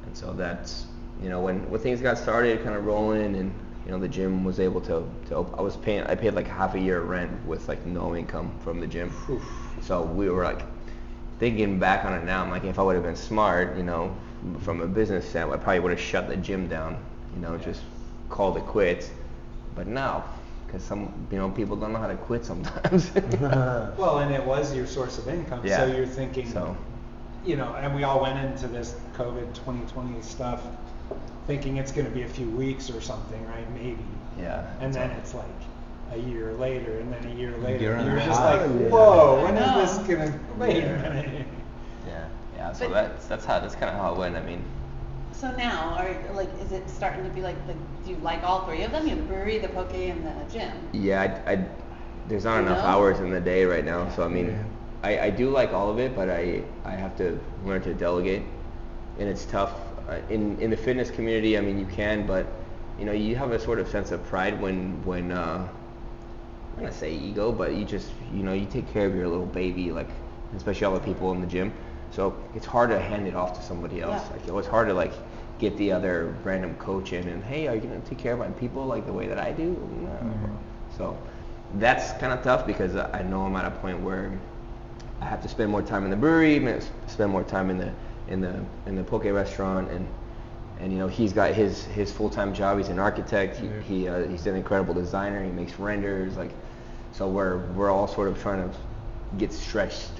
And 0.06 0.16
so 0.16 0.32
that's 0.34 0.86
you 1.22 1.28
know 1.30 1.40
when 1.40 1.68
when 1.70 1.80
things 1.80 2.00
got 2.00 2.18
started, 2.18 2.62
kind 2.62 2.76
of 2.76 2.84
rolling, 2.84 3.34
and 3.36 3.52
you 3.86 3.92
know 3.92 3.98
the 3.98 4.08
gym 4.08 4.44
was 4.44 4.60
able 4.60 4.80
to 4.82 5.02
to 5.28 5.36
op- 5.36 5.58
I 5.58 5.62
was 5.62 5.76
paying 5.76 6.02
I 6.04 6.14
paid 6.14 6.34
like 6.34 6.46
half 6.46 6.74
a 6.74 6.78
year 6.80 7.00
rent 7.00 7.30
with 7.46 7.66
like 7.68 7.84
no 7.86 8.14
income 8.14 8.52
from 8.62 8.78
the 8.80 8.86
gym. 8.86 9.10
So 9.80 10.02
we 10.02 10.28
were 10.28 10.44
like 10.44 10.62
thinking 11.40 11.78
back 11.80 12.04
on 12.04 12.12
it 12.14 12.22
now. 12.24 12.42
I'm 12.42 12.50
like 12.50 12.62
if 12.64 12.78
I 12.78 12.82
would 12.82 12.94
have 12.94 13.04
been 13.04 13.16
smart, 13.16 13.76
you 13.76 13.82
know, 13.82 14.14
from 14.60 14.80
a 14.82 14.86
business 14.86 15.28
standpoint, 15.28 15.60
I 15.60 15.64
probably 15.64 15.80
would 15.80 15.90
have 15.90 16.00
shut 16.00 16.28
the 16.28 16.36
gym 16.36 16.68
down. 16.68 16.96
You 17.34 17.40
know, 17.40 17.58
just 17.58 17.82
called 18.28 18.56
it 18.56 18.64
quits. 18.64 19.10
But 19.74 19.86
no, 19.88 20.22
because 20.66 20.82
some 20.84 21.12
you 21.32 21.38
know 21.38 21.50
people 21.50 21.74
don't 21.76 21.92
know 21.92 21.98
how 21.98 22.06
to 22.08 22.16
quit 22.16 22.44
sometimes. 22.44 23.10
Well, 23.98 24.18
and 24.20 24.32
it 24.32 24.44
was 24.44 24.74
your 24.74 24.86
source 24.86 25.18
of 25.18 25.28
income, 25.28 25.62
Yeah. 25.64 25.78
so 25.78 25.96
you're 25.96 26.06
thinking, 26.06 26.48
So- 26.48 26.76
you 27.44 27.56
know, 27.56 27.74
and 27.76 27.94
we 27.94 28.04
all 28.04 28.20
went 28.20 28.38
into 28.44 28.68
this 28.68 28.94
COVID 29.16 29.54
2020 29.54 30.20
stuff 30.20 30.62
thinking 31.46 31.78
it's 31.78 31.90
going 31.90 32.06
to 32.06 32.12
be 32.12 32.22
a 32.22 32.28
few 32.28 32.48
weeks 32.50 32.90
or 32.90 33.00
something, 33.00 33.44
right? 33.48 33.68
Maybe. 33.72 34.04
yeah. 34.38 34.66
And 34.80 34.92
so- 34.92 35.00
then 35.00 35.10
it's 35.12 35.34
like 35.34 35.59
a 36.12 36.18
year 36.18 36.52
later, 36.54 36.98
and 36.98 37.12
then 37.12 37.26
a 37.26 37.34
year 37.34 37.56
later, 37.58 37.78
year 37.78 37.92
and 37.94 38.02
and 38.08 38.10
you're 38.18 38.26
just 38.26 38.40
like, 38.40 38.60
whoa, 38.90 39.42
when 39.44 39.56
I 39.56 39.80
this 39.80 39.98
going 39.98 40.32
to? 40.32 40.38
Wait 40.58 40.76
a 40.76 40.80
Yeah. 40.86 41.02
minute. 41.02 41.46
Yeah, 42.06 42.26
yeah. 42.56 42.72
So 42.72 42.88
But- 42.88 42.94
that's 42.94 43.26
that's 43.26 43.44
how 43.44 43.60
that's 43.60 43.74
kind 43.74 43.90
of 43.90 43.96
how 43.96 44.12
it 44.14 44.18
went. 44.18 44.34
I 44.36 44.42
mean, 44.42 44.64
So 45.32 45.50
now, 45.56 45.94
are 45.98 46.10
like, 46.34 46.48
is 46.60 46.72
it 46.72 46.88
starting 46.90 47.24
to 47.24 47.30
be 47.30 47.42
like, 47.42 47.56
like, 47.66 47.76
do 48.04 48.10
you 48.10 48.16
like 48.18 48.42
all 48.42 48.64
three 48.66 48.82
of 48.82 48.90
them? 48.90 49.04
You 49.06 49.10
have 49.16 49.18
the 49.18 49.24
brewery, 49.32 49.58
the 49.58 49.68
poke, 49.68 49.94
and 49.94 50.24
the 50.26 50.52
gym. 50.52 50.72
yeah, 50.92 51.40
I, 51.46 51.52
I 51.52 51.64
there's 52.28 52.44
not 52.44 52.56
You 52.56 52.66
enough 52.66 52.78
know? 52.78 52.84
hours 52.90 53.20
in 53.20 53.30
the 53.30 53.40
day 53.40 53.64
right 53.64 53.84
now. 53.84 54.08
So 54.10 54.22
I 54.24 54.28
mean, 54.28 54.58
I, 55.02 55.18
I 55.26 55.30
do 55.30 55.50
like 55.50 55.72
all 55.72 55.90
of 55.90 55.98
it, 55.98 56.16
but 56.16 56.28
I 56.30 56.62
I 56.84 56.92
have 56.92 57.16
to 57.18 57.38
learn 57.64 57.82
to 57.82 57.94
delegate, 57.94 58.42
and 59.18 59.28
it's 59.28 59.44
tough. 59.44 59.72
Uh, 60.08 60.16
in 60.30 60.58
in 60.60 60.70
the 60.70 60.76
fitness 60.76 61.10
community, 61.10 61.56
I 61.56 61.60
mean, 61.60 61.78
you 61.78 61.86
can, 61.86 62.26
but 62.26 62.46
you 62.98 63.04
know, 63.04 63.12
you 63.12 63.36
have 63.36 63.52
a 63.52 63.58
sort 63.58 63.78
of 63.78 63.88
sense 63.88 64.10
of 64.10 64.24
pride 64.24 64.60
when 64.60 65.00
when 65.04 65.30
uh, 65.32 65.68
I'm 66.80 66.86
gonna 66.86 66.96
say 66.96 67.12
ego, 67.12 67.52
but 67.52 67.74
you 67.74 67.84
just 67.84 68.10
you 68.32 68.42
know 68.42 68.54
you 68.54 68.64
take 68.64 68.90
care 68.90 69.06
of 69.06 69.14
your 69.14 69.28
little 69.28 69.44
baby, 69.44 69.92
like 69.92 70.08
especially 70.56 70.86
all 70.86 70.94
the 70.94 71.00
people 71.00 71.30
in 71.32 71.42
the 71.42 71.46
gym. 71.46 71.74
So 72.10 72.34
it's 72.54 72.64
hard 72.64 72.88
to 72.88 72.98
hand 72.98 73.26
it 73.28 73.34
off 73.34 73.52
to 73.58 73.62
somebody 73.62 74.00
else. 74.00 74.22
Yeah. 74.26 74.36
Like 74.38 74.48
it 74.48 74.54
was 74.54 74.66
hard 74.66 74.88
to 74.88 74.94
like 74.94 75.12
get 75.58 75.76
the 75.76 75.92
other 75.92 76.34
random 76.42 76.74
coach 76.76 77.12
in 77.12 77.28
and 77.28 77.44
hey, 77.44 77.68
are 77.68 77.74
you 77.74 77.82
gonna 77.82 78.00
take 78.00 78.16
care 78.16 78.32
of 78.32 78.38
my 78.38 78.48
people 78.52 78.86
like 78.86 79.04
the 79.04 79.12
way 79.12 79.26
that 79.28 79.38
I 79.38 79.52
do? 79.52 79.72
No. 80.02 80.58
So 80.96 81.18
that's 81.74 82.12
kind 82.12 82.32
of 82.32 82.42
tough 82.42 82.66
because 82.66 82.96
I 82.96 83.20
know 83.28 83.42
I'm 83.42 83.54
at 83.56 83.66
a 83.66 83.70
point 83.72 84.00
where 84.00 84.32
I 85.20 85.26
have 85.26 85.42
to 85.42 85.48
spend 85.50 85.70
more 85.70 85.82
time 85.82 86.04
in 86.04 86.10
the 86.10 86.16
brewery, 86.16 86.80
spend 87.08 87.30
more 87.30 87.44
time 87.44 87.68
in 87.68 87.76
the 87.76 87.92
in 88.28 88.40
the 88.40 88.64
in 88.86 88.96
the 88.96 89.04
poke 89.04 89.24
restaurant, 89.24 89.90
and 89.90 90.08
and 90.78 90.90
you 90.90 90.98
know 90.98 91.08
he's 91.08 91.34
got 91.34 91.52
his 91.52 91.84
his 91.84 92.10
full 92.10 92.30
time 92.30 92.54
job. 92.54 92.78
He's 92.78 92.88
an 92.88 92.98
architect. 92.98 93.58
He, 93.58 93.66
Yeah. 93.66 93.80
he 93.82 94.08
uh, 94.08 94.28
he's 94.28 94.46
an 94.46 94.56
incredible 94.56 94.94
designer. 94.94 95.44
He 95.44 95.50
makes 95.50 95.78
renders. 95.78 96.38
Like 96.38 96.52
so 97.12 97.28
we're 97.28 97.58
we're 97.72 97.90
all 97.90 98.06
sort 98.08 98.28
of 98.28 98.40
trying 98.40 98.68
to 98.68 98.76
get 99.38 99.52
stretched, 99.52 100.10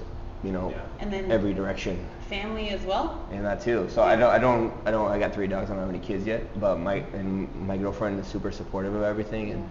you 0.43 0.51
know, 0.51 0.69
Yeah. 0.71 0.81
And 0.99 1.11
then 1.11 1.31
every 1.31 1.53
direction. 1.53 1.97
family 2.29 2.69
as 2.69 2.81
well. 2.83 3.27
And 3.31 3.43
that 3.45 3.61
too. 3.61 3.87
So 3.89 4.01
I 4.03 4.15
don't, 4.15 4.29
I 4.31 4.39
don't, 4.39 4.73
I 4.85 4.91
don't. 4.91 5.11
I 5.11 5.19
got 5.19 5.33
three 5.33 5.47
dogs. 5.47 5.69
I 5.69 5.73
don't 5.73 5.81
have 5.81 5.89
any 5.89 5.99
kids 5.99 6.25
yet. 6.25 6.41
But 6.59 6.77
my 6.79 6.95
and 7.13 7.53
my 7.67 7.77
girlfriend 7.77 8.19
is 8.19 8.27
super 8.27 8.51
supportive 8.51 8.93
of 8.95 9.03
everything, 9.03 9.51
and 9.51 9.69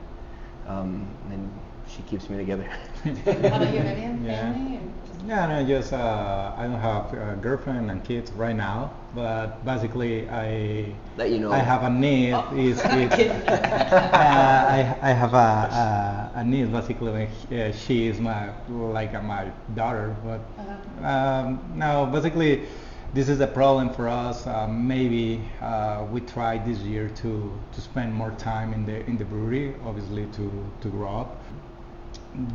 um, 0.67 1.07
and 1.31 1.51
she 1.89 2.03
keeps 2.03 2.29
me 2.29 2.37
together. 2.37 2.65
How 3.05 3.11
about 3.11 3.73
you, 3.75 3.81
Vivian? 3.81 4.25
Yeah. 4.25 4.53
Family? 4.53 4.81
Yeah, 5.27 5.47
no, 5.47 5.65
just 5.67 5.93
uh, 5.93 6.53
I 6.57 6.65
don't 6.67 6.81
have 6.81 7.13
a 7.13 7.37
girlfriend 7.41 7.91
and 7.91 8.03
kids 8.03 8.33
right 8.33 8.57
now, 8.57 8.91
but 9.15 9.63
basically 9.65 10.29
I 10.31 10.95
you 11.19 11.39
know. 11.39 11.53
I 11.53 11.59
have 11.59 11.83
a 11.83 11.91
need. 11.91 12.33
Oh, 12.33 12.57
is, 12.57 12.81
kidding. 12.83 13.31
uh, 13.31 14.65
I, 14.69 14.97
I 15.03 15.13
have 15.13 15.35
a, 15.35 15.37
a, 15.37 16.33
a 16.37 16.45
niece 16.45 16.69
basically. 16.69 17.29
uh, 17.53 17.73
she 17.73 18.07
is 18.07 18.19
my 18.19 18.51
like 18.69 19.15
uh, 19.15 19.21
my 19.21 19.51
daughter, 19.75 20.17
but 20.25 20.41
Uh-huh. 20.59 21.07
um, 21.07 21.61
no, 21.75 22.07
basically 22.07 22.67
this 23.13 23.29
is 23.29 23.41
a 23.41 23.47
problem 23.47 23.91
for 23.91 24.09
us. 24.09 24.47
Uh, 24.47 24.67
maybe 24.69 25.43
uh, 25.61 26.05
we 26.11 26.21
tried 26.21 26.65
this 26.65 26.79
year 26.81 27.09
to 27.23 27.53
to 27.73 27.81
spend 27.81 28.15
more 28.15 28.31
time 28.39 28.73
in 28.73 28.87
the 28.87 29.05
in 29.07 29.17
the 29.19 29.25
brewery, 29.25 29.75
obviously 29.85 30.27
to 30.37 30.51
to 30.81 30.89
grow 30.89 31.11
up 31.21 31.40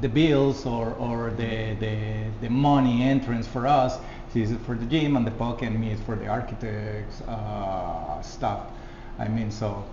the 0.02 0.10
bills 0.10 0.66
or, 0.66 0.94
or 0.94 1.32
the, 1.32 1.76
the, 1.80 2.26
the 2.42 2.50
money 2.50 3.04
entrance 3.04 3.48
for 3.48 3.68
us 3.68 4.00
is 4.34 4.54
for 4.66 4.76
the 4.76 4.86
gym 4.86 5.16
and 5.16 5.26
the 5.26 5.32
pocket 5.32 5.72
me 5.72 5.92
is 5.92 6.00
for 6.02 6.16
the 6.16 6.28
architects 6.28 7.22
uh, 7.22 8.22
stuff. 8.22 8.62
I 9.18 9.28
mean, 9.28 9.50
so 9.50 9.84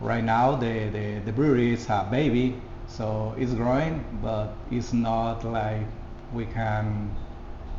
right 0.00 0.22
now 0.22 0.54
the, 0.54 0.88
the, 0.90 1.20
the 1.24 1.32
brewery 1.32 1.72
is 1.72 1.86
a 1.88 2.06
baby, 2.10 2.60
so 2.86 3.34
it's 3.38 3.54
growing, 3.54 4.04
but 4.22 4.54
it's 4.70 4.92
not 4.92 5.44
like 5.44 5.82
we 6.32 6.46
can 6.46 7.14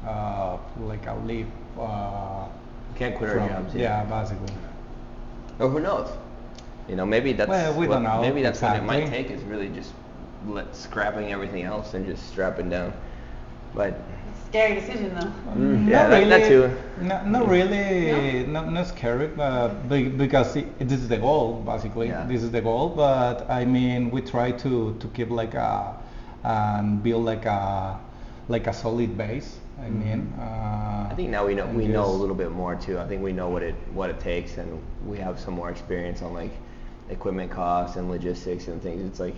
uh, 0.06 0.58
like 0.80 1.06
a 1.08 1.16
leap. 1.26 1.48
Uh, 1.80 2.48
Can't 2.96 3.16
quit 3.16 3.30
our 3.30 3.38
from- 3.38 3.50
jobs. 3.50 3.76
Yeah, 3.76 4.04
basically. 4.04 4.54
Or 5.60 5.70
who 5.70 5.80
knows? 5.80 6.10
You 6.90 6.96
know, 6.96 7.06
maybe 7.06 7.34
that's 7.34 7.50
Well, 7.50 7.74
we 7.78 7.88
don't 7.88 8.04
know 8.04 8.22
maybe 8.22 8.42
that's 8.42 8.62
what 8.62 8.78
it 8.78 8.84
might 8.84 9.08
take 9.08 9.30
is 9.30 9.42
really 9.44 9.70
just 9.70 9.94
let 10.46 10.76
scrapping 10.76 11.32
everything 11.32 11.64
else 11.64 11.94
and 11.94 12.06
just 12.06 12.28
strapping 12.30 12.70
down. 12.70 12.94
But 13.74 14.00
Scary 14.50 14.76
decision, 14.76 15.14
though. 15.14 15.32
Mm, 15.58 15.90
yeah, 15.90 16.08
that- 16.08 16.30
that 16.30 16.48
too. 16.48 16.72
No, 17.02 17.22
not 17.26 17.50
really. 17.50 18.46
Not, 18.48 18.72
not 18.72 18.88
scary, 18.88 19.28
but 19.28 19.90
because 19.90 20.56
it, 20.56 20.80
this 20.80 21.00
is 21.02 21.10
the 21.10 21.18
goal, 21.18 21.62
basically. 21.66 22.08
Yeah. 22.08 22.26
This 22.26 22.44
is 22.44 22.52
the 22.52 22.62
goal. 22.62 22.88
But 22.90 23.46
I 23.50 23.66
mean, 23.66 24.10
we 24.10 24.22
try 24.22 24.52
to 24.52 24.96
to 25.00 25.08
keep 25.10 25.30
like 25.32 25.54
a 25.54 25.96
and 26.44 27.04
build 27.04 27.26
like 27.26 27.46
a 27.46 28.00
like 28.48 28.68
a 28.68 28.74
solid 28.74 29.18
base. 29.18 29.60
I 29.84 29.90
mean, 29.90 30.34
uh, 30.40 30.44
Mm-hmm. 30.44 31.12
I 31.12 31.16
think 31.16 31.30
now 31.30 31.46
we 31.46 31.54
know 31.56 31.68
we 31.68 31.88
know 31.88 32.06
a 32.06 32.18
little 32.24 32.36
bit 32.36 32.52
more 32.52 32.76
too. 32.76 32.98
I 33.00 33.06
think 33.06 33.22
we 33.22 33.34
know 33.34 33.50
what 33.50 33.64
it 33.64 33.76
what 33.94 34.10
it 34.10 34.20
takes, 34.22 34.58
and 34.58 34.82
we 35.06 35.18
have 35.18 35.40
some 35.40 35.56
more 35.56 35.70
experience 35.70 36.22
on 36.22 36.34
like 36.34 36.52
equipment 37.10 37.52
costs 37.52 37.98
and 37.98 38.10
logistics 38.10 38.68
and 38.70 38.82
things. 38.82 39.02
It's 39.04 39.20
like 39.20 39.36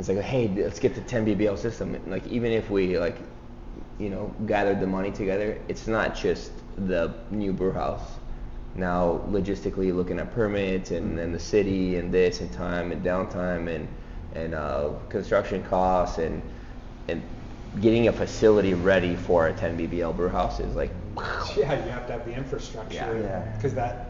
it's 0.00 0.08
like 0.08 0.18
hey, 0.20 0.48
let's 0.48 0.80
get 0.80 0.94
the 0.94 1.02
10 1.02 1.26
BBL 1.26 1.58
system. 1.58 2.00
Like 2.06 2.26
even 2.26 2.52
if 2.52 2.70
we 2.70 2.98
like 2.98 3.18
you 3.98 4.08
know 4.08 4.34
gathered 4.46 4.80
the 4.80 4.86
money 4.86 5.10
together, 5.10 5.60
it's 5.68 5.86
not 5.86 6.16
just 6.16 6.52
the 6.76 7.14
new 7.30 7.52
brew 7.52 7.72
house. 7.72 8.16
Now 8.74 9.20
logistically 9.28 9.94
looking 9.94 10.18
at 10.18 10.32
permits 10.32 10.90
and 10.90 11.18
then 11.18 11.32
the 11.32 11.38
city 11.38 11.96
and 11.96 12.12
this 12.12 12.40
and 12.40 12.50
time 12.52 12.92
and 12.92 13.04
downtime 13.04 13.68
and 13.74 13.86
and 14.34 14.54
uh, 14.54 14.92
construction 15.10 15.62
costs 15.64 16.18
and 16.18 16.42
and 17.08 17.22
getting 17.80 18.08
a 18.08 18.12
facility 18.12 18.74
ready 18.74 19.14
for 19.14 19.48
a 19.48 19.52
10 19.52 19.78
BBL 19.78 20.16
brew 20.16 20.28
house 20.28 20.60
is 20.60 20.74
like 20.74 20.90
Yeah, 21.56 21.84
you 21.84 21.90
have 21.90 22.06
to 22.06 22.12
have 22.12 22.24
the 22.24 22.34
infrastructure. 22.34 22.94
Yeah. 22.94 23.20
Yeah. 23.20 23.52
Because 23.54 23.74
that, 23.74 24.09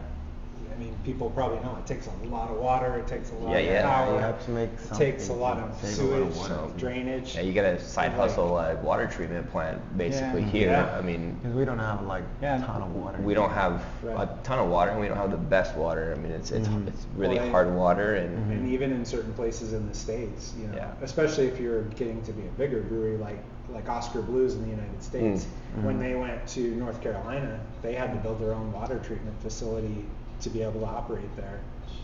mean, 0.81 0.95
people 1.05 1.29
probably 1.29 1.59
know 1.59 1.75
it 1.79 1.85
takes 1.85 2.07
a 2.07 2.25
lot 2.27 2.49
of 2.49 2.57
water. 2.57 2.97
It 2.97 3.07
takes 3.07 3.29
a 3.31 3.35
lot 3.35 3.51
Yeah, 3.51 3.57
of 3.59 3.65
yeah. 3.65 3.81
power. 3.83 4.13
You 4.15 4.19
have 4.19 4.45
to 4.45 4.51
make 4.51 4.69
It 4.91 4.95
takes 4.95 5.29
a 5.29 5.33
lot 5.33 5.57
of 5.59 5.73
save 5.81 5.89
of 5.89 5.95
sewage, 6.33 6.35
water. 6.35 6.67
drainage. 6.77 7.35
yeah, 7.35 7.41
you 7.41 7.53
got 7.53 7.65
a 7.65 7.79
side 7.79 8.07
Like- 8.11 8.15
hustle 8.29 8.55
uh, 8.57 8.75
water 8.81 9.07
treatment 9.07 9.49
plant 9.51 9.79
basically 9.97 10.41
Yeah. 10.41 10.47
here. 10.47 10.69
Yeah. 10.71 10.97
I 10.97 11.01
mean, 11.01 11.37
Because 11.41 11.55
we 11.55 11.65
don't 11.65 11.79
have 11.79 12.03
like 12.05 12.23
Yeah. 12.41 12.61
a 12.61 12.65
ton 12.65 12.81
of 12.81 12.95
water. 12.95 13.17
we 13.21 13.33
don't 13.33 13.51
have 13.51 13.83
Right. 14.03 14.15
a 14.27 14.29
ton 14.43 14.59
of 14.59 14.69
water 14.69 14.91
and 14.91 14.99
we 14.99 15.07
don't 15.07 15.17
have 15.17 15.31
the 15.31 15.37
best 15.37 15.75
water. 15.75 16.13
I 16.15 16.19
mean, 16.19 16.31
it's 16.31 16.51
it's, 16.51 16.67
Mhm. 16.67 16.87
it's 16.87 17.05
really 17.15 17.37
Well, 17.37 17.49
hard 17.51 17.73
water 17.75 18.15
and 18.15 18.51
And 18.51 18.67
even 18.69 18.91
in 18.91 19.05
certain 19.05 19.33
places 19.33 19.73
in 19.73 19.87
the 19.87 19.93
states, 19.95 20.53
you 20.59 20.67
know, 20.67 20.75
Yeah. 20.75 20.87
especially 21.01 21.45
if 21.47 21.59
you're 21.59 21.83
getting 21.95 22.21
to 22.23 22.33
be 22.33 22.41
a 22.47 22.51
bigger 22.57 22.81
brewery 22.81 23.17
like 23.17 23.37
like 23.73 23.87
Oskar 23.87 24.21
Blues 24.21 24.55
in 24.55 24.63
the 24.63 24.69
United 24.69 25.01
States, 25.01 25.47
Mm. 25.79 25.83
when 25.85 25.95
Mhm. 25.95 25.99
they 26.01 26.15
went 26.15 26.45
to 26.47 26.75
North 26.75 26.99
Carolina, 26.99 27.57
they 27.81 27.93
had 27.93 28.11
to 28.11 28.19
build 28.19 28.37
their 28.41 28.51
own 28.53 28.69
water 28.73 28.99
treatment 29.01 29.33
facility 29.41 30.03
to 30.41 30.49
be 30.49 30.61
able 30.61 30.79
to 30.81 30.85
operate 30.85 31.35
there 31.35 31.59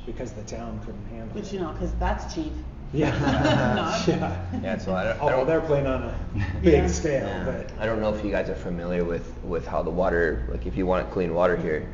because 0.05 0.31
the 0.31 0.43
town 0.43 0.79
couldn't 0.85 1.05
handle 1.07 1.29
But 1.33 1.43
it. 1.43 1.53
you 1.53 1.59
know, 1.59 1.71
because 1.73 1.91
that's 1.95 2.33
cheap. 2.33 2.53
Yeah. 2.93 3.11
Not. 3.75 4.07
yeah. 4.07 4.41
yeah. 4.63 4.77
So 4.77 4.95
I 4.95 5.03
don't, 5.03 5.17
I 5.17 5.19
Although 5.19 5.37
don't 5.37 5.47
they're 5.47 5.61
playing 5.61 5.87
on 5.87 6.03
a 6.03 6.15
big 6.63 6.73
Yeah. 6.83 6.87
scale, 6.87 7.27
Yeah. 7.27 7.43
but 7.43 7.71
I 7.79 7.85
don't 7.85 7.99
know 7.99 8.13
if 8.13 8.23
you 8.23 8.31
guys 8.31 8.49
are 8.49 8.55
familiar 8.55 9.03
with 9.03 9.33
with 9.43 9.67
how 9.67 9.83
the 9.83 9.89
water 9.89 10.47
like 10.49 10.65
if 10.65 10.77
you 10.77 10.85
want 10.85 11.09
clean 11.11 11.33
water 11.33 11.57
here, 11.57 11.89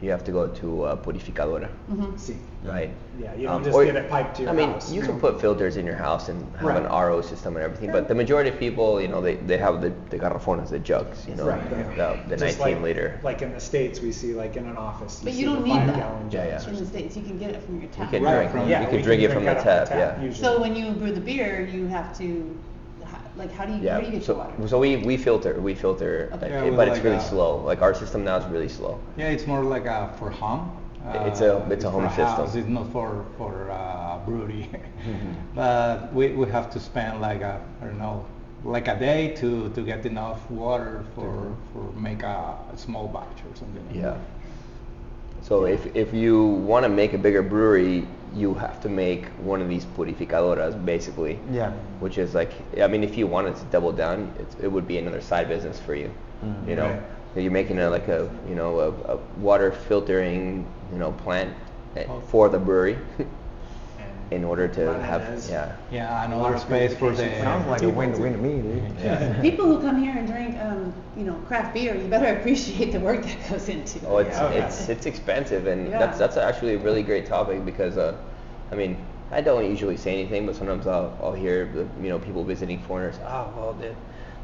you 0.00 0.10
have 0.10 0.22
to 0.24 0.30
go 0.32 0.46
to 0.46 0.84
a 0.86 0.96
purificadora. 0.96 1.68
hmm 1.88 2.16
see, 2.16 2.36
Right. 2.64 2.90
Yeah, 3.20 3.34
you 3.34 3.46
don't 3.46 3.56
Um, 3.56 3.64
just 3.64 3.74
or- 3.76 3.84
get 3.84 3.96
it 3.96 4.08
piped 4.10 4.36
to 4.36 4.42
your 4.42 4.50
I 4.50 4.54
mean, 4.54 4.70
house, 4.72 4.92
you 4.92 5.00
you 5.00 5.06
can 5.06 5.18
put 5.18 5.40
filters 5.40 5.76
in 5.76 5.84
your 5.86 5.96
house 5.96 6.28
and 6.28 6.38
have 6.56 6.76
an 6.76 6.86
RO 6.86 7.20
system 7.20 7.56
and 7.56 7.64
everything, 7.64 7.90
but 7.90 8.06
the 8.08 8.14
majority 8.14 8.50
of 8.50 8.58
people, 8.58 9.00
you 9.00 9.08
know, 9.08 9.20
they, 9.20 9.36
they 9.36 9.58
have 9.58 9.80
the, 9.80 9.92
the 10.10 10.18
garrafones, 10.18 10.68
the 10.70 10.78
jugs, 10.78 11.26
you 11.28 11.34
know, 11.36 11.46
Right. 11.46 11.96
the, 11.96 12.16
the 12.28 12.36
Just 12.36 12.58
19 12.58 12.74
like, 12.76 12.82
liter. 12.82 13.20
Like 13.24 13.42
in 13.42 13.52
the 13.52 13.60
states, 13.60 14.00
we 14.00 14.12
see 14.12 14.34
like 14.34 14.56
in 14.56 14.66
an 14.66 14.76
office. 14.76 15.20
But 15.24 15.32
you 15.34 15.46
don't 15.46 15.62
the 15.62 15.66
need 15.68 15.88
that. 15.88 15.96
gallon 15.96 16.30
Yeah, 16.30 16.46
yeah. 16.46 16.68
In 16.68 16.76
the. 16.76 16.86
States, 16.86 17.16
you 17.16 17.22
can 17.22 17.38
get 17.38 17.50
it 17.50 17.62
from 17.64 17.80
your 17.80 17.90
tap. 17.90 18.10
can 18.10 18.22
Right, 18.22 18.34
drink 18.36 18.50
from- 18.52 18.60
from- 18.60 18.70
yeah, 18.70 18.80
you 18.82 18.86
we 18.86 18.92
can 18.92 19.02
drink 19.02 19.22
it 19.22 19.32
from 19.32 19.44
the 19.44 19.56
of 19.56 19.62
tap, 19.64 19.88
yeah. 19.90 20.20
usually. 20.22 20.44
So 20.44 20.60
when 20.60 20.76
you 20.76 20.92
brew 20.92 21.12
the 21.12 21.20
beer, 21.20 21.66
you 21.72 21.86
have 21.88 22.16
to, 22.18 22.26
ha- 22.26 22.67
like, 23.38 23.52
how 23.52 23.64
do 23.64 23.72
you, 23.72 23.78
where 23.78 24.00
do 24.00 24.06
you 24.06 24.12
Yeah, 24.12 24.18
get 24.18 24.24
so, 24.24 24.34
your 24.34 24.44
water? 24.44 24.68
so 24.68 24.78
we, 24.78 24.96
we 24.96 25.16
filter, 25.16 25.60
we 25.60 25.74
filter, 25.74 26.28
Okay. 26.34 26.50
Yeah, 26.50 26.62
it- 26.64 26.70
with 26.70 26.76
but 26.76 26.88
it's 26.88 26.96
like 26.98 27.04
really 27.04 27.16
a- 27.16 27.20
slow. 27.20 27.58
Like 27.64 27.80
our 27.80 27.94
system 27.94 28.24
now 28.24 28.36
is 28.36 28.44
really 28.46 28.68
slow. 28.68 28.98
Yeah, 29.16 29.28
it's 29.28 29.46
more 29.46 29.62
like 29.64 29.86
a 29.86 30.12
for 30.18 30.30
home. 30.30 30.70
It's 31.28 31.40
a- 31.40 31.58
Uh, 31.58 31.68
it's 31.70 31.84
a 31.84 31.90
home 31.90 32.02
for 32.08 32.14
system. 32.16 32.26
House. 32.44 32.54
It's 32.56 32.68
not 32.68 32.86
for 32.92 33.24
for 33.38 33.70
uh, 33.70 34.18
brewery. 34.26 34.68
Mm-hmm. 35.06 35.32
But 35.54 36.12
we, 36.12 36.24
we 36.40 36.46
have 36.50 36.68
to 36.74 36.80
spend 36.80 37.20
like 37.20 37.40
a 37.52 37.54
I 37.80 37.84
don't 37.86 37.98
know 37.98 38.24
like 38.64 38.88
a 38.88 38.98
day 38.98 39.20
to, 39.40 39.68
to 39.76 39.80
get 39.82 40.04
enough 40.04 40.40
water 40.50 41.04
for 41.14 41.30
for 41.72 41.82
make 42.08 42.22
a, 42.24 42.38
a 42.74 42.76
small 42.76 43.06
batch 43.08 43.38
or 43.48 43.54
something. 43.54 43.84
like 43.86 43.96
Yeah. 43.96 44.10
that. 44.10 44.20
So 45.42 45.64
if, 45.66 45.94
if 45.94 46.12
you 46.12 46.46
want 46.46 46.84
to 46.84 46.88
make 46.88 47.14
a 47.14 47.18
bigger 47.18 47.42
brewery, 47.42 48.06
you 48.34 48.54
have 48.54 48.80
to 48.82 48.88
make 48.88 49.26
one 49.38 49.62
of 49.62 49.68
these 49.68 49.84
purificadoras, 49.84 50.84
basically. 50.84 51.38
Yeah. 51.50 51.72
Which 52.00 52.18
is 52.18 52.34
like, 52.34 52.52
I 52.80 52.86
mean, 52.86 53.02
if 53.02 53.16
you 53.16 53.26
wanted 53.26 53.56
to 53.56 53.64
double 53.66 53.92
down, 53.92 54.32
it, 54.38 54.64
it 54.64 54.68
would 54.68 54.86
be 54.86 54.98
another 54.98 55.20
side 55.20 55.48
business 55.48 55.80
for 55.80 55.94
you. 55.94 56.10
Mhm. 56.44 56.68
You 56.68 56.76
know, 56.76 56.88
right. 56.88 57.42
you're 57.42 57.52
making 57.52 57.78
a 57.78 57.90
like 57.90 58.08
a 58.08 58.30
you 58.48 58.54
know 58.54 58.80
a, 58.80 59.14
a 59.14 59.16
water 59.38 59.72
filtering 59.72 60.66
you 60.92 60.98
know 60.98 61.12
plant 61.12 61.54
eh, 61.96 62.06
for 62.28 62.48
the 62.48 62.58
brewery 62.58 62.96
in 64.30 64.44
order 64.44 64.68
to 64.68 64.92
have 65.02 65.22
yeah. 65.48 65.74
Yeah, 65.90 66.26
A 66.26 66.36
lot 66.36 66.52
another 66.52 66.58
space 66.58 66.94
for 66.94 67.10
the. 67.12 67.28
Sounds 67.38 67.66
like 67.66 67.80
a 67.80 67.86
people 67.86 67.98
win-win 67.98 68.32
to 68.32 68.38
too. 68.38 68.42
me, 68.44 68.62
dude. 68.62 69.00
Yeah. 69.00 69.40
People 69.42 69.66
who 69.66 69.80
come 69.80 70.02
here 70.02 70.14
and 70.16 70.28
drink, 70.28 70.58
um, 70.60 70.92
you 71.16 71.24
know, 71.24 71.34
craft 71.46 71.72
beer, 71.74 71.94
you 71.96 72.06
better 72.08 72.36
appreciate 72.38 72.92
the 72.92 73.00
work 73.00 73.22
that 73.24 73.48
goes 73.50 73.68
into 73.68 73.98
it. 73.98 74.04
Oh, 74.06 74.18
it's 74.18 74.36
Yeah. 74.36 74.50
it's 74.50 74.88
it's 74.88 75.06
expensive, 75.06 75.66
and 75.66 75.88
Yeah. 75.88 75.98
that's 75.98 76.18
that's 76.18 76.36
actually 76.36 76.74
a 76.74 76.78
really 76.78 77.02
great 77.02 77.26
topic 77.26 77.64
because, 77.64 77.96
uh, 77.96 78.16
I 78.70 78.74
mean, 78.74 78.96
I 79.32 79.40
don't 79.40 79.64
usually 79.64 79.96
say 79.96 80.12
anything, 80.12 80.44
but 80.46 80.56
sometimes 80.56 80.86
I'll 80.86 81.16
I'll 81.22 81.32
hear 81.32 81.66
you 82.02 82.08
know 82.10 82.18
people 82.18 82.44
visiting 82.44 82.80
foreigners. 82.82 83.18
Oh, 83.24 83.50
well, 83.56 83.72
the 83.72 83.94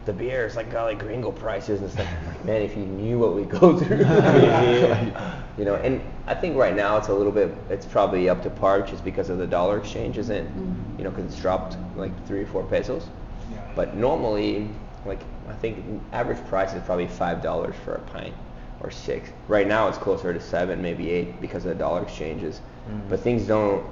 the 0.05 0.13
beer 0.13 0.45
is 0.47 0.57
like 0.57 0.71
got 0.71 0.85
like 0.85 0.99
gringo 0.99 1.31
prices 1.33 1.81
and 1.81 1.91
stuff. 1.91 2.07
Like, 2.27 2.45
man, 2.45 2.63
if 2.63 2.77
you 2.77 2.85
knew 2.85 3.19
what 3.19 3.35
we 3.35 3.45
go 3.45 3.79
through, 3.79 3.99
you 5.59 5.65
know. 5.65 5.75
And 5.83 6.01
I 6.27 6.35
think 6.35 6.57
right 6.57 6.75
now 6.75 6.97
it's 6.97 7.09
a 7.09 7.15
little 7.15 7.33
bit, 7.33 7.55
it's 7.71 7.87
probably 7.87 8.29
up 8.29 8.43
to 8.43 8.51
par 8.51 8.83
just 8.83 9.05
because 9.05 9.31
of 9.31 9.39
the 9.39 9.47
dollar 9.47 9.79
exchange, 9.79 10.19
isn't? 10.19 10.47
Mhm. 10.47 10.99
You 10.99 11.05
know, 11.05 11.11
because 11.11 11.27
it's 11.33 11.41
dropped 11.41 11.77
like 11.97 12.13
three 12.27 12.43
or 12.43 12.47
four 12.47 12.65
pesos. 12.65 13.07
Yeah. 13.53 13.59
But 13.75 13.97
normally, 13.97 14.69
like 15.07 15.21
I 15.49 15.53
think 15.55 15.85
average 16.13 16.45
price 16.47 16.75
is 16.75 16.83
probably 16.83 17.07
five 17.07 17.43
dollars 17.43 17.75
for 17.85 17.95
a 17.95 18.01
pint 18.01 18.35
or 18.81 18.91
six. 18.91 19.31
Right 19.49 19.67
now 19.67 19.89
it's 19.89 19.99
closer 19.99 20.33
to 20.35 20.41
seven, 20.41 20.83
maybe 20.83 21.11
eight 21.11 21.41
because 21.41 21.65
of 21.65 21.71
the 21.71 21.75
dollar 21.77 22.03
exchanges. 22.03 22.61
Mhm. 22.91 23.09
But 23.09 23.21
things 23.21 23.47
don't 23.47 23.85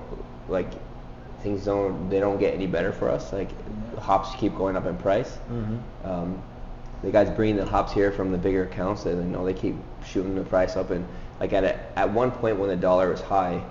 like 0.48 0.68
things 1.42 1.64
don't 1.64 2.08
they 2.08 2.20
don't 2.20 2.38
get 2.38 2.54
any 2.54 2.66
better 2.66 2.92
for 2.92 3.10
us. 3.10 3.32
Like 3.32 3.50
hops 3.98 4.34
keep 4.36 4.56
going 4.56 4.76
up 4.76 4.86
in 4.86 4.96
price. 4.96 5.38
Mm-hmm. 5.50 6.08
Um, 6.08 6.42
the 7.02 7.10
guys 7.10 7.28
bringing 7.30 7.56
the 7.56 7.64
hops 7.66 7.92
here 7.92 8.12
from 8.12 8.30
the 8.30 8.38
bigger 8.38 8.64
accounts, 8.64 9.06
and 9.06 9.22
you 9.22 9.30
know 9.36 9.44
they 9.44 9.54
keep 9.54 9.74
shooting 10.06 10.34
the 10.34 10.44
price 10.44 10.76
up. 10.76 10.90
And 10.90 11.06
like 11.40 11.52
at 11.52 11.64
a, 11.64 11.98
at 11.98 12.10
one 12.10 12.30
point 12.30 12.58
when 12.58 12.68
the 12.68 12.76
dollar 12.76 13.10
was 13.10 13.20
high, 13.20 13.62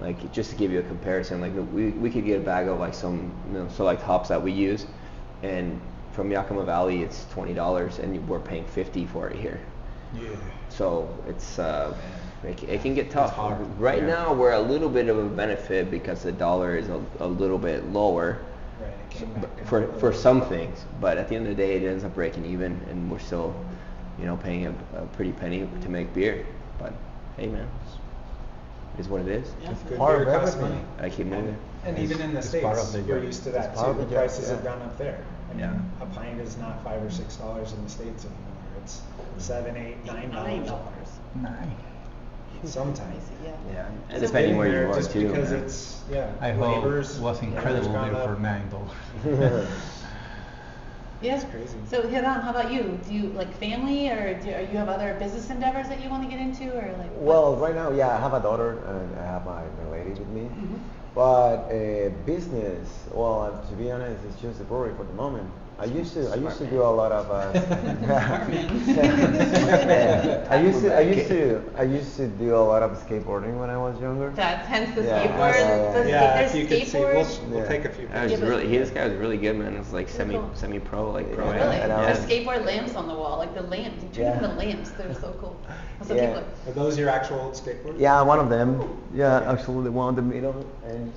like 0.00 0.32
just 0.32 0.50
to 0.50 0.56
give 0.56 0.70
you 0.70 0.80
a 0.80 0.82
comparison, 0.82 1.40
like 1.40 1.52
we, 1.72 1.90
we 1.90 2.10
could 2.10 2.24
get 2.24 2.40
a 2.40 2.44
bag 2.44 2.68
of 2.68 2.78
like 2.78 2.94
some 2.94 3.32
you 3.48 3.58
know 3.58 3.68
select 3.68 4.02
hops 4.02 4.28
that 4.28 4.42
we 4.42 4.52
use, 4.52 4.86
and 5.42 5.80
from 6.12 6.30
Yakima 6.30 6.64
Valley 6.64 7.02
it's 7.02 7.24
twenty 7.26 7.54
dollars, 7.54 7.98
and 7.98 8.28
we're 8.28 8.40
paying 8.40 8.66
fifty 8.66 9.06
for 9.06 9.28
it 9.28 9.36
here. 9.36 9.60
Yeah. 10.14 10.28
So 10.68 11.08
it's 11.26 11.58
uh, 11.58 11.96
it, 12.44 12.62
it 12.64 12.82
can 12.82 12.94
get 12.94 13.10
tough. 13.10 13.32
hard. 13.34 13.58
Right 13.78 14.00
Yeah. 14.02 14.06
now 14.08 14.32
we're 14.34 14.52
a 14.52 14.60
little 14.60 14.88
bit 14.88 15.08
of 15.08 15.18
a 15.18 15.24
benefit 15.28 15.90
because 15.90 16.22
the 16.22 16.32
dollar 16.32 16.76
is 16.76 16.88
a, 16.88 17.00
a 17.20 17.26
little 17.26 17.58
bit 17.58 17.84
lower. 17.92 18.38
Right. 18.80 18.88
It 19.10 19.10
came 19.10 19.32
back 19.34 19.66
for 19.66 19.86
for 19.94 20.12
some 20.12 20.42
things, 20.42 20.84
but 21.00 21.16
at 21.18 21.28
the 21.28 21.36
end 21.36 21.46
of 21.46 21.56
the 21.56 21.62
day, 21.62 21.76
it 21.76 21.88
ends 21.88 22.04
up 22.04 22.14
breaking 22.14 22.44
even, 22.44 22.80
and 22.90 23.10
we're 23.10 23.18
still, 23.18 23.54
you 24.18 24.26
know, 24.26 24.36
paying 24.36 24.66
a, 24.66 24.74
a 25.02 25.06
pretty 25.08 25.32
penny 25.32 25.68
to 25.82 25.88
make 25.88 26.12
beer. 26.14 26.46
But 26.78 26.92
hey, 27.36 27.46
man, 27.46 27.68
it's, 28.98 29.08
what 29.08 29.20
it 29.22 29.28
is. 29.28 29.52
Yeah. 29.62 29.74
Good 29.88 29.98
Part 29.98 30.20
of 30.20 30.26
beer 30.26 30.38
costs 30.38 30.56
everything. 30.56 30.76
money. 30.76 30.86
I 31.00 31.10
keep 31.10 31.26
moving. 31.26 31.56
And 31.84 31.98
even 31.98 32.20
in 32.20 32.34
the 32.34 32.42
states, 32.42 32.64
part 32.64 32.78
of 32.78 32.92
the 32.92 33.02
we're 33.02 33.22
used 33.22 33.42
to 33.44 33.50
that 33.50 33.72
It's 33.72 33.80
too. 33.80 33.86
The 33.88 33.94
the 33.94 34.02
job, 34.04 34.14
prices 34.14 34.48
have 34.50 34.64
gone 34.64 34.80
up 34.82 34.96
there. 34.98 35.22
I 35.50 35.54
mean, 35.54 35.60
Yeah. 35.60 36.02
a 36.02 36.06
pint 36.06 36.40
is 36.40 36.56
not 36.56 36.82
five 36.82 37.02
or 37.02 37.10
six 37.10 37.36
dollars 37.36 37.72
in 37.72 37.82
the 37.84 37.90
states 37.90 38.24
anymore. 38.24 38.40
It's 38.82 39.00
mm. 39.00 39.40
seven, 39.40 39.76
eight, 39.76 40.04
nine 40.04 40.30
dollars. 40.30 40.66
dollars. 40.68 41.08
Nine. 41.40 41.76
Sometimes. 42.66 43.22
Yeah. 43.44 43.50
Yeah, 43.72 43.86
and 44.10 44.22
It's 44.22 44.30
depending 44.30 44.56
where 44.56 44.66
you 44.68 44.72
there 44.72 44.90
are 44.90 44.94
just 44.94 45.10
too. 45.12 45.28
because 45.28 45.50
man. 45.50 45.62
it's 45.64 46.02
yeah. 46.10 46.32
I 46.40 46.50
hope 46.52 46.76
labor's- 46.84 47.18
it 47.18 47.22
was 47.22 47.40
labor's 47.42 47.54
incredible 47.56 47.92
gone 47.92 48.10
beer 48.10 48.18
up. 48.20 48.34
for 48.34 48.40
nine 48.40 48.68
dollars. 48.70 49.68
Yeah. 51.22 51.34
It's 51.36 51.44
crazy. 51.44 51.78
So 51.88 52.02
Hiram, 52.06 52.42
how 52.42 52.50
about 52.50 52.70
you? 52.70 52.98
Do 53.08 53.14
you 53.14 53.28
like 53.28 53.50
family, 53.54 54.10
or 54.10 54.34
do 54.40 54.48
you 54.48 54.76
have 54.76 54.90
other 54.90 55.16
business 55.18 55.48
endeavors 55.48 55.88
that 55.88 56.02
you 56.02 56.10
want 56.10 56.22
to 56.22 56.28
get 56.28 56.38
into, 56.38 56.70
or 56.76 56.82
like? 56.98 57.10
what- 57.12 57.22
Well, 57.22 57.56
right 57.56 57.74
now, 57.74 57.90
yeah, 57.92 58.14
I 58.14 58.20
have 58.20 58.34
a 58.34 58.40
daughter 58.40 58.78
and 58.86 59.18
I 59.18 59.24
have 59.24 59.46
my, 59.46 59.62
my 59.84 59.90
lady 59.90 60.10
with 60.10 60.28
me. 60.28 60.42
Mhm. 60.42 60.78
But 61.14 61.70
uh, 61.72 62.10
business, 62.26 63.06
well, 63.12 63.40
uh, 63.42 63.70
to 63.70 63.74
be 63.76 63.90
honest, 63.90 64.22
it's 64.28 64.38
just 64.42 64.60
a 64.60 64.64
brewery 64.64 64.92
for 64.96 65.04
the 65.04 65.12
moment. 65.14 65.48
I 65.76 65.86
used 65.86 66.14
to, 66.14 66.30
I 66.30 66.36
used 66.36 66.58
to 66.58 66.66
do 66.66 66.82
a 66.82 66.84
lot 66.88 67.10
of. 67.10 67.28
Uh, 67.30 67.52
Smart. 68.04 68.42
I 70.50 70.60
used 70.62 70.82
to, 70.82 70.96
I 70.96 71.00
used 71.00 71.28
to, 71.28 71.62
I 71.76 71.82
used 71.82 72.16
to 72.16 72.28
do 72.28 72.54
a 72.54 72.58
lot 72.62 72.84
of 72.84 72.92
skateboarding 73.04 73.58
when 73.58 73.70
I 73.70 73.76
was 73.76 74.00
younger. 74.00 74.30
That's 74.30 74.68
hence 74.68 74.94
the 74.94 75.02
Yeah, 75.02 75.26
skateboard. 75.26 75.54
yeah, 75.54 75.76
yeah, 75.92 76.02
the 76.02 76.08
yeah, 76.08 76.48
ska- 76.48 76.58
if 76.58 76.62
you 76.62 76.68
there's 76.68 76.82
could 76.82 76.90
see, 76.92 76.98
we'll, 77.00 77.50
we'll 77.50 77.60
Yeah. 77.62 77.68
take 77.68 77.84
a 77.86 77.90
few 77.90 78.06
I 78.06 78.06
was 78.06 78.12
Yeah, 78.12 78.20
pictures. 78.22 78.40
but- 78.40 78.48
really, 78.48 78.68
he, 78.68 78.78
this 78.78 78.90
guy 78.90 79.08
was 79.08 79.16
really 79.16 79.36
good, 79.36 79.56
man. 79.56 79.74
It 79.74 79.78
was 79.80 79.92
like 79.92 80.08
semi, 80.08 80.34
cool. 80.34 80.48
semi-pro, 80.54 81.10
like 81.10 81.32
pro. 81.34 81.46
Yeah, 81.50 81.64
Really? 81.64 81.76
and 81.76 81.90
There's 81.90 82.18
skateboard 82.20 82.64
lamps 82.64 82.94
on 82.94 83.08
the 83.08 83.14
wall, 83.14 83.38
like 83.38 83.52
the 83.54 83.62
lamps. 83.62 84.00
You 84.04 84.08
turn 84.10 84.24
Yeah. 84.26 84.38
them 84.38 84.50
into 84.52 84.64
lamps. 84.66 84.90
They're 84.90 85.12
so 85.14 85.34
cool. 85.40 85.60
So 86.06 86.14
Yeah. 86.14 86.26
people 86.38 86.44
Are 86.68 86.72
those 86.72 86.96
your 86.96 87.08
actual 87.08 87.50
skateboards? 87.50 87.98
Yeah, 87.98 88.22
one 88.22 88.38
of 88.38 88.48
them. 88.48 88.80
Yeah, 89.12 89.50
actually, 89.50 89.82
the 89.84 89.92
one 89.92 90.10
in 90.10 90.14
the 90.16 90.22
middle. 90.22 90.64
And 90.86 91.12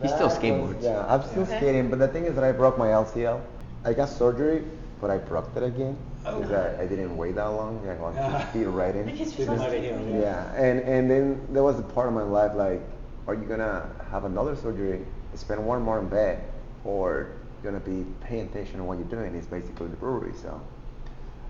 He 0.00 0.08
still 0.08 0.18
that 0.18 0.24
was- 0.24 0.38
skateboards. 0.38 0.82
Yeah, 0.82 1.04
I'm 1.06 1.22
still 1.24 1.42
Okay. 1.42 1.58
skating, 1.58 1.90
but 1.90 1.98
the 1.98 2.08
thing 2.08 2.24
is 2.24 2.34
that 2.36 2.44
I 2.44 2.52
broke 2.52 2.78
my 2.78 2.88
LCL. 2.88 3.40
I 3.88 3.94
got 3.94 4.08
surgery, 4.10 4.64
but 5.00 5.10
I 5.10 5.16
broke 5.18 5.48
it 5.56 5.62
again 5.62 5.96
Oh. 6.26 6.42
I, 6.42 6.82
I 6.82 6.86
didn't 6.86 7.16
wait 7.16 7.36
that 7.36 7.46
long. 7.46 7.80
I 7.88 7.94
got 7.94 8.14
Ah. 8.18 8.38
to 8.40 8.46
feet 8.52 8.64
right 8.66 8.94
in. 8.94 9.06
Because 9.06 9.38
you're 9.38 9.46
so 9.46 9.54
let 9.54 9.72
it 9.72 9.82
heal, 9.82 9.96
skinny. 9.96 10.20
Yeah, 10.20 10.52
and 10.54 10.80
and 10.80 11.10
then 11.10 11.40
there 11.50 11.62
was 11.62 11.78
a 11.78 11.82
part 11.82 12.08
of 12.08 12.12
my 12.12 12.22
life 12.22 12.52
like, 12.54 12.82
are 13.26 13.34
you 13.34 13.44
gonna 13.44 13.88
have 14.10 14.24
another 14.24 14.54
surgery, 14.56 15.06
spend 15.34 15.64
one 15.66 15.80
more 15.82 15.98
in 16.00 16.08
bed, 16.08 16.42
or 16.84 17.28
gonna 17.62 17.80
be 17.80 18.04
paying 18.20 18.44
attention 18.46 18.76
to 18.78 18.84
what 18.84 18.98
you're 18.98 19.08
doing? 19.08 19.34
It's 19.34 19.46
basically 19.46 19.88
the 19.88 19.96
brewery. 19.96 20.32
So 20.42 20.60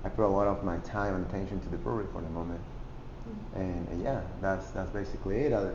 I 0.05 0.09
put 0.11 0.24
a 0.24 0.28
lot 0.39 0.47
of 0.47 0.62
my 0.62 0.76
time 0.78 1.14
and 1.16 1.26
attention 1.26 1.59
to 1.61 1.68
the 1.70 1.78
brewery 1.78 2.07
for 2.12 2.20
the 2.22 2.30
moment, 2.30 2.61
and, 3.57 3.89
and 3.89 4.03
yeah, 4.03 4.20
that's 4.41 4.70
that's 4.70 4.91
basically 4.91 5.41
it. 5.41 5.53
Uh, 5.53 5.70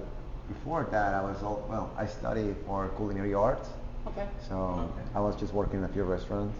before 0.48 0.88
that, 0.92 1.14
I 1.14 1.22
was 1.22 1.42
all, 1.44 1.66
well, 1.70 1.92
I 1.98 2.06
studied 2.06 2.56
for 2.66 2.90
culinary 2.98 3.34
arts, 3.34 3.70
Okay. 4.08 4.28
so 4.48 4.56
Okay. 4.56 5.08
I 5.16 5.20
was 5.20 5.36
just 5.36 5.54
working 5.54 5.80
in 5.80 5.86
a 5.86 5.90
few 5.90 6.04
restaurants, 6.04 6.58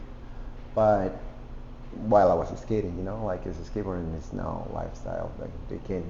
but 0.76 1.20
while 2.08 2.32
I 2.32 2.36
was 2.36 2.58
skating, 2.60 2.98
you 2.98 3.04
know, 3.04 3.24
like 3.26 3.46
as 3.46 3.60
a 3.60 3.64
skateboarding 3.64 4.18
is 4.18 4.32
now 4.34 4.68
lifestyle. 4.74 5.32
Like 5.40 5.52
they 5.70 5.78
can, 5.86 6.04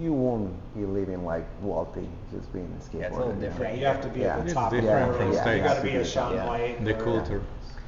you 0.00 0.12
won't 0.12 0.52
be 0.74 0.84
living 0.84 1.24
like 1.24 1.46
wealthy 1.62 2.08
just 2.32 2.52
being 2.52 2.66
a 2.78 2.82
skateboarder. 2.84 3.00
Yeah, 3.00 3.06
it's 3.06 3.16
a 3.16 3.18
little 3.18 3.34
you 3.34 3.40
different. 3.40 3.74
Yeah, 3.74 3.80
you 3.80 3.86
have 3.86 4.02
to 4.02 4.08
be 4.08 4.20
Yeah. 4.20 4.36
at 4.38 4.46
the 4.46 4.54
top 4.54 4.72
of 4.72 4.76
the 4.76 4.82
different 4.82 5.06
world. 5.08 5.16
from 5.18 5.28
You 5.32 5.38
States. 5.38 5.66
gotta 5.66 5.82
be 5.82 5.96
a 5.96 6.04
Shaun 6.04 6.34
Yeah. 6.34 6.46
White. 6.46 6.84
The 6.84 6.98
or- 6.98 7.02
culture. 7.04 7.42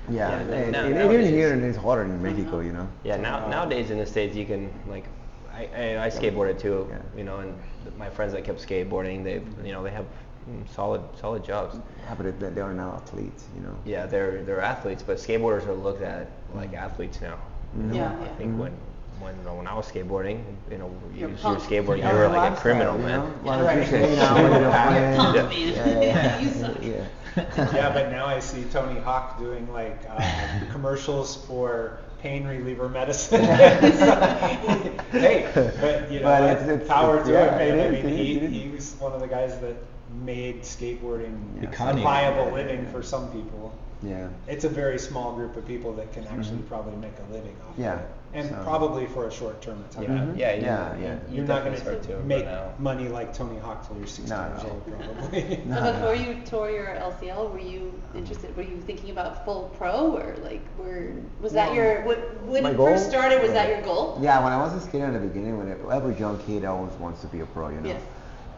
Yeah, 0.08 0.30
Yeah, 0.30 0.38
and, 0.38 0.72
now- 0.72 0.84
and 0.84 0.94
now- 0.94 1.10
even 1.10 1.26
here 1.26 1.52
it's 1.52 1.76
harder 1.76 2.04
in 2.04 2.12
uh-huh. 2.12 2.22
Mexico, 2.22 2.60
you 2.60 2.72
know. 2.72 2.86
Yeah, 3.02 3.16
now 3.16 3.46
nowadays 3.48 3.90
in 3.90 3.98
the 3.98 4.06
states 4.06 4.36
you 4.36 4.46
can 4.46 4.70
like, 4.88 5.04
I, 5.52 5.68
I, 5.76 6.04
I 6.04 6.08
skateboarded 6.10 6.58
too, 6.60 6.86
Yeah. 6.88 6.98
you 7.16 7.24
know, 7.24 7.38
and 7.38 7.52
my 7.98 8.08
friends 8.08 8.32
that 8.34 8.44
kept 8.44 8.60
skateboarding, 8.66 9.24
they, 9.24 9.42
you 9.66 9.72
know, 9.72 9.82
they 9.82 9.90
have 9.90 10.06
mm, 10.48 10.68
solid 10.74 11.02
solid 11.20 11.44
jobs. 11.44 11.76
Yeah, 12.04 12.14
but 12.14 12.38
they, 12.40 12.48
they 12.50 12.60
are 12.60 12.72
now 12.72 12.94
athletes, 12.94 13.44
you 13.54 13.62
know. 13.62 13.76
Yeah, 13.84 14.06
they're 14.06 14.42
they're 14.44 14.60
athletes, 14.60 15.02
but 15.02 15.16
skateboarders 15.18 15.66
are 15.66 15.74
looked 15.74 16.02
at 16.02 16.28
like 16.54 16.72
athletes 16.74 17.20
now. 17.20 17.38
you 17.76 17.82
know? 17.84 17.94
Yeah, 17.94 18.16
I 18.18 18.22
yeah. 18.24 18.34
think 18.36 18.58
when 18.58 18.72
when 19.20 19.34
when 19.56 19.66
I 19.66 19.74
was 19.74 19.90
skateboarding, 19.90 20.42
you 20.70 20.78
know, 20.78 20.90
you 21.14 21.20
You're 21.20 21.28
was 21.30 21.62
skateboarding, 21.64 21.98
Yeah. 21.98 22.12
you 22.12 22.18
were 22.18 22.28
like 22.28 22.52
a 22.52 22.56
criminal, 22.56 22.98
man. 22.98 23.32
Yeah. 27.36 27.92
but 27.92 28.10
now 28.10 28.26
I 28.26 28.38
see 28.40 28.64
Tony 28.64 28.98
Hawk 29.00 29.38
doing 29.38 29.70
like 29.72 29.98
uh, 30.08 30.60
commercials 30.72 31.36
for 31.46 31.98
pain 32.22 32.46
reliever 32.46 32.88
medicine. 32.88 33.44
hey, 33.44 35.50
but 35.54 36.10
you 36.10 36.20
know, 36.20 36.24
But 36.26 36.42
it's- 36.50 36.68
it's- 36.68 36.88
power 36.88 37.16
it's- 37.16 37.26
to 37.28 37.32
yeah, 37.34 37.58
him, 37.58 37.76
man. 37.76 37.88
I 37.88 37.90
mean, 37.90 38.08
he, 38.16 38.32
is, 38.32 38.36
it 38.38 38.42
is. 38.44 38.50
he 38.62 38.68
was 38.70 38.94
one 38.98 39.12
of 39.12 39.20
the 39.20 39.28
guys 39.28 39.58
that 39.60 39.76
made 40.24 40.62
skateboarding 40.62 41.36
Yeah. 41.60 41.90
a 41.90 41.94
viable 41.94 42.52
living 42.52 42.86
for 42.86 43.02
some 43.02 43.28
people. 43.30 43.72
Yeah. 44.02 44.28
It's 44.46 44.64
a 44.64 44.68
very 44.68 44.98
small 44.98 45.32
group 45.32 45.56
of 45.56 45.66
people 45.66 45.92
that 45.94 46.12
can 46.12 46.24
actually 46.26 46.58
Mhm. 46.58 46.68
probably 46.68 46.96
make 46.96 47.14
a 47.18 47.32
living 47.32 47.56
off 47.66 47.74
Yeah, 47.78 47.94
of 47.94 48.00
it, 48.00 48.06
and 48.34 48.48
so- 48.50 48.56
probably 48.62 49.06
for 49.06 49.26
a 49.26 49.30
short 49.32 49.62
term 49.62 49.78
of 49.78 49.90
time. 49.90 50.04
Yeah, 50.04 50.10
Mhm. 50.10 50.36
yeah, 50.38 50.52
you, 50.52 50.62
Yeah, 50.62 50.96
you- 50.96 51.02
yeah. 51.02 51.14
you 51.30 51.36
You're 51.36 51.44
not 51.46 51.64
definitely 51.64 51.84
going 51.92 52.00
to 52.02 52.16
to 52.18 52.22
make 52.24 52.44
run 52.44 52.58
money 52.78 53.08
like 53.08 53.32
Tony 53.32 53.58
Hawk 53.58 53.86
till 53.88 53.96
you're 53.96 54.06
60 54.06 54.28
No, 54.36 54.46
years 54.48 54.62
no. 54.64 54.68
old, 54.68 54.82
probably. 55.22 55.62
No, 55.66 55.76
So 55.76 55.92
before 55.92 56.14
you 56.14 56.36
tore 56.44 56.70
your 56.70 56.86
LCL, 56.94 57.48
were 57.48 57.58
you 57.58 57.94
interested? 58.14 58.54
Were 58.54 58.62
you 58.64 58.76
thinking 58.82 59.10
about 59.10 59.46
full 59.46 59.70
pro, 59.78 60.14
or 60.14 60.34
like, 60.44 60.60
were 60.78 61.12
was 61.40 61.52
that 61.54 61.68
Well, 61.70 61.76
your 61.76 62.02
what, 62.02 62.18
when 62.46 62.62
my 62.64 62.70
it 62.72 62.76
first 62.76 63.08
started? 63.08 63.40
Was 63.42 63.52
that 63.52 63.70
your 63.70 63.80
goal? 63.80 64.18
Yeah, 64.20 64.44
when 64.44 64.52
I 64.52 64.58
was 64.58 64.74
a 64.74 64.80
skater 64.80 65.06
in 65.06 65.14
the 65.14 65.20
beginning, 65.20 65.56
when 65.56 65.68
it, 65.68 65.78
every 65.90 66.14
young 66.16 66.36
kid 66.40 66.66
always 66.66 66.92
wants 67.00 67.22
to 67.22 67.28
be 67.28 67.40
a 67.40 67.46
pro, 67.46 67.70
you 67.70 67.80
know. 67.80 67.88
Yes. 67.88 68.02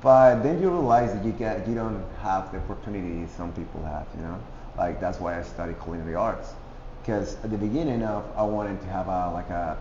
But 0.01 0.43
then 0.43 0.61
you 0.63 0.71
realize 0.71 1.13
that 1.13 1.25
you 1.25 1.33
get 1.33 1.67
you 1.69 1.75
don't 1.75 2.05
have 2.23 2.53
the 2.53 2.59
opportunity 2.59 3.27
some 3.37 3.53
people 3.53 3.83
have, 3.85 4.07
you 4.17 4.23
know. 4.23 4.39
Like 4.77 5.01
that's 5.01 5.19
why 5.19 5.39
I 5.39 5.43
studied 5.43 5.81
culinary 5.83 6.15
arts, 6.15 6.55
because 7.03 7.35
at 7.43 7.51
the 7.51 7.59
beginning 7.59 8.03
of 8.05 8.25
I 8.37 8.43
wanted 8.45 8.81
to 8.83 8.87
have 8.89 9.09
a 9.09 9.31
like 9.33 9.51
a, 9.51 9.77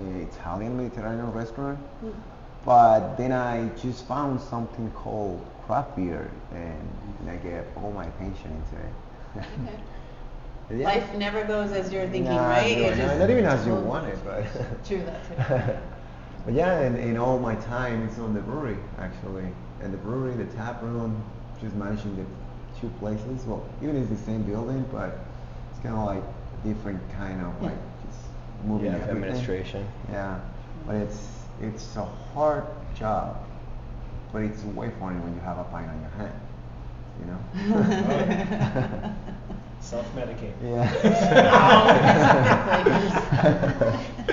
a 0.00 0.04
Italian 0.28 0.76
Mediterranean 0.76 1.32
restaurant, 1.32 1.78
Mm. 2.04 2.12
but 2.64 3.16
then 3.16 3.32
I 3.32 3.68
just 3.80 4.06
found 4.06 4.40
something 4.40 4.90
called 4.92 5.40
craft 5.66 5.96
beer, 5.96 6.30
and, 6.52 6.88
and 7.20 7.30
I 7.30 7.36
gave 7.36 7.64
all 7.76 7.92
my 7.92 8.04
attention 8.04 8.50
into 8.52 8.76
it. 8.84 8.92
Okay. 9.64 9.78
Yeah. 10.70 10.86
Life 10.86 11.14
never 11.16 11.44
goes 11.44 11.72
as 11.72 11.92
you're 11.92 12.06
thinking, 12.06 12.32
Nah, 12.36 12.48
right? 12.48 12.78
no, 12.78 12.84
It 12.84 12.96
no, 12.96 13.18
not 13.18 13.28
even 13.30 13.44
as 13.44 13.66
you 13.66 13.74
want 13.74 14.06
it, 14.06 14.16
but. 14.24 14.46
True 14.86 15.02
that 15.04 15.20
too. 15.26 15.72
but 16.44 16.54
yeah, 16.54 16.80
and, 16.80 16.96
and 16.96 17.18
all 17.18 17.38
my 17.38 17.54
time 17.56 18.08
is 18.08 18.18
on 18.18 18.34
the 18.34 18.40
brewery 18.40 18.76
actually, 18.98 19.46
and 19.80 19.92
the 19.92 19.98
brewery, 19.98 20.34
the 20.34 20.44
tap 20.56 20.82
room, 20.82 21.22
just 21.60 21.74
managing 21.76 22.16
the 22.16 22.24
two 22.80 22.88
places. 22.98 23.44
Well, 23.46 23.64
even 23.82 23.96
it's 23.96 24.08
the 24.10 24.16
same 24.16 24.42
building, 24.42 24.84
but 24.92 25.18
it's 25.70 25.80
kind 25.82 25.94
of 25.96 26.04
like 26.04 26.22
different 26.64 27.00
kind 27.16 27.40
of 27.40 27.62
like 27.62 27.76
just 28.06 28.18
moving 28.66 28.86
Yeah, 28.86 28.94
everything. 28.98 29.16
administration. 29.24 29.86
Yeah, 30.10 30.40
but 30.86 30.96
it's 30.96 31.28
it's 31.60 31.96
a 31.96 32.04
hard 32.34 32.64
job, 32.94 33.36
but 34.32 34.42
it's 34.42 34.64
way 34.64 34.90
funny 34.98 35.18
when 35.20 35.34
you 35.34 35.40
have 35.40 35.58
a 35.58 35.64
pint 35.64 35.88
on 35.90 36.00
your 36.00 36.10
hand, 36.10 36.40
you 37.20 37.26
know. 37.26 37.38
Self-medicate. 39.80 40.54
Yeah. 40.62 40.88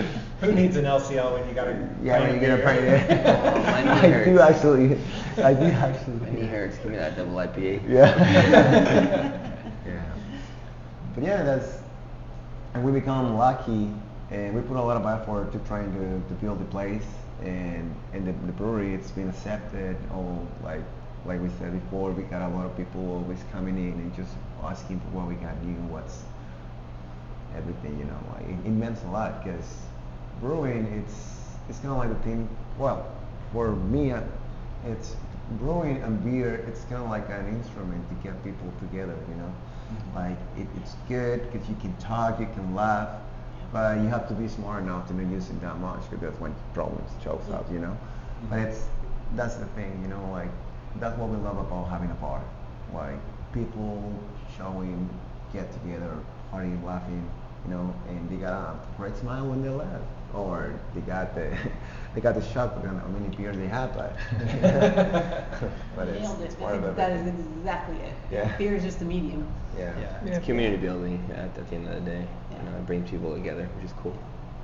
Who 0.42 0.54
needs 0.54 0.78
an 0.78 0.86
LCL 0.86 1.34
when 1.34 1.50
you 1.50 1.54
got 1.54 1.68
a 1.68 1.90
Yeah, 2.02 2.20
when 2.22 2.34
you 2.34 2.40
get 2.40 2.60
a 2.60 2.64
pint 2.64 2.80
beer? 2.82 3.06
there. 3.08 3.64
my 3.64 3.84
knee 3.84 3.90
I 3.90 4.24
do 4.24 4.38
hurts. 4.38 4.56
actually. 4.56 4.98
I 5.44 5.54
do 5.54 5.66
actually. 5.66 6.16
My 6.16 6.30
knee 6.30 6.48
hurts. 6.48 6.78
Give 6.78 6.92
me 6.92 6.98
that 6.98 7.18
double 7.18 7.34
IPA. 7.34 7.90
Yeah. 7.90 8.16
yeah. 9.86 10.16
But 11.14 11.24
yeah, 11.24 11.44
that's 11.44 11.80
and 12.74 12.84
we 12.84 12.92
become 12.92 13.36
lucky 13.38 13.90
and 14.32 14.54
we 14.56 14.62
put 14.62 14.78
a 14.78 14.82
lot 14.82 14.96
of 14.96 15.06
effort 15.06 15.52
to 15.52 15.60
trying 15.68 15.92
to, 15.94 16.28
to 16.30 16.34
build 16.42 16.60
the 16.60 16.66
place 16.66 17.06
and 17.42 17.94
and 18.14 18.28
the, 18.28 18.32
the 18.46 18.52
brewery 18.54 18.94
it's 18.94 19.12
been 19.12 19.30
accepted 19.30 19.98
all 20.14 20.48
like 20.64 20.84
like 21.26 21.42
we 21.42 21.50
said 21.58 21.72
before 21.74 22.12
we 22.12 22.24
got 22.24 22.50
a 22.50 22.56
lot 22.56 22.66
of 22.66 22.76
people 22.78 23.02
always 23.12 23.40
coming 23.52 23.78
in 23.78 23.94
and 23.94 24.16
just 24.16 24.36
asking 24.64 25.00
for 25.00 25.08
what 25.18 25.28
we 25.28 25.36
can 25.36 25.56
do 25.64 25.74
what's 25.92 26.24
everything 27.56 27.98
you 27.98 28.06
know 28.06 28.20
like, 28.34 28.44
it, 28.44 28.68
it 28.68 28.72
meant 28.72 28.98
a 29.04 29.12
lot 29.12 29.44
because 29.44 29.89
brewing 30.42 30.86
it's 31.04 31.58
it's 31.70 31.80
kind 31.80 31.92
of 31.92 31.98
like 31.98 32.10
a 32.10 32.24
thing 32.24 32.48
well 32.78 33.06
for 33.52 33.72
me 33.76 34.12
uh, 34.12 34.22
it's 34.86 35.16
brewing 35.60 36.02
and 36.04 36.24
beer 36.24 36.64
it's 36.68 36.84
kind 36.86 37.02
of 37.04 37.10
like 37.10 37.28
an 37.30 37.48
instrument 37.48 38.08
to 38.10 38.16
get 38.16 38.44
people 38.44 38.72
together 38.80 39.16
you 39.30 39.36
know? 39.36 39.54
Like 40.14 40.38
it, 40.56 40.68
it's 40.78 40.96
good 41.08 41.52
because 41.52 41.68
you 41.68 41.76
can 41.82 41.96
talk 41.98 42.40
you 42.40 42.48
can 42.54 42.76
laugh 42.76 43.10
but 43.74 43.98
you 43.98 44.08
have 44.08 44.28
to 44.28 44.34
be 44.34 44.48
smart 44.48 44.84
enough 44.84 45.08
to 45.08 45.14
not 45.14 45.32
use 45.32 45.50
it 45.50 45.60
that 45.62 45.80
much 45.80 46.02
because 46.10 46.22
that's 46.22 46.40
when 46.40 46.54
problems 46.74 47.10
shows 47.24 47.44
up 47.52 47.72
you 47.72 47.80
know? 47.80 47.98
But 48.50 48.60
it's 48.60 48.88
that's 49.36 49.56
the 49.56 49.66
thing 49.68 50.00
you 50.04 50.10
know 50.10 50.30
like 50.32 50.50
that's 50.96 51.18
what 51.18 51.30
we 51.30 51.38
love 51.38 51.58
about 51.58 51.90
having 51.90 52.10
a 52.12 52.16
bar. 52.16 52.44
Like 52.94 53.20
people 53.54 54.14
showing, 54.58 55.10
get 55.54 55.72
together, 55.74 56.18
partying, 56.52 56.84
laughing, 56.84 57.30
you 57.66 57.72
know, 57.72 57.94
and 58.08 58.30
they 58.30 58.38
got 58.38 58.54
a 58.54 58.80
great 58.98 59.16
smile 59.16 59.46
when 59.48 59.62
they 59.62 59.70
laugh, 59.70 60.02
or 60.34 60.74
they 60.94 61.02
got 61.02 61.36
the 61.36 61.56
they 62.16 62.22
got 62.22 62.36
the 62.36 62.46
shock 62.54 62.76
on 62.78 63.00
how 63.00 63.08
many 63.08 63.36
beers 63.36 63.58
they 63.58 63.68
had, 63.68 63.94
but 63.94 64.16
but 65.96 66.08
it's, 66.08 66.22
Nailed 66.22 66.42
it's 66.42 66.56
part 66.56 66.76
of 66.76 66.96
that 66.96 67.12
is 67.12 67.28
exactly 67.28 67.98
it. 67.98 68.14
Yeah. 68.32 68.56
Beer 68.58 68.76
is 68.76 68.84
just 68.84 69.00
the 69.00 69.06
medium. 69.06 69.48
Yeah. 69.78 69.94
Yeah, 70.00 70.26
it's 70.26 70.46
community 70.46 70.78
building 70.78 71.24
at, 71.32 71.58
at 71.58 71.70
the 71.70 71.76
end 71.76 71.88
of 71.88 71.96
the 71.96 72.12
day. 72.12 72.28
You 72.52 72.58
know, 72.70 72.78
it 72.78 72.86
brings 72.86 73.10
people 73.10 73.34
together, 73.34 73.70
which 73.76 73.86
is 73.86 73.94
cool. 74.02 74.18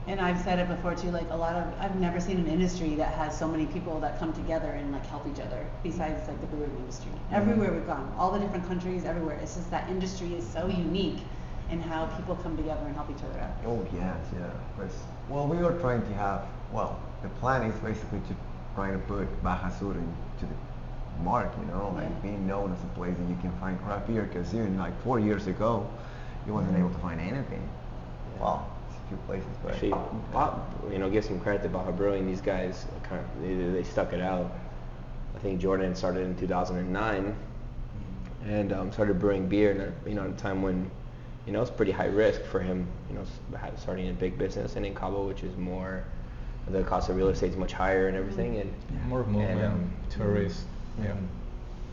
And 0.08 0.20
I've 0.20 0.40
said 0.42 0.60
it 0.60 0.68
before 0.68 0.94
too, 0.94 1.10
like 1.10 1.28
a 1.32 1.36
lot 1.36 1.56
of, 1.56 1.74
I've 1.80 1.96
never 2.00 2.20
seen 2.20 2.38
an 2.38 2.48
industry 2.48 2.94
that 2.96 3.16
has 3.16 3.38
so 3.38 3.48
many 3.48 3.66
people 3.66 4.00
that 4.02 4.20
come 4.20 4.34
together 4.34 4.70
and 4.70 4.92
like 4.92 5.06
help 5.08 5.26
each 5.28 5.40
other 5.40 5.66
besides 5.82 6.28
like 6.28 6.40
the 6.42 6.48
brewing 6.48 6.76
industry. 6.78 7.12
Mm-hmm. 7.12 7.36
Everywhere 7.36 7.74
we've 7.74 7.88
gone, 7.88 8.14
all 8.16 8.32
the 8.32 8.40
different 8.40 8.68
countries, 8.68 9.04
everywhere, 9.04 9.40
it's 9.42 9.56
just 9.56 9.72
that 9.72 9.90
industry 9.90 10.36
is 10.36 10.46
so 10.46 10.68
unique 10.68 11.20
in 11.70 11.82
how 11.82 12.06
people 12.18 12.36
come 12.38 12.56
together 12.58 12.82
and 12.86 12.96
help 12.96 13.10
each 13.10 13.24
other 13.24 13.40
out. 13.40 13.52
Oh 13.66 13.86
yes, 13.94 14.18
yeah. 14.34 14.50
But 14.78 14.90
well, 15.30 15.48
we 15.48 15.58
are 15.64 15.74
trying 15.80 16.02
to 16.02 16.14
have 16.14 16.46
well, 16.72 17.00
the 17.24 17.30
plan 17.40 17.64
is 17.70 17.76
basically 17.80 18.20
to 18.28 18.36
try 18.76 18.92
to 18.92 18.98
put 19.00 19.26
Baja 19.44 19.70
Sur 19.70 19.92
into 19.92 20.46
the 20.46 21.24
mark, 21.24 21.52
you 21.60 21.66
know, 21.74 21.94
like 21.96 22.04
Yeah. 22.10 22.22
being 22.22 22.46
known 22.48 22.74
as 22.74 22.84
a 22.84 22.88
place 22.98 23.16
that 23.18 23.30
you 23.30 23.38
can 23.42 23.52
find 23.60 23.80
craft 23.84 24.08
beer. 24.08 24.24
Because 24.24 24.54
even 24.54 24.78
like 24.78 25.00
four 25.02 25.20
years 25.20 25.48
ago, 25.48 25.88
you 26.46 26.54
wasn't 26.54 26.78
able 26.78 26.90
to 26.90 27.00
find 27.00 27.20
anything. 27.22 27.68
Well, 28.40 28.70
it's 28.90 28.98
a 28.98 29.08
few 29.08 29.18
places, 29.26 29.48
but 29.64 29.74
Actually, 29.74 29.92
Bob, 30.34 30.68
you 30.92 30.98
know, 31.00 31.10
give 31.10 31.24
some 31.24 31.40
credit 31.40 31.64
to 31.64 31.70
Baja 31.70 31.92
Brewing. 31.92 32.28
These 32.28 32.42
guys, 32.42 32.86
kind 33.04 33.22
of, 33.24 33.42
they, 33.42 33.56
they 33.56 33.84
stuck 33.84 34.12
it 34.12 34.20
out. 34.22 34.52
I 35.36 35.40
think 35.40 35.62
Jordan 35.62 35.96
started 35.96 36.26
in 36.26 36.36
2009 36.36 37.36
and 38.46 38.74
um, 38.74 38.92
started 38.92 39.20
brewing 39.20 39.48
beer, 39.48 39.72
and 39.72 40.08
you 40.08 40.16
know, 40.16 40.24
at 40.26 40.30
a 40.30 40.34
time 40.34 40.62
when, 40.62 40.90
you 41.46 41.52
know, 41.54 41.62
it's 41.62 41.72
pretty 41.72 41.92
high 41.92 42.08
risk 42.08 42.42
for 42.44 42.60
him. 42.60 42.88
You 43.10 43.16
know, 43.16 43.24
starting 43.78 44.10
a 44.10 44.14
big 44.14 44.38
business, 44.38 44.76
and 44.76 44.86
in 44.86 44.96
Cabo, 44.96 45.28
which 45.28 45.44
is 45.44 45.56
more, 45.58 46.04
the 46.70 46.84
cost 46.84 47.10
of 47.10 47.16
real 47.18 47.30
estate 47.30 47.52
is 47.52 47.58
much 47.58 47.74
higher 47.74 48.08
and 48.08 48.18
everything, 48.18 48.58
and 48.60 48.74
More 49.08 49.24
movement, 49.26 49.64
um, 49.64 49.92
tourists. 50.10 50.66
Yeah. 51.02 51.14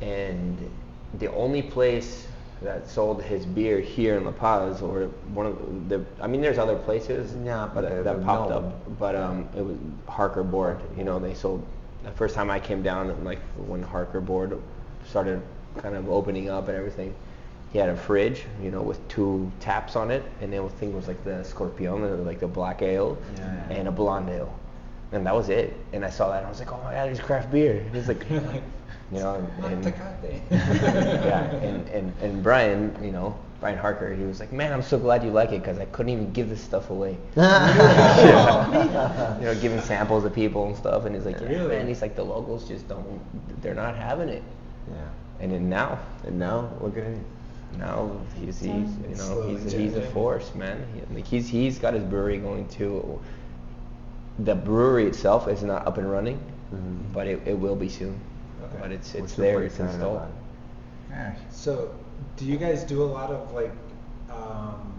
and 0.00 0.70
the 1.18 1.30
only 1.32 1.61
place 1.62 2.26
that 2.62 2.88
sold 2.88 3.20
his 3.22 3.44
beer 3.44 3.80
here 3.80 4.16
in 4.16 4.24
La 4.24 4.30
Paz, 4.30 4.80
or 4.80 5.07
one 5.34 5.46
of 5.46 5.88
the, 5.88 6.05
I 6.20 6.28
mean, 6.28 6.40
there's 6.40 6.59
other 6.59 6.76
places 6.76 7.34
Yeah, 7.44 7.68
but 7.74 7.80
that, 7.82 8.05
that 8.05 8.24
popped 8.24 8.50
no- 8.50 8.57
up, 8.59 8.98
but 8.98 9.16
um, 9.16 9.48
it 9.57 9.62
was 9.62 9.76
Harker 10.09 10.44
Board. 10.44 10.78
You 10.96 11.05
know, 11.05 11.18
they 11.18 11.34
sold. 11.34 11.66
The 12.05 12.12
first 12.12 12.34
time 12.34 12.50
I 12.50 12.59
came 12.61 12.82
down, 12.82 13.22
like 13.24 13.40
when 13.66 13.82
Harker 13.82 14.20
Board 14.20 14.61
started 15.07 15.42
kind 15.78 15.94
of 15.96 16.09
opening 16.09 16.48
up 16.50 16.68
and 16.68 16.76
everything, 16.76 17.14
he 17.73 17.79
had 17.79 17.89
a 17.89 17.97
fridge, 17.97 18.45
you 18.62 18.70
know, 18.70 18.83
with 18.83 19.07
two 19.09 19.51
taps 19.61 19.97
on 19.97 20.11
it, 20.11 20.23
and 20.41 20.53
the 20.53 20.68
thing 20.79 20.95
was 20.95 21.09
like 21.09 21.23
the 21.25 21.43
Scorpion, 21.43 22.05
uh, 22.05 22.16
like 22.16 22.39
the 22.41 22.47
black 22.47 22.83
ale, 22.83 23.16
Yeah, 23.39 23.55
yeah. 23.70 23.77
and 23.77 23.89
a 23.89 23.93
blonde 23.93 24.29
ale, 24.31 24.55
and 25.12 25.25
that 25.27 25.35
was 25.35 25.49
it. 25.49 25.75
And 25.93 26.05
I 26.05 26.11
saw 26.11 26.29
that, 26.31 26.39
and 26.39 26.47
I 26.47 26.51
was 26.51 26.59
like, 26.59 26.70
oh 26.73 26.81
my 26.85 26.93
god, 26.93 27.07
there's 27.07 27.20
craft 27.20 27.51
beer. 27.51 27.85
It's 27.95 28.09
like, 28.09 28.29
you 28.31 28.41
know, 29.20 29.35
and, 29.64 29.85
yeah, 30.51 31.45
and, 31.62 31.89
and, 31.89 32.12
and 32.20 32.43
Brian, 32.43 32.95
you 33.03 33.11
know, 33.12 33.35
Brian 33.61 33.79
Harker, 33.79 34.12
he 34.12 34.25
was 34.25 34.41
like, 34.41 34.53
man, 34.53 34.73
I'm 34.73 34.83
so 34.83 34.99
glad 34.99 35.23
you 35.23 35.31
like 35.31 35.53
it 35.53 35.61
because 35.62 35.79
I 35.79 35.85
couldn't 35.87 36.11
even 36.12 36.33
give 36.33 36.49
this 36.49 36.61
stuff 36.61 36.91
away. 36.91 37.16
You 37.37 37.43
know, 39.47 39.55
giving 39.61 39.81
samples 39.81 40.25
to 40.25 40.31
people 40.31 40.66
and 40.66 40.77
stuff, 40.77 41.05
and 41.05 41.14
he's 41.14 41.25
like, 41.25 41.41
yeah, 41.41 41.49
Really? 41.49 41.68
man, 41.77 41.87
he's 41.89 42.03
like, 42.03 42.16
the 42.16 42.25
locals 42.25 42.66
just 42.66 42.89
don't, 42.89 43.20
they're 43.62 43.75
not 43.75 43.97
having 43.97 44.29
it. 44.29 44.43
yeah. 44.91 44.97
And 45.41 45.51
then 45.53 45.68
now, 45.68 45.99
And 46.27 46.39
now 46.39 46.70
look 46.81 46.97
at 46.97 47.05
it. 47.05 47.18
Now 47.79 48.11
he's, 48.39 48.61
he's 48.61 48.66
you 48.68 49.09
know, 49.11 49.14
slowly 49.14 49.61
he's, 49.62 49.73
he's 49.73 49.97
a 49.97 50.03
force, 50.11 50.55
man. 50.55 50.85
He, 50.95 51.14
like 51.14 51.27
he's, 51.27 51.49
he's 51.49 51.79
got 51.79 51.95
his 51.95 52.05
brewery 52.05 52.39
going 52.39 52.68
too. 52.68 53.20
The 54.39 54.55
brewery 54.55 55.07
itself 55.07 55.49
is 55.49 55.62
not 55.62 55.87
up 55.87 55.99
and 55.99 56.11
running, 56.11 56.39
Mhm. 56.73 57.12
but 57.12 57.27
it, 57.27 57.41
it 57.47 57.59
will 57.59 57.77
be 57.77 57.89
soon. 57.89 58.18
Okay. 58.64 58.79
But 58.81 58.93
it's, 58.93 59.14
it's 59.14 59.33
super 59.33 59.43
there, 59.43 59.62
it's 59.64 59.79
installed. 59.79 60.23
Yeah. 61.11 61.35
So, 61.51 61.95
do 62.37 62.45
you 62.45 62.57
guys 62.57 62.85
do 62.85 63.03
a 63.03 63.05
lot 63.05 63.31
of 63.31 63.53
like 63.53 63.73
um, 64.31 64.93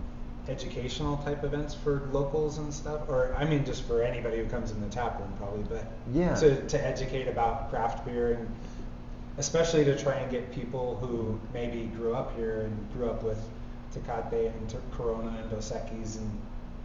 educational 0.48 1.18
type 1.18 1.44
events 1.44 1.74
for 1.74 2.08
locals 2.12 2.58
and 2.60 2.72
stuff, 2.74 3.08
or 3.08 3.34
I 3.38 3.46
mean, 3.46 3.66
just 3.66 3.84
for 3.84 4.04
anybody 4.04 4.38
who 4.38 4.46
comes 4.46 4.72
in 4.72 4.82
the 4.82 4.90
tap 4.90 5.20
room, 5.20 5.34
probably, 5.38 5.64
but 5.64 5.86
Yeah. 6.14 6.36
to 6.36 6.62
to 6.68 6.86
educate 6.86 7.28
about 7.28 7.70
craft 7.70 8.06
beer 8.06 8.34
and 8.34 8.48
especially 9.38 9.84
to 9.86 9.98
try 9.98 10.14
and 10.16 10.30
get 10.32 10.52
people 10.52 10.98
who 10.98 11.40
maybe 11.54 11.86
grew 11.96 12.14
up 12.16 12.36
here 12.38 12.62
and 12.62 12.94
grew 12.94 13.10
up 13.10 13.24
with 13.24 13.40
Tecate 13.94 14.48
and 14.56 14.70
T- 14.70 14.78
Corona 14.92 15.36
and 15.42 15.50
Dos 15.50 15.72
Equis 15.72 16.18
and 16.18 16.30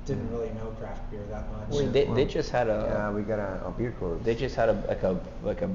didn't 0.07 0.31
really 0.31 0.49
know 0.51 0.75
craft 0.81 1.11
beer 1.11 1.21
that 1.31 1.51
much. 1.53 1.69
Well, 1.71 1.87
they, 1.87 2.05
they 2.07 2.25
just 2.25 2.51
had 2.51 2.69
a 2.69 2.89
Yeah, 2.91 3.11
we 3.11 3.23
got 3.23 3.39
a, 3.39 3.67
a 3.67 3.71
beer 3.71 3.93
course. 3.99 4.21
they 4.25 4.35
just 4.35 4.55
had 4.57 4.69
a 4.71 4.83
like 4.89 5.03
a 5.03 5.19
like 5.43 5.63
a 5.63 5.71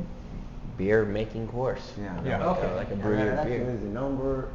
beer 0.77 1.05
making 1.05 1.47
course. 1.49 1.93
Yeah. 1.99 2.19
Yeah. 2.25 2.45
Like, 2.45 2.57
a, 2.57 2.61
Okay. 2.65 2.75
like 2.75 2.87
a 2.91 2.95
Yeah, 2.95 3.01
brew 3.03 3.17
your 3.17 3.43
beer. 3.45 3.69
is 3.69 3.81
the 3.81 3.87
number 3.89 4.49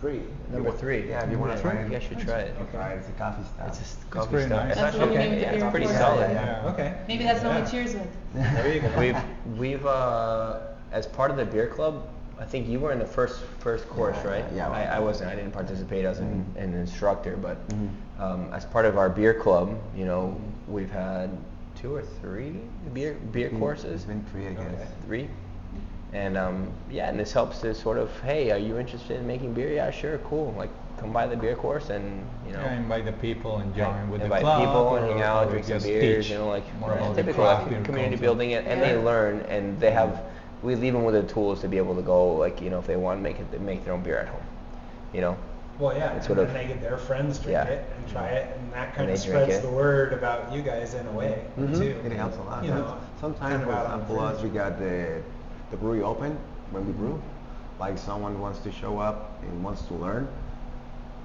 three. 0.00 0.20
Number 0.50 0.70
You 0.70 0.76
three. 0.76 1.08
Yeah, 1.08 1.24
if 1.24 1.30
you 1.30 1.38
want 1.38 1.52
Yeah, 1.52 1.56
to 1.56 1.62
try 1.62 1.72
it. 1.72 1.80
you 1.80 1.86
it. 1.86 1.92
guys 2.00 2.02
should 2.02 2.18
try 2.18 2.40
it. 2.40 2.54
Okay. 2.60 2.70
try. 2.72 2.92
It's 2.92 3.08
a 3.08 3.12
coffee 3.12 3.44
style. 3.44 3.68
It's 3.68 3.78
just 3.78 3.94
It's 3.94 4.04
coffee 4.10 4.28
pretty 4.30 4.46
stuff. 4.48 4.60
nice. 4.64 4.72
It's 4.72 4.80
That's 4.80 4.94
actually 4.96 5.00
what 5.00 5.10
we 5.10 5.16
okay. 5.16 5.28
named 5.30 5.36
the 5.40 5.46
Yeah, 5.46 5.64
it's 5.64 5.70
pretty 5.70 5.86
solid. 5.86 6.30
Yeah. 6.32 6.70
Okay. 6.72 6.94
Maybe 7.08 7.24
that's 7.24 7.42
what 7.42 7.64
we 7.64 7.70
cheers 7.70 7.94
with. 7.94 8.08
There 8.34 8.74
you 8.74 8.80
go. 8.82 8.98
We've 8.98 9.58
we've 9.58 9.86
uh, 9.86 10.58
as 10.92 11.06
part 11.06 11.30
of 11.30 11.36
the 11.36 11.44
beer 11.44 11.66
club. 11.66 12.06
I 12.38 12.44
think 12.44 12.66
you 12.68 12.80
were 12.80 12.92
in 12.92 12.98
the 12.98 13.06
first 13.06 13.40
first 13.60 13.88
course, 13.88 14.16
Yeah, 14.24 14.30
right? 14.30 14.44
yeah. 14.54 14.68
I, 14.70 14.96
I 14.96 14.98
wasn't. 14.98 15.30
I 15.30 15.34
didn't 15.36 15.52
participate 15.52 16.04
as 16.04 16.18
an, 16.18 16.44
Mhm. 16.56 16.62
an 16.62 16.74
instructor, 16.74 17.36
but 17.36 17.56
Mhm. 17.68 17.88
um, 18.18 18.48
as 18.52 18.64
part 18.64 18.84
of 18.84 18.98
our 18.98 19.08
beer 19.08 19.34
club, 19.34 19.76
you 19.96 20.04
know, 20.04 20.36
we've 20.68 20.90
had 20.90 21.30
two 21.76 21.94
or 21.94 22.02
three 22.02 22.60
beer 22.92 23.16
beer 23.32 23.48
It's 23.48 23.58
courses. 23.58 23.92
It's 23.92 24.04
been 24.04 24.24
three, 24.32 24.46
I 24.48 24.52
guess. 24.54 24.64
Okay. 24.74 24.88
three. 25.06 25.28
And 26.12 26.36
um, 26.36 26.68
yeah, 26.90 27.08
and 27.08 27.18
this 27.18 27.32
helps 27.32 27.60
to 27.60 27.74
sort 27.74 27.96
of, 27.98 28.10
hey, 28.22 28.50
are 28.50 28.58
you 28.58 28.76
interested 28.78 29.16
in 29.18 29.26
making 29.26 29.54
beer? 29.54 29.72
Yeah, 29.72 29.90
sure, 29.90 30.18
cool. 30.18 30.52
Like, 30.58 30.70
come 30.98 31.12
by 31.12 31.26
the 31.26 31.36
beer 31.36 31.54
course 31.54 31.90
and 31.90 32.26
you 32.46 32.52
know, 32.52 32.60
Yeah, 32.60 32.74
invite 32.74 33.04
the 33.06 33.12
people 33.12 33.58
and 33.58 33.74
join 33.74 34.10
with 34.10 34.20
invite 34.22 34.40
the 34.42 34.46
club. 34.46 34.66
people 34.66 34.96
and 34.96 35.06
hang 35.12 35.22
out, 35.22 35.48
drink 35.50 35.64
some 35.64 35.80
beers, 35.82 36.28
you 36.28 36.36
know, 36.38 36.48
like 36.48 36.64
more 36.80 36.90
yeah, 36.90 36.96
about 36.98 37.16
the 37.16 37.22
typical 37.22 37.44
craft 37.44 37.84
community 37.84 38.16
building, 38.16 38.54
and, 38.54 38.66
and 38.66 38.82
they 38.82 38.96
learn, 38.96 39.40
and 39.48 39.78
they 39.78 39.92
have. 39.92 40.22
We 40.62 40.76
leave 40.76 40.92
them 40.92 41.04
with 41.04 41.14
the 41.14 41.22
tools 41.32 41.60
to 41.62 41.68
be 41.68 41.76
able 41.76 41.96
to 41.96 42.02
go, 42.02 42.34
like 42.36 42.60
you 42.60 42.70
know, 42.70 42.78
if 42.78 42.86
they 42.86 42.96
want 42.96 43.18
to 43.18 43.22
make 43.22 43.38
it, 43.40 43.50
they 43.50 43.58
make 43.58 43.84
their 43.84 43.94
own 43.94 44.02
beer 44.02 44.18
at 44.18 44.28
home. 44.28 44.42
You 45.12 45.20
know, 45.22 45.36
Well, 45.78 45.96
yeah, 45.96 46.08
It's 46.12 46.14
and 46.14 46.24
sort 46.24 46.36
then 46.38 46.46
of- 46.46 46.52
they 46.54 46.66
get 46.66 46.80
their 46.80 46.96
friends 46.98 47.38
drink 47.38 47.52
Yeah. 47.54 47.64
it 47.64 47.92
and 47.96 48.08
try 48.08 48.28
it, 48.28 48.56
and 48.56 48.72
that 48.72 48.94
kind 48.94 49.08
they 49.08 49.14
of 49.14 49.18
spreads 49.18 49.60
the 49.60 49.68
word 49.68 50.12
about 50.12 50.52
you 50.52 50.62
guys 50.62 50.94
in 50.94 51.06
a 51.06 51.10
way 51.12 51.42
Mhm. 51.58 51.76
too. 51.78 51.96
It 52.04 52.12
helps 52.12 52.36
a 52.36 52.42
lot. 52.42 52.62
You 52.64 52.70
know, 52.70 52.96
Sometimes, 53.20 53.38
kind 53.40 53.54
of 53.62 53.68
for 53.68 53.72
out 53.74 53.86
on 53.86 53.98
the 53.98 54.04
example, 54.04 54.24
us, 54.24 54.42
we 54.42 54.48
got 54.50 54.78
the, 54.78 55.20
the 55.70 55.76
brewery 55.76 56.02
open 56.02 56.36
when 56.70 56.86
we 56.86 56.92
brew. 56.92 57.20
Like 57.80 57.98
someone 57.98 58.38
wants 58.40 58.60
to 58.60 58.70
show 58.70 58.98
up 58.98 59.38
and 59.42 59.64
wants 59.64 59.82
to 59.86 59.94
learn. 59.94 60.28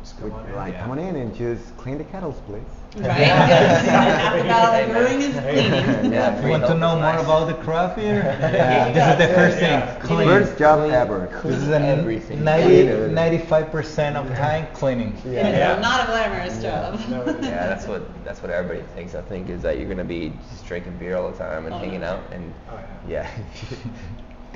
Just 0.03 0.21
we- 0.21 0.29
come 0.29 0.39
on 0.39 0.45
in. 0.47 0.55
like 0.55 0.73
yeah. 0.73 0.81
come 0.81 0.91
on 0.91 0.99
in 0.99 1.15
and 1.15 1.35
just 1.35 1.75
clean 1.77 1.97
the 1.97 2.03
kettles, 2.05 2.39
please. 2.47 2.61
Right? 2.97 3.05
Half 3.27 4.37
the 4.37 4.43
battle 4.43 4.89
of 4.95 4.95
brewing 5.05 5.21
is 5.21 5.33
cleaning. 5.35 6.11
Yeah, 6.13 6.41
You 6.43 6.49
want 6.49 6.65
to 6.65 6.73
know 6.73 6.93
more 6.93 7.01
nice. 7.01 7.23
about 7.23 7.45
the 7.45 7.53
craft 7.55 7.97
beer? 7.97 8.23
Yeah. 8.39 8.91
This 8.91 9.07
is 9.21 9.27
the 9.29 9.35
first 9.35 9.61
Yeah. 9.61 9.85
thing. 9.99 10.01
Clean. 10.07 10.27
First 10.27 10.57
job 10.57 10.89
ever. 10.89 11.27
This 11.43 11.57
is 11.57 11.65
Clean 11.65 11.81
a 11.81 11.85
everything. 11.85 12.43
90, 12.43 13.13
95% 13.13 14.15
of 14.15 14.27
time 14.35 14.67
cleaning. 14.73 15.13
It 15.25 15.25
is 15.25 15.33
Yeah. 15.33 15.79
not 15.79 16.03
a 16.05 16.05
glamorous 16.07 16.59
job. 16.61 16.99
No, 17.09 17.23
yeah, 17.25 17.67
that's 17.67 17.85
what 17.85 18.01
that's 18.23 18.41
what 18.41 18.49
everybody 18.51 18.81
thinks. 18.95 19.13
I 19.13 19.21
think 19.21 19.49
is 19.49 19.61
that 19.61 19.77
you're 19.77 19.89
gonna 19.89 20.03
be 20.03 20.31
just 20.49 20.65
drinking 20.65 20.97
beer 20.97 21.17
all 21.17 21.29
the 21.29 21.37
time 21.37 21.65
and 21.65 21.75
Oh, 21.75 21.77
hanging 21.77 22.01
no. 22.01 22.07
out, 22.13 22.21
and 22.31 22.51
Oh, 22.71 22.79
yeah, 23.07 23.29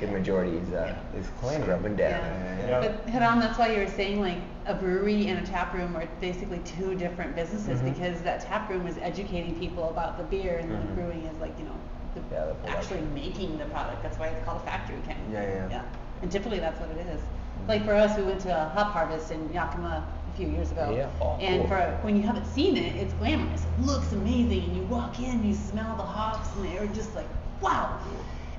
good 0.02 0.12
majority 0.12 0.56
is 0.56 0.72
uh, 0.72 0.94
is 1.16 1.26
cleaning. 1.40 1.62
scrubbing 1.62 1.96
down. 1.96 2.10
Yeah. 2.10 2.66
Yeah. 2.68 2.80
But 2.80 3.10
Hiram, 3.10 3.40
that's 3.40 3.58
why 3.58 3.72
you 3.72 3.78
were 3.82 3.90
saying 3.90 4.20
like 4.20 4.38
a 4.66 4.74
brewery 4.74 5.28
and 5.28 5.38
a 5.38 5.46
tap 5.48 5.72
room 5.74 5.96
are 5.96 6.06
basically 6.20 6.58
two 6.60 6.94
different 6.94 7.34
businesses 7.36 7.80
Mhm. 7.80 7.94
because 7.94 8.20
that 8.22 8.40
tap 8.40 8.68
room 8.68 8.86
is 8.86 8.98
educating 8.98 9.54
people 9.58 9.88
about 9.90 10.18
the 10.18 10.24
beer 10.24 10.58
and 10.58 10.70
Mhm. 10.70 10.80
the 10.88 10.92
brewing 10.94 11.22
is 11.26 11.38
like, 11.40 11.56
you 11.58 11.64
know, 11.64 11.76
the, 12.14 12.20
Yeah, 12.34 12.52
the 12.62 12.68
actually 12.70 13.00
making 13.14 13.58
the 13.58 13.64
product. 13.66 14.02
That's 14.02 14.18
why 14.18 14.26
it's 14.28 14.44
called 14.44 14.60
a 14.62 14.64
factory 14.64 14.96
kind 15.06 15.18
of. 15.26 15.32
Yeah, 15.32 15.42
yeah. 15.42 15.68
Yeah. 15.70 15.82
And 16.22 16.30
typically 16.30 16.58
that's 16.58 16.78
what 16.80 16.90
it 16.90 17.06
is. 17.06 17.20
Like 17.68 17.84
for 17.84 17.94
us, 17.94 18.16
we 18.16 18.24
went 18.24 18.40
to 18.40 18.50
a 18.50 18.68
hop 18.70 18.92
harvest 18.92 19.30
in 19.30 19.52
Yakima 19.52 20.04
a 20.32 20.36
few 20.36 20.48
years 20.48 20.72
ago. 20.72 20.92
Yeah. 20.96 21.08
Oh, 21.20 21.36
and 21.40 21.60
cool. 21.60 21.68
for 21.68 21.98
when 22.02 22.16
you 22.16 22.22
haven't 22.22 22.46
seen 22.46 22.76
it, 22.76 22.96
it's 22.96 23.14
glamorous. 23.14 23.64
It 23.64 23.84
looks 23.86 24.12
amazing, 24.12 24.64
and 24.64 24.76
you 24.76 24.82
walk 24.84 25.20
in, 25.20 25.44
you 25.44 25.54
smell 25.54 25.94
the 25.96 26.02
hops, 26.02 26.48
and 26.56 26.64
they're 26.64 26.86
just 26.88 27.14
like, 27.14 27.28
wow. 27.60 27.98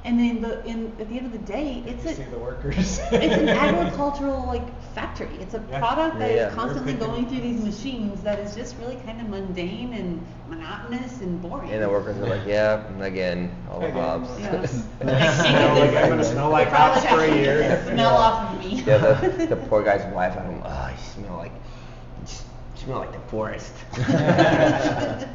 And 0.05 0.19
then 0.19 0.41
the 0.41 0.65
in 0.65 0.91
at 0.99 1.07
the 1.07 1.17
end 1.17 1.25
of 1.27 1.31
the 1.31 1.37
day, 1.39 1.81
it's 1.87 2.03
You 2.03 2.13
see 2.13 2.23
a 2.23 2.29
the 2.29 2.37
workers. 2.37 2.99
it's 3.11 3.35
an 3.35 3.47
agricultural 3.67 4.45
like 4.45 4.63
factory. 4.93 5.29
It's 5.39 5.53
a 5.53 5.63
Yeah. 5.69 5.79
product 5.79 6.19
that 6.19 6.29
is 6.31 6.35
Yeah, 6.35 6.49
yeah. 6.49 6.55
constantly 6.55 6.93
going 6.93 7.25
through 7.27 7.39
these 7.41 7.61
machines 7.63 8.21
that 8.23 8.39
is 8.39 8.53
just 8.53 8.75
really 8.77 8.97
kind 9.05 9.21
of 9.21 9.29
mundane 9.29 9.93
and 9.93 10.21
monotonous 10.49 11.21
and 11.21 11.41
boring. 11.41 11.71
And 11.71 11.81
the 11.81 11.89
workers 11.89 12.17
are 12.17 12.27
like, 12.27 12.45
yeah, 12.45 12.83
again, 13.01 13.55
all 13.71 13.79
the 13.79 13.87
Again. 13.87 14.03
hops. 14.03 14.39
Yeah. 14.39 14.65
Smell 15.31 15.79
like 15.79 15.95
I'm 15.95 16.09
gonna 16.09 16.23
smell 16.23 16.49
like 16.49 16.69
They 16.69 16.75
hops 16.75 17.05
for 17.05 17.21
a 17.21 17.35
year. 17.35 17.59
get 17.61 17.85
the 17.85 17.91
Smell 17.93 18.15
off 18.15 18.53
of 18.53 18.59
me. 18.59 18.83
yeah, 18.85 18.97
the, 18.97 19.45
the 19.47 19.55
poor 19.55 19.83
guy's 19.83 20.03
wife 20.13 20.33
at 20.35 20.45
home. 20.45 20.61
Oh, 20.65 20.89
you 20.91 20.97
smell 20.97 21.37
like, 21.37 21.51
you 21.53 21.59
s- 21.59 21.62
smell 22.83 22.99
like 22.99 23.11
the 23.11 23.19
forest. 23.29 23.73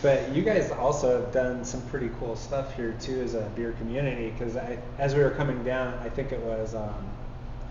But 0.00 0.32
you 0.34 0.42
guys 0.42 0.70
also 0.70 1.20
have 1.20 1.32
done 1.32 1.64
some 1.64 1.82
pretty 1.88 2.08
cool 2.20 2.36
stuff 2.36 2.74
here 2.76 2.94
too 3.00 3.20
as 3.20 3.34
a 3.34 3.42
beer 3.56 3.72
community. 3.72 4.30
Because 4.30 4.56
as 4.98 5.14
we 5.14 5.22
were 5.22 5.30
coming 5.30 5.62
down, 5.64 5.94
I 5.94 6.08
think 6.08 6.30
it 6.32 6.38
was 6.40 6.74
um, 6.74 6.94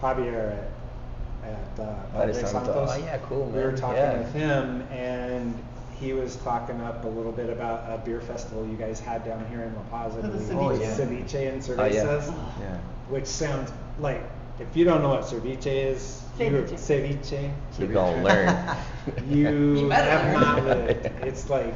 Javier 0.02 0.52
at, 1.44 1.50
at 1.50 1.80
uh, 1.80 1.94
Padre 2.12 2.34
Padre 2.34 2.50
Santos. 2.50 2.90
Oh, 2.92 2.98
yeah, 2.98 3.18
cool, 3.20 3.46
Man. 3.46 3.56
We 3.56 3.64
were 3.64 3.78
talking 3.78 3.98
Yeah. 3.98 4.18
with 4.20 4.34
him, 4.34 4.82
and 4.92 5.56
he 6.00 6.12
was 6.14 6.36
talking 6.38 6.80
up 6.82 7.06
a 7.06 7.08
little 7.08 7.32
bit 7.32 7.50
about 7.50 7.90
a 7.92 7.98
beer 8.04 8.20
festival 8.22 8.68
you 8.68 8.76
guys 8.76 9.00
had 9.00 9.24
down 9.26 9.46
here 9.48 9.64
in 9.64 9.74
La 9.76 9.82
Paz. 9.84 10.14
I 10.18 10.22
the 10.22 10.28
believe. 10.28 10.52
Oh, 10.52 10.70
ceviche. 10.70 10.82
yeah. 10.82 10.96
Ceviche 10.98 11.54
and 11.54 11.80
Oh, 11.80 11.86
yeah. 11.86 12.04
Yeah. 12.60 12.78
which 13.10 13.26
sounds 13.26 13.72
like 14.00 14.22
if 14.60 14.76
you 14.76 14.84
don't 14.84 15.02
know 15.02 15.10
what 15.10 15.22
ceviche 15.22 15.66
is, 15.66 16.22
you 16.24 16.27
Ceviche. 16.38 16.78
ceviche. 16.78 17.52
You're 17.80 17.88
gonna 17.90 18.24
learn. 18.24 18.78
You, 19.30 19.76
You 19.78 19.90
have 19.90 20.34
learn. 20.34 20.42
not 20.42 20.64
lived. 20.66 21.06
It's 21.24 21.50
like 21.50 21.74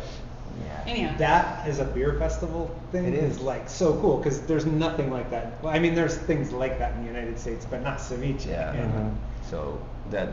Yeah. 0.66 0.84
Anyhow. 0.92 1.18
that 1.18 1.66
as 1.68 1.80
a 1.80 1.86
beer 1.86 2.14
festival 2.20 2.70
thing 2.92 3.06
It 3.06 3.14
is. 3.14 3.38
is. 3.38 3.42
like 3.42 3.70
so 3.70 3.96
cool 4.02 4.18
because 4.18 4.42
there's 4.42 4.66
nothing 4.66 5.10
like 5.12 5.30
that. 5.32 5.64
Well, 5.64 5.74
I 5.74 5.80
mean, 5.80 5.96
there's 5.96 6.18
things 6.18 6.52
like 6.52 6.78
that 6.80 6.94
in 6.96 7.02
the 7.02 7.08
United 7.08 7.40
States, 7.40 7.66
but 7.70 7.82
not 7.82 7.98
ceviche. 8.00 8.48
Yeah. 8.48 8.74
And 8.74 9.18
So 9.50 9.80
that 10.12 10.30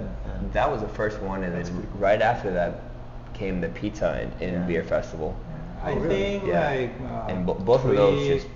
that 0.52 0.70
was 0.70 0.80
the 0.82 0.88
first 0.88 1.20
one, 1.20 1.44
and 1.44 1.54
then 1.54 1.86
right 1.98 2.20
after 2.20 2.50
that 2.52 2.80
came 3.34 3.60
the 3.60 3.68
pizza 3.68 4.10
and, 4.20 4.32
and 4.42 4.52
Yeah. 4.52 4.66
beer 4.66 4.82
festival. 4.84 5.36
I 5.82 5.92
really? 5.92 6.08
think 6.08 6.44
Yeah. 6.46 6.70
like 6.70 6.90
uh, 7.08 7.30
And 7.32 7.46
bo- 7.46 7.54
both 7.54 7.84
of 7.84 7.94
those 7.94 8.42
three- 8.42 8.50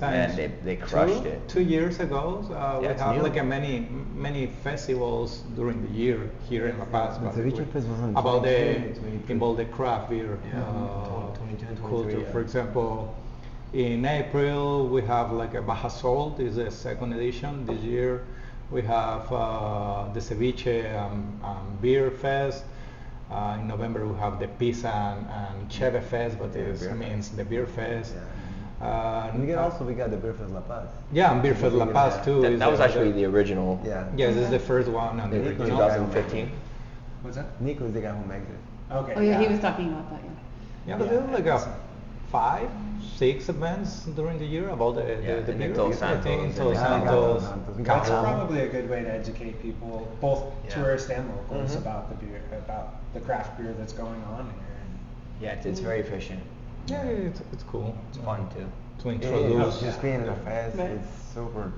just- 0.00 0.02
man, 0.02 0.36
they- 0.36 0.50
they 0.64 0.76
crushed 0.76 1.22
two, 1.22 1.28
it. 1.28 1.48
Two 1.48 1.62
years 1.62 2.00
ago, 2.00 2.44
uh, 2.50 2.78
we 2.78 2.84
Yeah, 2.84 2.92
it's 2.92 3.02
have 3.02 3.16
new. 3.16 3.22
like 3.22 3.36
a 3.38 3.42
many 3.44 3.86
many 4.16 4.46
festivals 4.64 5.42
during 5.56 5.82
the 5.86 5.92
year 5.92 6.18
here 6.48 6.66
in 6.68 6.78
La 6.78 6.84
Paz. 6.86 7.18
The 7.18 7.24
but 7.24 7.34
Ceviche 7.34 7.58
we- 7.58 7.64
Fest 7.72 7.86
was 7.88 8.00
in 8.00 8.10
about 8.16 8.42
the 8.42 8.74
23. 8.74 9.34
involve 9.34 9.56
the 9.56 9.64
craft 9.66 10.10
beer 10.10 10.38
Yeah, 10.52 10.60
uh, 10.60 11.34
22 11.36 11.66
and 11.68 11.76
23, 11.78 12.12
culture. 12.12 12.18
yeah. 12.26 12.32
For 12.32 12.40
example, 12.40 13.14
in 13.72 14.04
April 14.04 14.86
we 14.88 15.02
have 15.02 15.32
like 15.32 15.54
a 15.54 15.62
Baja 15.62 15.88
Sol. 15.88 16.30
This 16.36 16.48
is 16.50 16.56
the 16.56 16.70
second 16.70 17.12
edition 17.12 17.64
this 17.66 17.80
year. 17.82 18.22
We 18.70 18.82
have 18.82 19.30
uh, 19.32 20.04
the 20.14 20.20
Ceviche 20.20 20.78
um, 20.98 21.24
um, 21.44 21.66
Beer 21.80 22.10
Fest. 22.10 22.64
Uh, 23.30 23.56
in 23.60 23.66
November 23.66 24.06
we 24.06 24.18
have 24.18 24.38
the 24.38 24.48
Pizza 24.58 24.88
and, 24.92 25.26
and 25.40 25.68
Cheve 25.70 26.02
Fest, 26.04 26.36
but 26.38 26.50
Yeah, 26.54 26.64
this 26.66 26.80
Beer 26.80 26.94
means 26.94 27.30
the 27.30 27.44
Beer 27.44 27.66
Fest. 27.66 28.14
Yeah. 28.14 28.22
Uh, 28.82 29.30
And 29.32 29.40
we 29.40 29.46
get 29.46 29.58
uh, 29.58 29.62
also 29.62 29.84
we 29.84 29.94
got 29.94 30.10
the 30.10 30.16
Beer 30.16 30.34
Fest 30.34 30.50
La 30.52 30.60
Paz. 30.60 30.88
yeah, 31.12 31.32
and 31.32 31.40
Beer 31.40 31.54
Fest 31.54 31.74
La 31.74 31.86
Paz 31.86 32.14
Yeah. 32.16 32.24
too. 32.24 32.42
That, 32.42 32.52
is 32.52 32.58
that 32.58 32.70
was 32.70 32.80
actually 32.80 33.12
the 33.12 33.24
original. 33.26 33.80
Yeah. 33.84 34.04
Yes, 34.16 34.34
this 34.34 34.44
is 34.44 34.50
the 34.50 34.58
first 34.58 34.88
one 34.88 35.20
and 35.20 35.32
the 35.32 35.36
In 35.36 35.42
Nico 35.44 35.62
original. 35.62 35.78
2015. 35.78 36.50
what's 37.22 37.36
that? 37.36 37.60
Nico 37.60 37.84
is 37.86 37.92
the 37.92 38.00
guy 38.00 38.10
who 38.12 38.26
makes 38.26 38.48
it. 38.50 38.92
Okay. 38.94 39.12
Oh 39.16 39.20
yeah, 39.20 39.40
he 39.40 39.46
was 39.46 39.60
talking 39.60 39.88
about 39.92 40.10
that. 40.10 40.20
Yeah. 40.24 40.30
Yeah, 40.88 40.98
but 40.98 41.04
Yeah, 41.06 41.20
there's 41.20 41.30
like 41.30 41.46
a 41.46 41.76
five, 42.32 42.68
six 43.16 43.48
events 43.48 44.04
during 44.16 44.38
the 44.40 44.44
year 44.46 44.70
about 44.70 44.96
the, 44.96 45.02
Yeah, 45.02 45.36
the, 45.36 45.42
the 45.42 45.52
and 45.52 45.58
beer. 45.60 45.68
in 45.68 45.74
Todos 45.74 46.02
I 46.02 46.16
think 46.20 46.42
in 46.42 46.52
Santos 46.52 46.78
Santos, 46.78 47.42
Santos. 47.44 47.76
That's 47.86 48.08
Cabo. 48.08 48.22
probably 48.22 48.60
a 48.62 48.68
good 48.68 48.90
way 48.90 49.02
to 49.04 49.10
educate 49.12 49.62
people, 49.62 50.08
both 50.20 50.42
Yeah. 50.64 50.74
tourists 50.74 51.08
and 51.10 51.28
locals, 51.30 51.76
Mhm. 51.76 51.82
about 51.82 52.08
the 52.10 52.16
beer, 52.26 52.40
about 52.66 52.94
the 53.14 53.20
craft 53.20 53.56
beer 53.58 53.72
that's 53.78 53.92
going 53.92 54.20
on 54.36 54.44
here. 54.46 54.80
Yeah, 55.40 55.52
it's, 55.52 55.66
it's 55.66 55.80
very 55.80 56.00
efficient. 56.00 56.40
Yeah, 56.86 57.02
it's, 57.04 57.40
it's 57.52 57.62
cool. 57.64 57.96
It's 58.08 58.18
fun 58.18 58.48
too. 58.50 58.66
To 59.02 59.08
It 59.10 59.22
is. 59.24 59.30
introduce. 59.32 59.80
Just 59.80 60.02
being 60.02 60.14
in 60.22 60.28
a 60.28 60.36
fest, 60.36 60.76
Right. 60.76 60.90
it's 60.90 61.34
super 61.34 61.72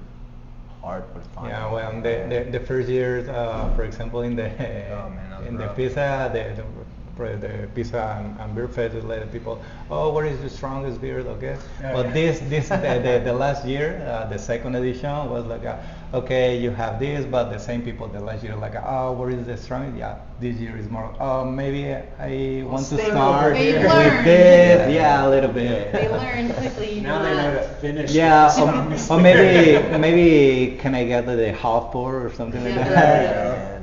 hard, 0.82 1.04
but 1.12 1.20
it's 1.20 1.28
fun. 1.34 1.48
Yeah, 1.48 1.70
well, 1.70 1.92
the, 2.00 2.26
the, 2.28 2.58
the 2.58 2.64
first 2.64 2.88
years, 2.88 3.28
uh, 3.28 3.72
for 3.76 3.84
example, 3.84 4.22
in 4.22 4.36
the 4.36 4.44
Oh, 4.44 5.10
man, 5.10 5.30
that 5.30 5.38
was 5.40 5.48
in 5.48 5.56
the 5.56 5.66
rough. 5.66 5.76
pizza, 5.76 6.30
the, 6.32 6.54
the, 6.56 6.62
for 6.62 6.84
the 7.16 7.68
pizza 7.74 8.18
and, 8.18 8.38
and 8.40 8.54
beer 8.54 8.68
fest, 8.68 8.94
they 8.94 9.00
let 9.00 9.30
people, 9.32 9.62
oh, 9.90 10.12
what 10.12 10.26
is 10.26 10.40
the 10.40 10.50
strongest 10.50 11.00
beer? 11.00 11.20
Okay, 11.20 11.56
Yeah, 11.80 11.92
but 11.92 12.06
yeah. 12.06 12.12
this 12.12 12.40
this 12.40 12.68
the, 12.68 12.76
the, 12.76 13.22
the 13.24 13.32
last 13.32 13.64
year, 13.64 14.02
uh, 14.06 14.26
the 14.28 14.38
second 14.38 14.74
edition 14.74 15.10
was 15.30 15.46
like, 15.46 15.64
uh, 15.64 15.76
okay, 16.12 16.58
you 16.58 16.70
have 16.70 16.98
this, 16.98 17.24
but 17.24 17.50
the 17.50 17.58
same 17.58 17.82
people 17.82 18.08
the 18.08 18.20
last 18.20 18.42
year 18.42 18.56
like, 18.56 18.74
oh, 18.76 19.12
what 19.12 19.32
is 19.32 19.46
the 19.46 19.56
strongest? 19.56 19.96
Yeah, 19.96 20.18
this 20.40 20.56
year 20.56 20.76
is 20.76 20.88
more. 20.88 21.14
Oh, 21.20 21.44
maybe 21.44 21.94
I 22.18 22.64
want 22.66 22.88
to 22.88 22.98
start 22.98 23.52
with 23.52 23.62
here. 23.62 24.22
this. 24.24 24.92
Yeah, 24.92 25.26
a 25.26 25.28
little 25.30 25.52
bit. 25.52 25.92
They 25.92 26.08
learn 26.08 26.52
quickly. 26.54 27.00
Now 27.00 27.22
they 27.22 27.34
know 27.34 27.54
to 27.54 27.62
finish. 27.80 28.10
Yeah, 28.12 28.50
or, 28.60 29.14
or 29.14 29.20
maybe 29.20 29.98
maybe 29.98 30.76
can 30.78 30.94
I 30.94 31.04
get 31.04 31.26
the, 31.26 31.36
the 31.36 31.52
half 31.52 31.92
pour 31.92 32.24
or 32.26 32.32
something 32.32 32.62
like 32.64 32.74
Yeah. 32.74 32.88
that? 32.88 33.73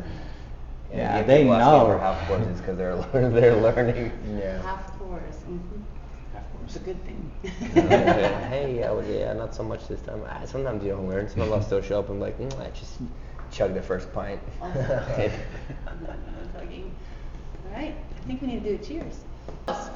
And, 0.91 0.99
Yeah, 0.99 1.19
if 1.19 1.27
they 1.27 1.39
people 1.39 1.53
ask 1.55 1.65
know. 1.65 1.85
for 1.85 1.97
half 1.99 2.27
courses 2.27 2.57
because 2.61 2.77
they're 2.77 2.95
lear- 2.95 3.29
they're 3.41 3.55
learning. 3.55 4.11
yeah. 4.37 4.61
Half 4.61 4.97
pours. 4.99 5.35
Mm-hmm. 5.35 5.77
It's 6.65 6.75
a 6.77 6.79
good 6.79 7.03
thing. 7.03 7.31
hey, 7.73 8.83
I 8.87 8.91
was 8.91 9.05
yeah, 9.07 9.33
not 9.33 9.53
so 9.53 9.61
much 9.63 9.87
this 9.89 9.99
time. 10.01 10.21
Sometimes 10.45 10.83
you 10.83 10.91
don't 10.91 11.07
learn. 11.09 11.27
Sometimes 11.27 11.51
I'll 11.51 11.61
still 11.63 11.81
show 11.81 11.99
up 11.99 12.09
and 12.09 12.17
be 12.19 12.23
like, 12.25 12.39
mm, 12.39 12.61
I 12.65 12.69
just 12.69 12.93
chug 13.51 13.73
the 13.73 13.81
first 13.81 14.13
pint. 14.13 14.39
Oh. 14.61 14.67
No 14.69 16.59
tugging. 16.59 16.95
All 17.67 17.73
right, 17.75 17.93
I 18.17 18.27
think 18.27 18.41
we 18.41 18.47
need 18.47 18.63
to 18.63 18.69
do 18.69 18.81
a 18.81 18.85
cheers. 18.85 19.19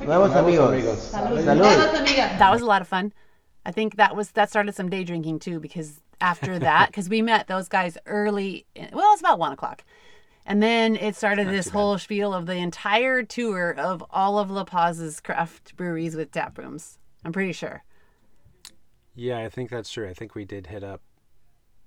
Vamos 0.02 0.32
amigos. 0.36 0.70
amigos. 0.70 1.12
Salud. 1.14 1.44
Salud. 1.44 1.62
Vamos, 1.78 2.00
amiga. 2.00 2.36
That 2.40 2.52
was 2.52 2.62
a 2.62 2.66
lot 2.66 2.82
of 2.82 2.88
fun. 2.90 3.14
I 3.66 3.72
think 3.72 3.96
that 3.96 4.16
was 4.16 4.32
that 4.32 4.50
started 4.50 4.76
some 4.76 4.90
day 4.90 5.04
drinking 5.06 5.40
too 5.40 5.60
because 5.62 6.02
after 6.20 6.60
that, 6.60 6.88
because 6.88 7.08
we 7.10 7.22
met 7.22 7.48
those 7.48 7.70
guys 7.70 7.98
early. 8.06 8.66
in- 8.76 8.90
Well, 8.92 9.14
it's 9.14 9.22
about 9.22 9.40
one 9.40 9.54
o'clock, 9.54 9.84
and 10.46 10.62
then 10.62 10.96
it 10.96 11.16
started 11.16 11.48
this 11.48 11.70
whole 11.70 11.98
spiel 11.98 12.34
of 12.34 12.46
the 12.46 12.56
entire 12.56 13.24
tour 13.24 13.74
of 13.78 14.04
all 14.12 14.38
of 14.38 14.52
La 14.52 14.64
Paz's 14.64 15.20
craft 15.20 15.76
breweries 15.76 16.16
with 16.16 16.32
tap 16.32 16.58
rooms. 16.58 17.00
I'm 17.24 17.34
pretty 17.34 17.54
sure. 17.54 17.84
Yeah, 19.16 19.40
I 19.40 19.50
think 19.50 19.70
that's 19.70 19.90
true. 19.90 20.08
I 20.08 20.14
think 20.14 20.36
we 20.36 20.46
did 20.46 20.68
hit 20.68 20.84
up. 20.84 21.02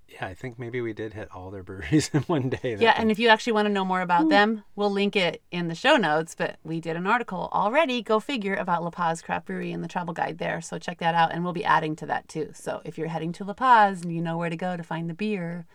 Yeah, 0.08 0.26
I 0.26 0.32
think 0.32 0.58
maybe 0.58 0.80
we 0.80 0.94
did 0.94 1.12
hit 1.12 1.28
all 1.32 1.50
their 1.50 1.62
breweries 1.64 2.10
in 2.12 2.22
one 2.22 2.48
day. 2.48 2.76
Yeah, 2.80 2.94
day. 2.94 2.94
and 2.96 3.10
if 3.10 3.18
you 3.18 3.28
actually 3.28 3.52
want 3.52 3.66
to 3.66 3.72
know 3.72 3.84
more 3.84 4.00
about 4.00 4.22
hmm. 4.22 4.30
them, 4.30 4.64
we'll 4.74 4.90
link 4.90 5.14
it 5.14 5.42
in 5.52 5.68
the 5.68 5.74
show 5.74 5.96
notes. 5.96 6.34
But 6.34 6.56
we 6.64 6.80
did 6.80 6.96
an 6.96 7.06
article 7.06 7.50
already, 7.52 8.02
go 8.02 8.18
figure, 8.18 8.54
about 8.54 8.82
La 8.82 8.90
Paz 8.90 9.22
Craft 9.22 9.46
Brewery 9.46 9.70
and 9.70 9.84
the 9.84 9.88
travel 9.88 10.14
guide 10.14 10.38
there. 10.38 10.60
So 10.60 10.78
check 10.78 10.98
that 10.98 11.14
out, 11.14 11.32
and 11.32 11.44
we'll 11.44 11.52
be 11.52 11.64
adding 11.64 11.94
to 11.96 12.06
that 12.06 12.26
too. 12.26 12.50
So 12.54 12.80
if 12.84 12.98
you're 12.98 13.08
heading 13.08 13.32
to 13.34 13.44
La 13.44 13.52
Paz 13.52 14.02
and 14.02 14.12
you 14.12 14.22
know 14.22 14.38
where 14.38 14.50
to 14.50 14.56
go 14.56 14.76
to 14.76 14.82
find 14.82 15.08
the 15.08 15.14
beer, 15.14 15.66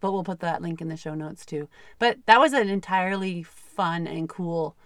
but 0.00 0.12
we'll 0.12 0.24
put 0.24 0.40
that 0.40 0.62
link 0.62 0.80
in 0.80 0.88
the 0.88 0.96
show 0.96 1.14
notes 1.14 1.44
too. 1.46 1.68
But 1.98 2.18
that 2.26 2.40
was 2.40 2.52
an 2.52 2.68
entirely 2.68 3.42
fun 3.42 4.06
and 4.06 4.28
cool 4.28 4.76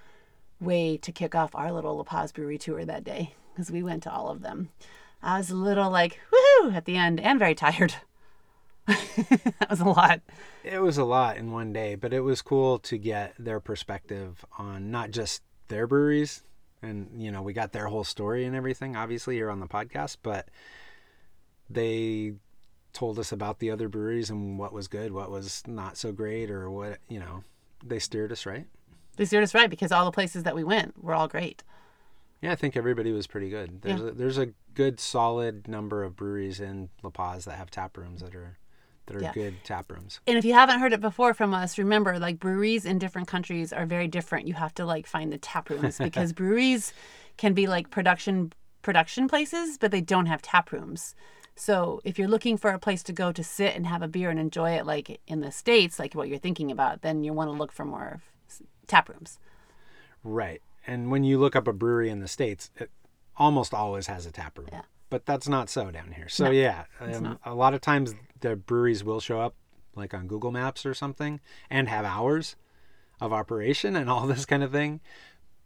way 0.60 0.96
to 0.98 1.12
kick 1.12 1.34
off 1.34 1.54
our 1.54 1.72
little 1.72 1.96
La 1.96 2.02
Paz 2.02 2.32
Brewery 2.32 2.58
tour 2.58 2.84
that 2.84 3.04
day 3.04 3.34
because 3.52 3.70
we 3.70 3.82
went 3.82 4.02
to 4.04 4.12
all 4.12 4.28
of 4.28 4.42
them. 4.42 4.70
I 5.22 5.38
was 5.38 5.50
a 5.50 5.56
little 5.56 5.90
like 5.90 6.20
woohoo 6.32 6.74
at 6.74 6.84
the 6.84 6.96
end 6.96 7.20
and 7.20 7.38
very 7.38 7.54
tired. 7.54 7.94
that 8.86 9.70
was 9.70 9.80
a 9.80 9.84
lot. 9.84 10.20
it 10.62 10.80
was 10.80 10.98
a 10.98 11.04
lot 11.04 11.38
in 11.38 11.50
one 11.50 11.72
day, 11.72 11.94
but 11.94 12.12
it 12.12 12.20
was 12.20 12.42
cool 12.42 12.78
to 12.80 12.98
get 12.98 13.34
their 13.38 13.60
perspective 13.60 14.44
on 14.58 14.90
not 14.90 15.10
just 15.10 15.42
their 15.68 15.86
breweries 15.86 16.42
and 16.82 17.10
you 17.16 17.32
know, 17.32 17.40
we 17.42 17.52
got 17.52 17.72
their 17.72 17.86
whole 17.86 18.04
story 18.04 18.44
and 18.44 18.54
everything 18.54 18.94
obviously 18.94 19.36
here 19.36 19.50
on 19.50 19.60
the 19.60 19.66
podcast, 19.66 20.18
but 20.22 20.48
they 21.70 22.34
told 22.94 23.18
us 23.18 23.32
about 23.32 23.58
the 23.58 23.70
other 23.70 23.88
breweries 23.88 24.30
and 24.30 24.58
what 24.58 24.72
was 24.72 24.88
good, 24.88 25.12
what 25.12 25.30
was 25.30 25.62
not 25.66 25.98
so 25.98 26.12
great 26.12 26.50
or 26.50 26.70
what, 26.70 26.98
you 27.08 27.18
know, 27.20 27.44
they 27.84 27.98
steered 27.98 28.32
us 28.32 28.46
right. 28.46 28.66
They 29.16 29.26
steered 29.26 29.42
us 29.44 29.54
right 29.54 29.68
because 29.68 29.92
all 29.92 30.06
the 30.06 30.10
places 30.12 30.44
that 30.44 30.54
we 30.54 30.64
went 30.64 31.02
were 31.04 31.14
all 31.14 31.28
great. 31.28 31.62
Yeah, 32.40 32.52
I 32.52 32.54
think 32.56 32.76
everybody 32.76 33.12
was 33.12 33.26
pretty 33.26 33.50
good. 33.50 33.82
There's 33.82 34.00
Yeah. 34.00 34.08
a, 34.08 34.10
there's 34.12 34.38
a 34.38 34.46
good 34.74 34.98
solid 35.00 35.68
number 35.68 36.02
of 36.04 36.16
breweries 36.16 36.60
in 36.60 36.88
La 37.02 37.10
Paz 37.10 37.44
that 37.44 37.56
have 37.58 37.70
tap 37.70 37.96
rooms 37.98 38.20
that 38.22 38.34
are 38.34 38.56
that 39.06 39.16
are 39.16 39.22
Yeah. 39.22 39.32
good 39.34 39.54
tap 39.64 39.92
rooms. 39.92 40.20
And 40.26 40.38
if 40.38 40.46
you 40.46 40.54
haven't 40.54 40.80
heard 40.80 40.94
it 40.94 41.00
before 41.02 41.34
from 41.34 41.52
us, 41.52 41.76
remember 41.76 42.18
like 42.18 42.38
breweries 42.38 42.86
in 42.86 42.98
different 42.98 43.28
countries 43.28 43.70
are 43.70 43.84
very 43.84 44.08
different. 44.08 44.48
You 44.48 44.54
have 44.54 44.72
to 44.76 44.86
like 44.86 45.06
find 45.06 45.30
the 45.30 45.36
tap 45.36 45.68
rooms 45.68 45.98
because 46.02 46.32
breweries 46.32 46.94
can 47.36 47.52
be 47.52 47.66
like 47.66 47.90
production 47.90 48.52
production 48.80 49.28
places, 49.28 49.76
but 49.78 49.90
they 49.90 50.00
don't 50.00 50.26
have 50.26 50.40
tap 50.40 50.72
rooms. 50.72 51.14
So 51.56 52.00
if 52.04 52.18
you're 52.18 52.28
looking 52.28 52.56
for 52.56 52.70
a 52.70 52.78
place 52.78 53.02
to 53.04 53.12
go 53.12 53.30
to 53.32 53.44
sit 53.44 53.76
and 53.76 53.86
have 53.86 54.02
a 54.02 54.08
beer 54.08 54.30
and 54.30 54.40
enjoy 54.40 54.72
it 54.72 54.86
like 54.86 55.20
in 55.26 55.40
the 55.40 55.52
states, 55.52 55.98
like 55.98 56.14
what 56.14 56.28
you're 56.28 56.38
thinking 56.38 56.70
about, 56.70 57.02
then 57.02 57.22
you 57.22 57.32
want 57.32 57.48
to 57.48 57.56
look 57.56 57.72
for 57.72 57.84
more 57.84 58.20
tap 58.86 59.08
rooms. 59.08 59.38
Right. 60.22 60.62
And 60.86 61.10
when 61.10 61.24
you 61.24 61.38
look 61.38 61.54
up 61.56 61.68
a 61.68 61.72
brewery 61.72 62.10
in 62.10 62.20
the 62.20 62.28
States, 62.28 62.70
it 62.76 62.90
almost 63.36 63.72
always 63.72 64.06
has 64.06 64.26
a 64.26 64.32
tap 64.32 64.58
room. 64.58 64.68
Yeah. 64.72 64.82
but 65.10 65.26
that's 65.26 65.48
not 65.48 65.68
so 65.70 65.90
down 65.90 66.12
here. 66.12 66.28
So 66.28 66.46
No, 66.46 66.50
yeah, 66.50 66.84
um, 67.00 67.38
a 67.44 67.54
lot 67.54 67.72
of 67.74 67.80
times 67.80 68.14
the 68.40 68.56
breweries 68.56 69.04
will 69.04 69.20
show 69.20 69.40
up 69.40 69.54
like 69.94 70.12
on 70.12 70.26
Google 70.26 70.50
Maps 70.50 70.84
or 70.84 70.92
something 70.92 71.40
and 71.70 71.88
have 71.88 72.04
hours 72.04 72.56
of 73.20 73.32
operation 73.32 73.94
and 73.96 74.10
all 74.10 74.26
this 74.34 74.44
kind 74.44 74.62
of 74.62 74.72
thing. 74.72 75.00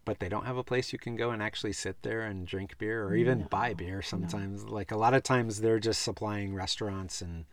But 0.09 0.21
they 0.21 0.31
don't 0.31 0.47
have 0.47 0.57
a 0.57 0.65
place 0.65 0.91
you 0.91 0.99
can 0.99 1.17
go 1.17 1.31
and 1.33 1.43
actually 1.43 1.75
sit 1.75 2.01
there 2.03 2.23
and 2.23 2.47
drink 2.47 2.79
beer 2.79 3.05
or 3.05 3.15
even 3.15 3.43
buy 3.51 3.75
beer 3.75 4.01
sometimes. 4.01 4.65
Like 4.65 4.91
a 4.91 4.97
lot 4.97 5.13
of 5.13 5.23
times 5.23 5.61
they're 5.61 5.79
just 5.79 6.03
supplying 6.03 6.55
restaurants 6.55 7.21
and 7.21 7.45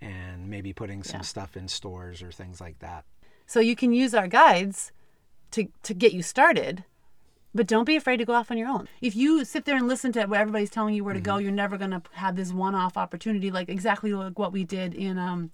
and 0.00 0.48
maybe 0.48 0.72
putting 0.72 1.02
some 1.04 1.18
Yeah. 1.20 1.24
stuff 1.24 1.56
in 1.56 1.68
stores 1.68 2.20
or 2.20 2.32
things 2.32 2.60
like 2.60 2.80
that. 2.80 3.04
So 3.46 3.60
you 3.60 3.76
can 3.76 3.92
use 3.92 4.12
our 4.12 4.26
guides 4.26 4.90
to 5.52 5.68
to 5.84 5.94
get 5.94 6.12
you 6.12 6.22
started, 6.24 6.82
but 7.54 7.68
don't 7.68 7.84
be 7.84 7.94
afraid 7.94 8.16
to 8.16 8.24
go 8.24 8.32
off 8.32 8.50
on 8.50 8.58
your 8.58 8.68
own. 8.68 8.88
If 9.00 9.14
you 9.14 9.44
sit 9.44 9.64
there 9.64 9.76
and 9.76 9.86
listen 9.86 10.10
to 10.14 10.24
what 10.26 10.40
everybody's 10.40 10.70
telling 10.70 10.94
you 10.94 11.04
where 11.04 11.14
to 11.14 11.20
go, 11.20 11.38
you're 11.38 11.52
never 11.52 11.78
gonna 11.78 12.02
have 12.14 12.34
this 12.34 12.52
one-off 12.52 12.96
opportunity 12.96 13.52
like 13.52 13.68
exactly 13.68 14.12
like 14.12 14.36
what 14.36 14.52
we 14.52 14.64
did 14.64 14.94
in 14.94 15.16
um 15.16 15.52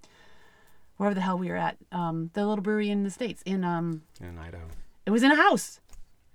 wherever 0.97 1.15
the 1.15 1.21
hell 1.21 1.37
we 1.37 1.49
were 1.51 1.57
at 1.57 1.77
um 1.93 2.31
the 2.33 2.47
little 2.47 2.63
brewery 2.63 2.89
in 2.89 3.03
the 3.05 3.11
states 3.11 3.43
in 3.45 3.63
um 3.63 4.03
in 4.23 4.39
Idaho. 4.39 4.69
it 5.05 5.11
was 5.11 5.23
in 5.23 5.31
a 5.31 5.37
house 5.37 5.81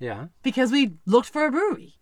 Yeah, 0.02 0.28
because 0.42 0.72
we 0.72 0.94
looked 1.06 1.30
for 1.30 1.46
a 1.46 1.52
brewery. 1.52 1.96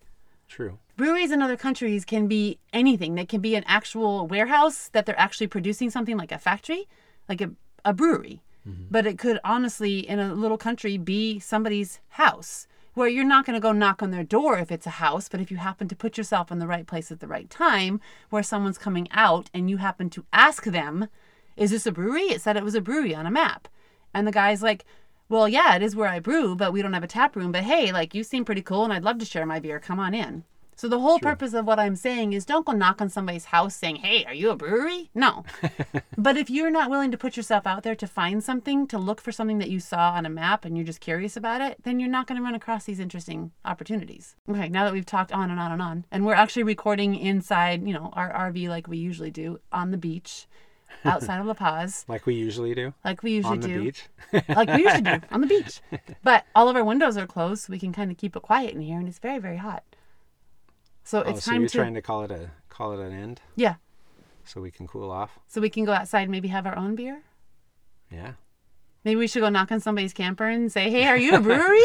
true. 0.48 0.80
Breweries 0.96 1.32
in 1.32 1.42
other 1.42 1.56
countries 1.56 2.04
can 2.04 2.28
be 2.28 2.60
anything. 2.74 3.16
They 3.16 3.26
can 3.26 3.40
be 3.40 3.56
an 3.56 3.64
actual 3.68 4.28
warehouse 4.28 4.90
that 4.92 5.06
they're 5.06 5.20
actually 5.20 5.48
producing 5.48 5.90
something 5.90 6.18
like 6.18 6.32
a 6.32 6.38
factory, 6.38 6.90
like 7.30 7.40
a, 7.40 7.52
a 7.86 7.94
brewery. 7.94 8.42
Mm-hmm. 8.68 8.86
But 8.92 9.06
it 9.06 9.18
could 9.18 9.40
honestly, 9.44 10.00
in 10.00 10.20
a 10.20 10.34
little 10.34 10.58
country, 10.58 10.98
be 10.98 11.40
somebody's 11.40 12.00
house 12.10 12.68
where 12.96 13.08
you're 13.08 13.24
not 13.24 13.46
going 13.46 13.54
to 13.54 13.62
go 13.62 13.72
knock 13.72 14.04
on 14.04 14.12
their 14.12 14.24
door 14.24 14.58
if 14.58 14.72
it's 14.72 14.86
a 14.86 15.02
house. 15.02 15.30
But 15.30 15.40
if 15.40 15.52
you 15.52 15.58
happen 15.58 15.88
to 15.88 15.96
put 15.96 16.18
yourself 16.18 16.52
in 16.52 16.60
the 16.60 16.68
right 16.68 16.86
place 16.86 17.12
at 17.12 17.22
the 17.22 17.28
right 17.28 17.50
time 17.50 18.02
where 18.30 18.44
someone's 18.44 18.78
coming 18.78 19.08
out 19.12 19.50
and 19.54 19.70
you 19.70 19.78
happen 19.78 20.10
to 20.12 20.26
ask 20.34 20.66
them, 20.66 21.08
Is 21.56 21.72
this 21.72 21.86
a 21.86 21.92
brewery? 21.92 22.24
It 22.24 22.42
said 22.42 22.58
it 22.58 22.64
was 22.64 22.76
a 22.76 22.82
brewery 22.82 23.16
on 23.16 23.26
a 23.26 23.32
map. 23.32 23.68
And 24.14 24.28
the 24.28 24.32
guy's 24.32 24.62
like, 24.62 24.86
Well, 25.30 25.48
yeah, 25.48 25.76
it 25.76 25.84
is 25.84 25.96
where 25.96 26.10
I 26.10 26.20
brew, 26.20 26.56
but 26.56 26.74
we 26.74 26.82
don't 26.82 26.94
have 26.94 27.04
a 27.04 27.08
tap 27.08 27.36
room. 27.36 27.52
But 27.52 27.64
hey, 27.64 27.92
like, 27.92 28.16
you 28.16 28.24
seem 28.24 28.44
pretty 28.44 28.64
cool 28.64 28.84
and 28.84 28.92
I'd 28.92 29.04
love 29.04 29.20
to 29.20 29.26
share 29.26 29.46
my 29.46 29.60
beer. 29.60 29.80
Come 29.80 30.00
on 30.00 30.16
in. 30.16 30.44
So 30.80 30.88
the 30.88 31.02
whole 31.02 31.20
purpose 31.20 31.54
of 31.54 31.68
what 31.68 31.78
I'm 31.78 31.98
saying 31.98 32.32
is 32.32 32.46
don't 32.46 32.66
go 32.66 32.72
knock 32.72 33.02
on 33.02 33.10
somebody's 33.10 33.44
house 33.44 33.76
saying, 33.76 33.98
"Hey, 33.98 34.24
are 34.24 34.34
you 34.34 34.50
a 34.50 34.56
brewery?" 34.56 35.10
No. 35.14 35.44
but 36.18 36.38
if 36.38 36.50
you're 36.50 36.72
not 36.72 36.90
willing 36.90 37.12
to 37.12 37.18
put 37.18 37.36
yourself 37.36 37.68
out 37.68 37.84
there 37.84 37.96
to 37.96 38.08
find 38.08 38.42
something, 38.42 38.88
to 38.88 38.98
look 38.98 39.20
for 39.20 39.34
something 39.34 39.58
that 39.58 39.70
you 39.70 39.82
saw 39.82 40.12
on 40.12 40.26
a 40.26 40.30
map 40.30 40.64
and 40.64 40.78
you're 40.78 40.86
just 40.86 41.02
curious 41.02 41.36
about 41.36 41.60
it, 41.60 41.84
then 41.84 42.00
you're 42.00 42.08
not 42.08 42.28
going 42.28 42.38
to 42.38 42.44
run 42.46 42.56
across 42.56 42.86
these 42.86 43.02
interesting 43.02 43.52
opportunities. 43.66 44.38
Okay, 44.50 44.70
now 44.70 44.86
that 44.86 44.94
we've 44.94 45.06
talked 45.06 45.34
on 45.34 45.52
and 45.52 45.60
on 45.60 45.74
and 45.74 45.82
on, 45.82 46.06
and 46.12 46.26
we're 46.26 46.34
actually 46.34 46.64
recording 46.64 47.14
inside, 47.14 47.86
you 47.86 47.94
know, 47.94 48.12
our 48.14 48.32
RV 48.32 48.70
like 48.70 48.88
we 48.88 48.98
usually 49.00 49.32
do 49.32 49.60
on 49.74 49.92
the 49.92 49.98
beach 49.98 50.48
outside 51.06 51.40
of 51.40 51.46
La 51.46 51.54
Paz, 51.54 52.06
Like 52.08 52.26
we 52.26 52.36
usually 52.36 52.74
do 52.76 52.94
like 53.04 53.24
we 53.24 53.32
usually 53.34 53.54
on 53.54 53.60
the 53.62 53.68
do 53.68 53.84
beach. 53.84 54.04
like 54.50 54.70
we 54.70 54.84
usually 54.84 55.02
do 55.02 55.20
on 55.32 55.42
the 55.42 55.48
beach. 55.48 55.82
But 56.24 56.46
all 56.56 56.70
of 56.70 56.76
our 56.76 56.84
windows 56.84 57.18
are 57.18 57.28
closed, 57.28 57.64
so 57.64 57.72
we 57.72 57.80
can 57.80 57.94
kind 57.94 58.12
of 58.12 58.18
keep 58.18 58.36
it 58.36 58.42
quiet 58.42 58.74
in 58.74 58.82
here, 58.82 59.00
and 59.00 59.08
it's 59.08 59.20
very, 59.20 59.40
very 59.40 59.58
hot. 59.58 59.84
So 61.04 61.24
oh, 61.24 61.30
it's 61.30 61.46
so 61.46 61.52
time 61.52 61.62
you're 61.62 61.70
to 61.70 61.78
trying 61.78 61.94
to 61.94 62.02
call 62.02 62.24
it 62.24 62.32
a 62.32 62.52
call 62.70 62.94
it 62.94 63.00
an 63.00 63.12
end 63.12 63.42
yeah. 63.56 63.76
so 64.46 64.62
we 64.62 64.72
can 64.72 64.88
cool 64.88 65.12
off. 65.12 65.40
So 65.48 65.60
we 65.60 65.70
can 65.70 65.86
go 65.86 65.94
outside, 65.94 66.24
and 66.24 66.32
maybe 66.32 66.50
have 66.50 66.66
our 66.66 66.78
own 66.78 66.96
beer. 66.96 67.24
Yeah. 68.12 68.34
Maybe 69.06 69.16
we 69.16 69.28
should 69.28 69.40
go 69.40 69.50
knock 69.50 69.72
on 69.72 69.80
somebody's 69.80 70.14
camper 70.14 70.46
and 70.46 70.72
say, 70.72 70.90
"Hey, 70.90 71.08
are 71.08 71.18
you 71.18 71.34
a 71.34 71.40
brewery?" 71.40 71.82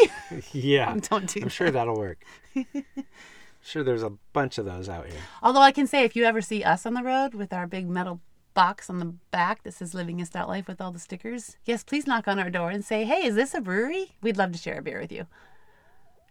Yeah. 0.53 0.97
Don't 1.09 1.27
do 1.29 1.41
I'm 1.41 1.45
that. 1.45 1.51
sure 1.53 1.71
that'll 1.71 1.97
work. 1.97 2.25
sure 3.63 3.85
there's 3.85 4.03
a 4.03 4.13
bunch 4.33 4.59
of 4.59 4.67
those 4.67 4.89
out 4.89 5.07
here. 5.07 5.21
Although 5.43 5.61
I 5.61 5.73
can 5.73 5.87
say, 5.87 6.05
if 6.05 6.17
you 6.17 6.25
ever 6.25 6.43
see 6.43 6.63
us 6.65 6.85
on 6.85 6.95
the 6.95 7.03
road 7.03 7.35
with 7.35 7.53
our 7.53 7.67
big 7.67 7.89
metal 7.89 8.21
box 8.55 8.89
on 8.89 8.99
the 8.99 9.15
back 9.31 9.63
that 9.65 9.75
says 9.75 9.95
"Living 9.95 10.21
a 10.21 10.27
Stout 10.27 10.49
Life" 10.49 10.69
with 10.69 10.81
all 10.81 10.93
the 10.93 10.99
stickers, 10.99 11.57
yes, 11.65 11.85
please 11.85 12.07
knock 12.07 12.27
on 12.29 12.39
our 12.39 12.51
door 12.51 12.71
and 12.71 12.85
say, 12.85 13.05
"Hey, 13.05 13.27
is 13.27 13.35
this 13.35 13.55
a 13.55 13.61
brewery? 13.61 14.13
We'd 14.23 14.37
love 14.37 14.53
to 14.53 14.59
share 14.59 14.79
a 14.79 14.83
beer 14.83 15.01
with 15.01 15.13
you." 15.13 15.27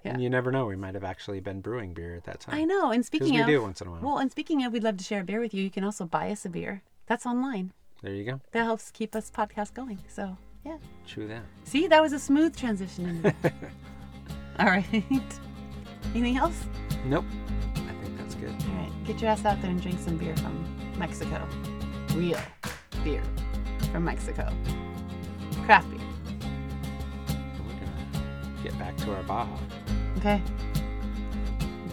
Yeah. 0.04 0.14
And 0.14 0.24
you 0.24 0.30
never 0.30 0.52
know, 0.52 0.66
we 0.66 0.76
might 0.76 0.96
have 0.96 1.04
actually 1.04 1.40
been 1.40 1.62
brewing 1.62 1.94
beer 1.94 2.16
at 2.16 2.26
that 2.26 2.42
time. 2.42 2.56
I 2.56 2.64
know. 2.66 2.92
And 2.92 3.06
speaking 3.06 3.36
we 3.36 3.42
of, 3.42 3.48
do 3.48 3.62
once 3.62 3.80
in 3.82 3.88
a 3.88 3.92
while. 3.92 4.02
Well, 4.02 4.18
and 4.18 4.30
speaking 4.30 4.64
of, 4.66 4.74
we'd 4.74 4.84
love 4.84 4.98
to 4.98 5.04
share 5.04 5.22
a 5.22 5.24
beer 5.24 5.40
with 5.40 5.54
you. 5.54 5.64
You 5.64 5.72
can 5.72 5.86
also 5.86 6.06
buy 6.06 6.30
us 6.30 6.44
a 6.44 6.50
beer. 6.50 6.82
That's 7.08 7.26
online. 7.26 7.72
There 8.02 8.14
you 8.14 8.26
go. 8.26 8.42
That 8.52 8.64
helps 8.66 8.92
keep 8.92 9.16
us 9.16 9.32
podcast 9.32 9.74
going. 9.74 10.00
So 10.10 10.38
yeah. 10.66 10.78
Chew 11.06 11.28
that. 11.28 11.44
See, 11.64 11.88
that 11.88 12.02
was 12.02 12.14
a 12.14 12.20
smooth 12.20 12.56
transition. 12.56 13.24
All 14.60 14.66
right. 14.66 14.86
Anything 16.14 16.38
else? 16.38 16.66
Nope. 17.06 17.26
I 17.76 18.04
think 18.04 18.18
that's 18.18 18.36
good. 18.36 18.50
All 18.70 18.76
right. 18.76 18.92
Get 19.06 19.22
your 19.22 19.30
ass 19.30 19.46
out 19.46 19.62
there 19.62 19.72
and 19.72 19.82
drink 19.82 20.00
some 20.00 20.18
beer 20.18 20.36
from 20.38 20.64
Mexico. 20.98 21.48
Real 22.16 22.40
beer 23.04 23.24
from 23.92 24.06
Mexico. 24.06 24.52
Craft 25.66 25.90
beer. 25.90 26.00
We're 27.66 27.74
gonna 27.74 28.64
get 28.64 28.78
back 28.78 28.96
to 28.98 29.16
our 29.16 29.24
Baja. 29.24 29.58
Okay. 30.18 30.42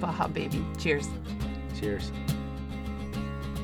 Baja 0.00 0.28
baby. 0.28 0.64
Cheers. 0.78 1.08
Cheers. 1.78 2.12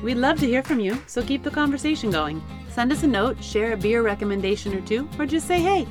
We'd 0.03 0.15
love 0.15 0.39
to 0.39 0.47
hear 0.47 0.63
from 0.63 0.79
you, 0.79 1.01
so 1.07 1.21
keep 1.21 1.43
the 1.43 1.51
conversation 1.51 2.11
going. 2.11 2.41
Send 2.69 2.91
us 2.91 3.03
a 3.03 3.07
note, 3.07 3.43
share 3.43 3.73
a 3.73 3.77
beer 3.77 4.03
recommendation 4.03 4.73
or 4.73 4.81
two, 4.81 5.09
or 5.17 5.25
just 5.25 5.47
say 5.47 5.59
hey. 5.59 5.87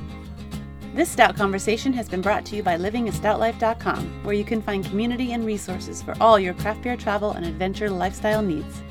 This 0.93 1.09
Stout 1.09 1.35
Conversation 1.35 1.93
has 1.93 2.09
been 2.09 2.21
brought 2.21 2.45
to 2.45 2.55
you 2.55 2.63
by 2.63 2.77
livingastoutlife.com, 2.77 4.23
where 4.23 4.33
you 4.33 4.45
can 4.45 4.61
find 4.61 4.83
community 4.85 5.33
and 5.33 5.45
resources 5.45 6.01
for 6.01 6.15
all 6.19 6.39
your 6.39 6.53
craft 6.55 6.81
beer 6.81 6.97
travel 6.97 7.31
and 7.31 7.45
adventure 7.45 7.89
lifestyle 7.89 8.41
needs. 8.41 8.81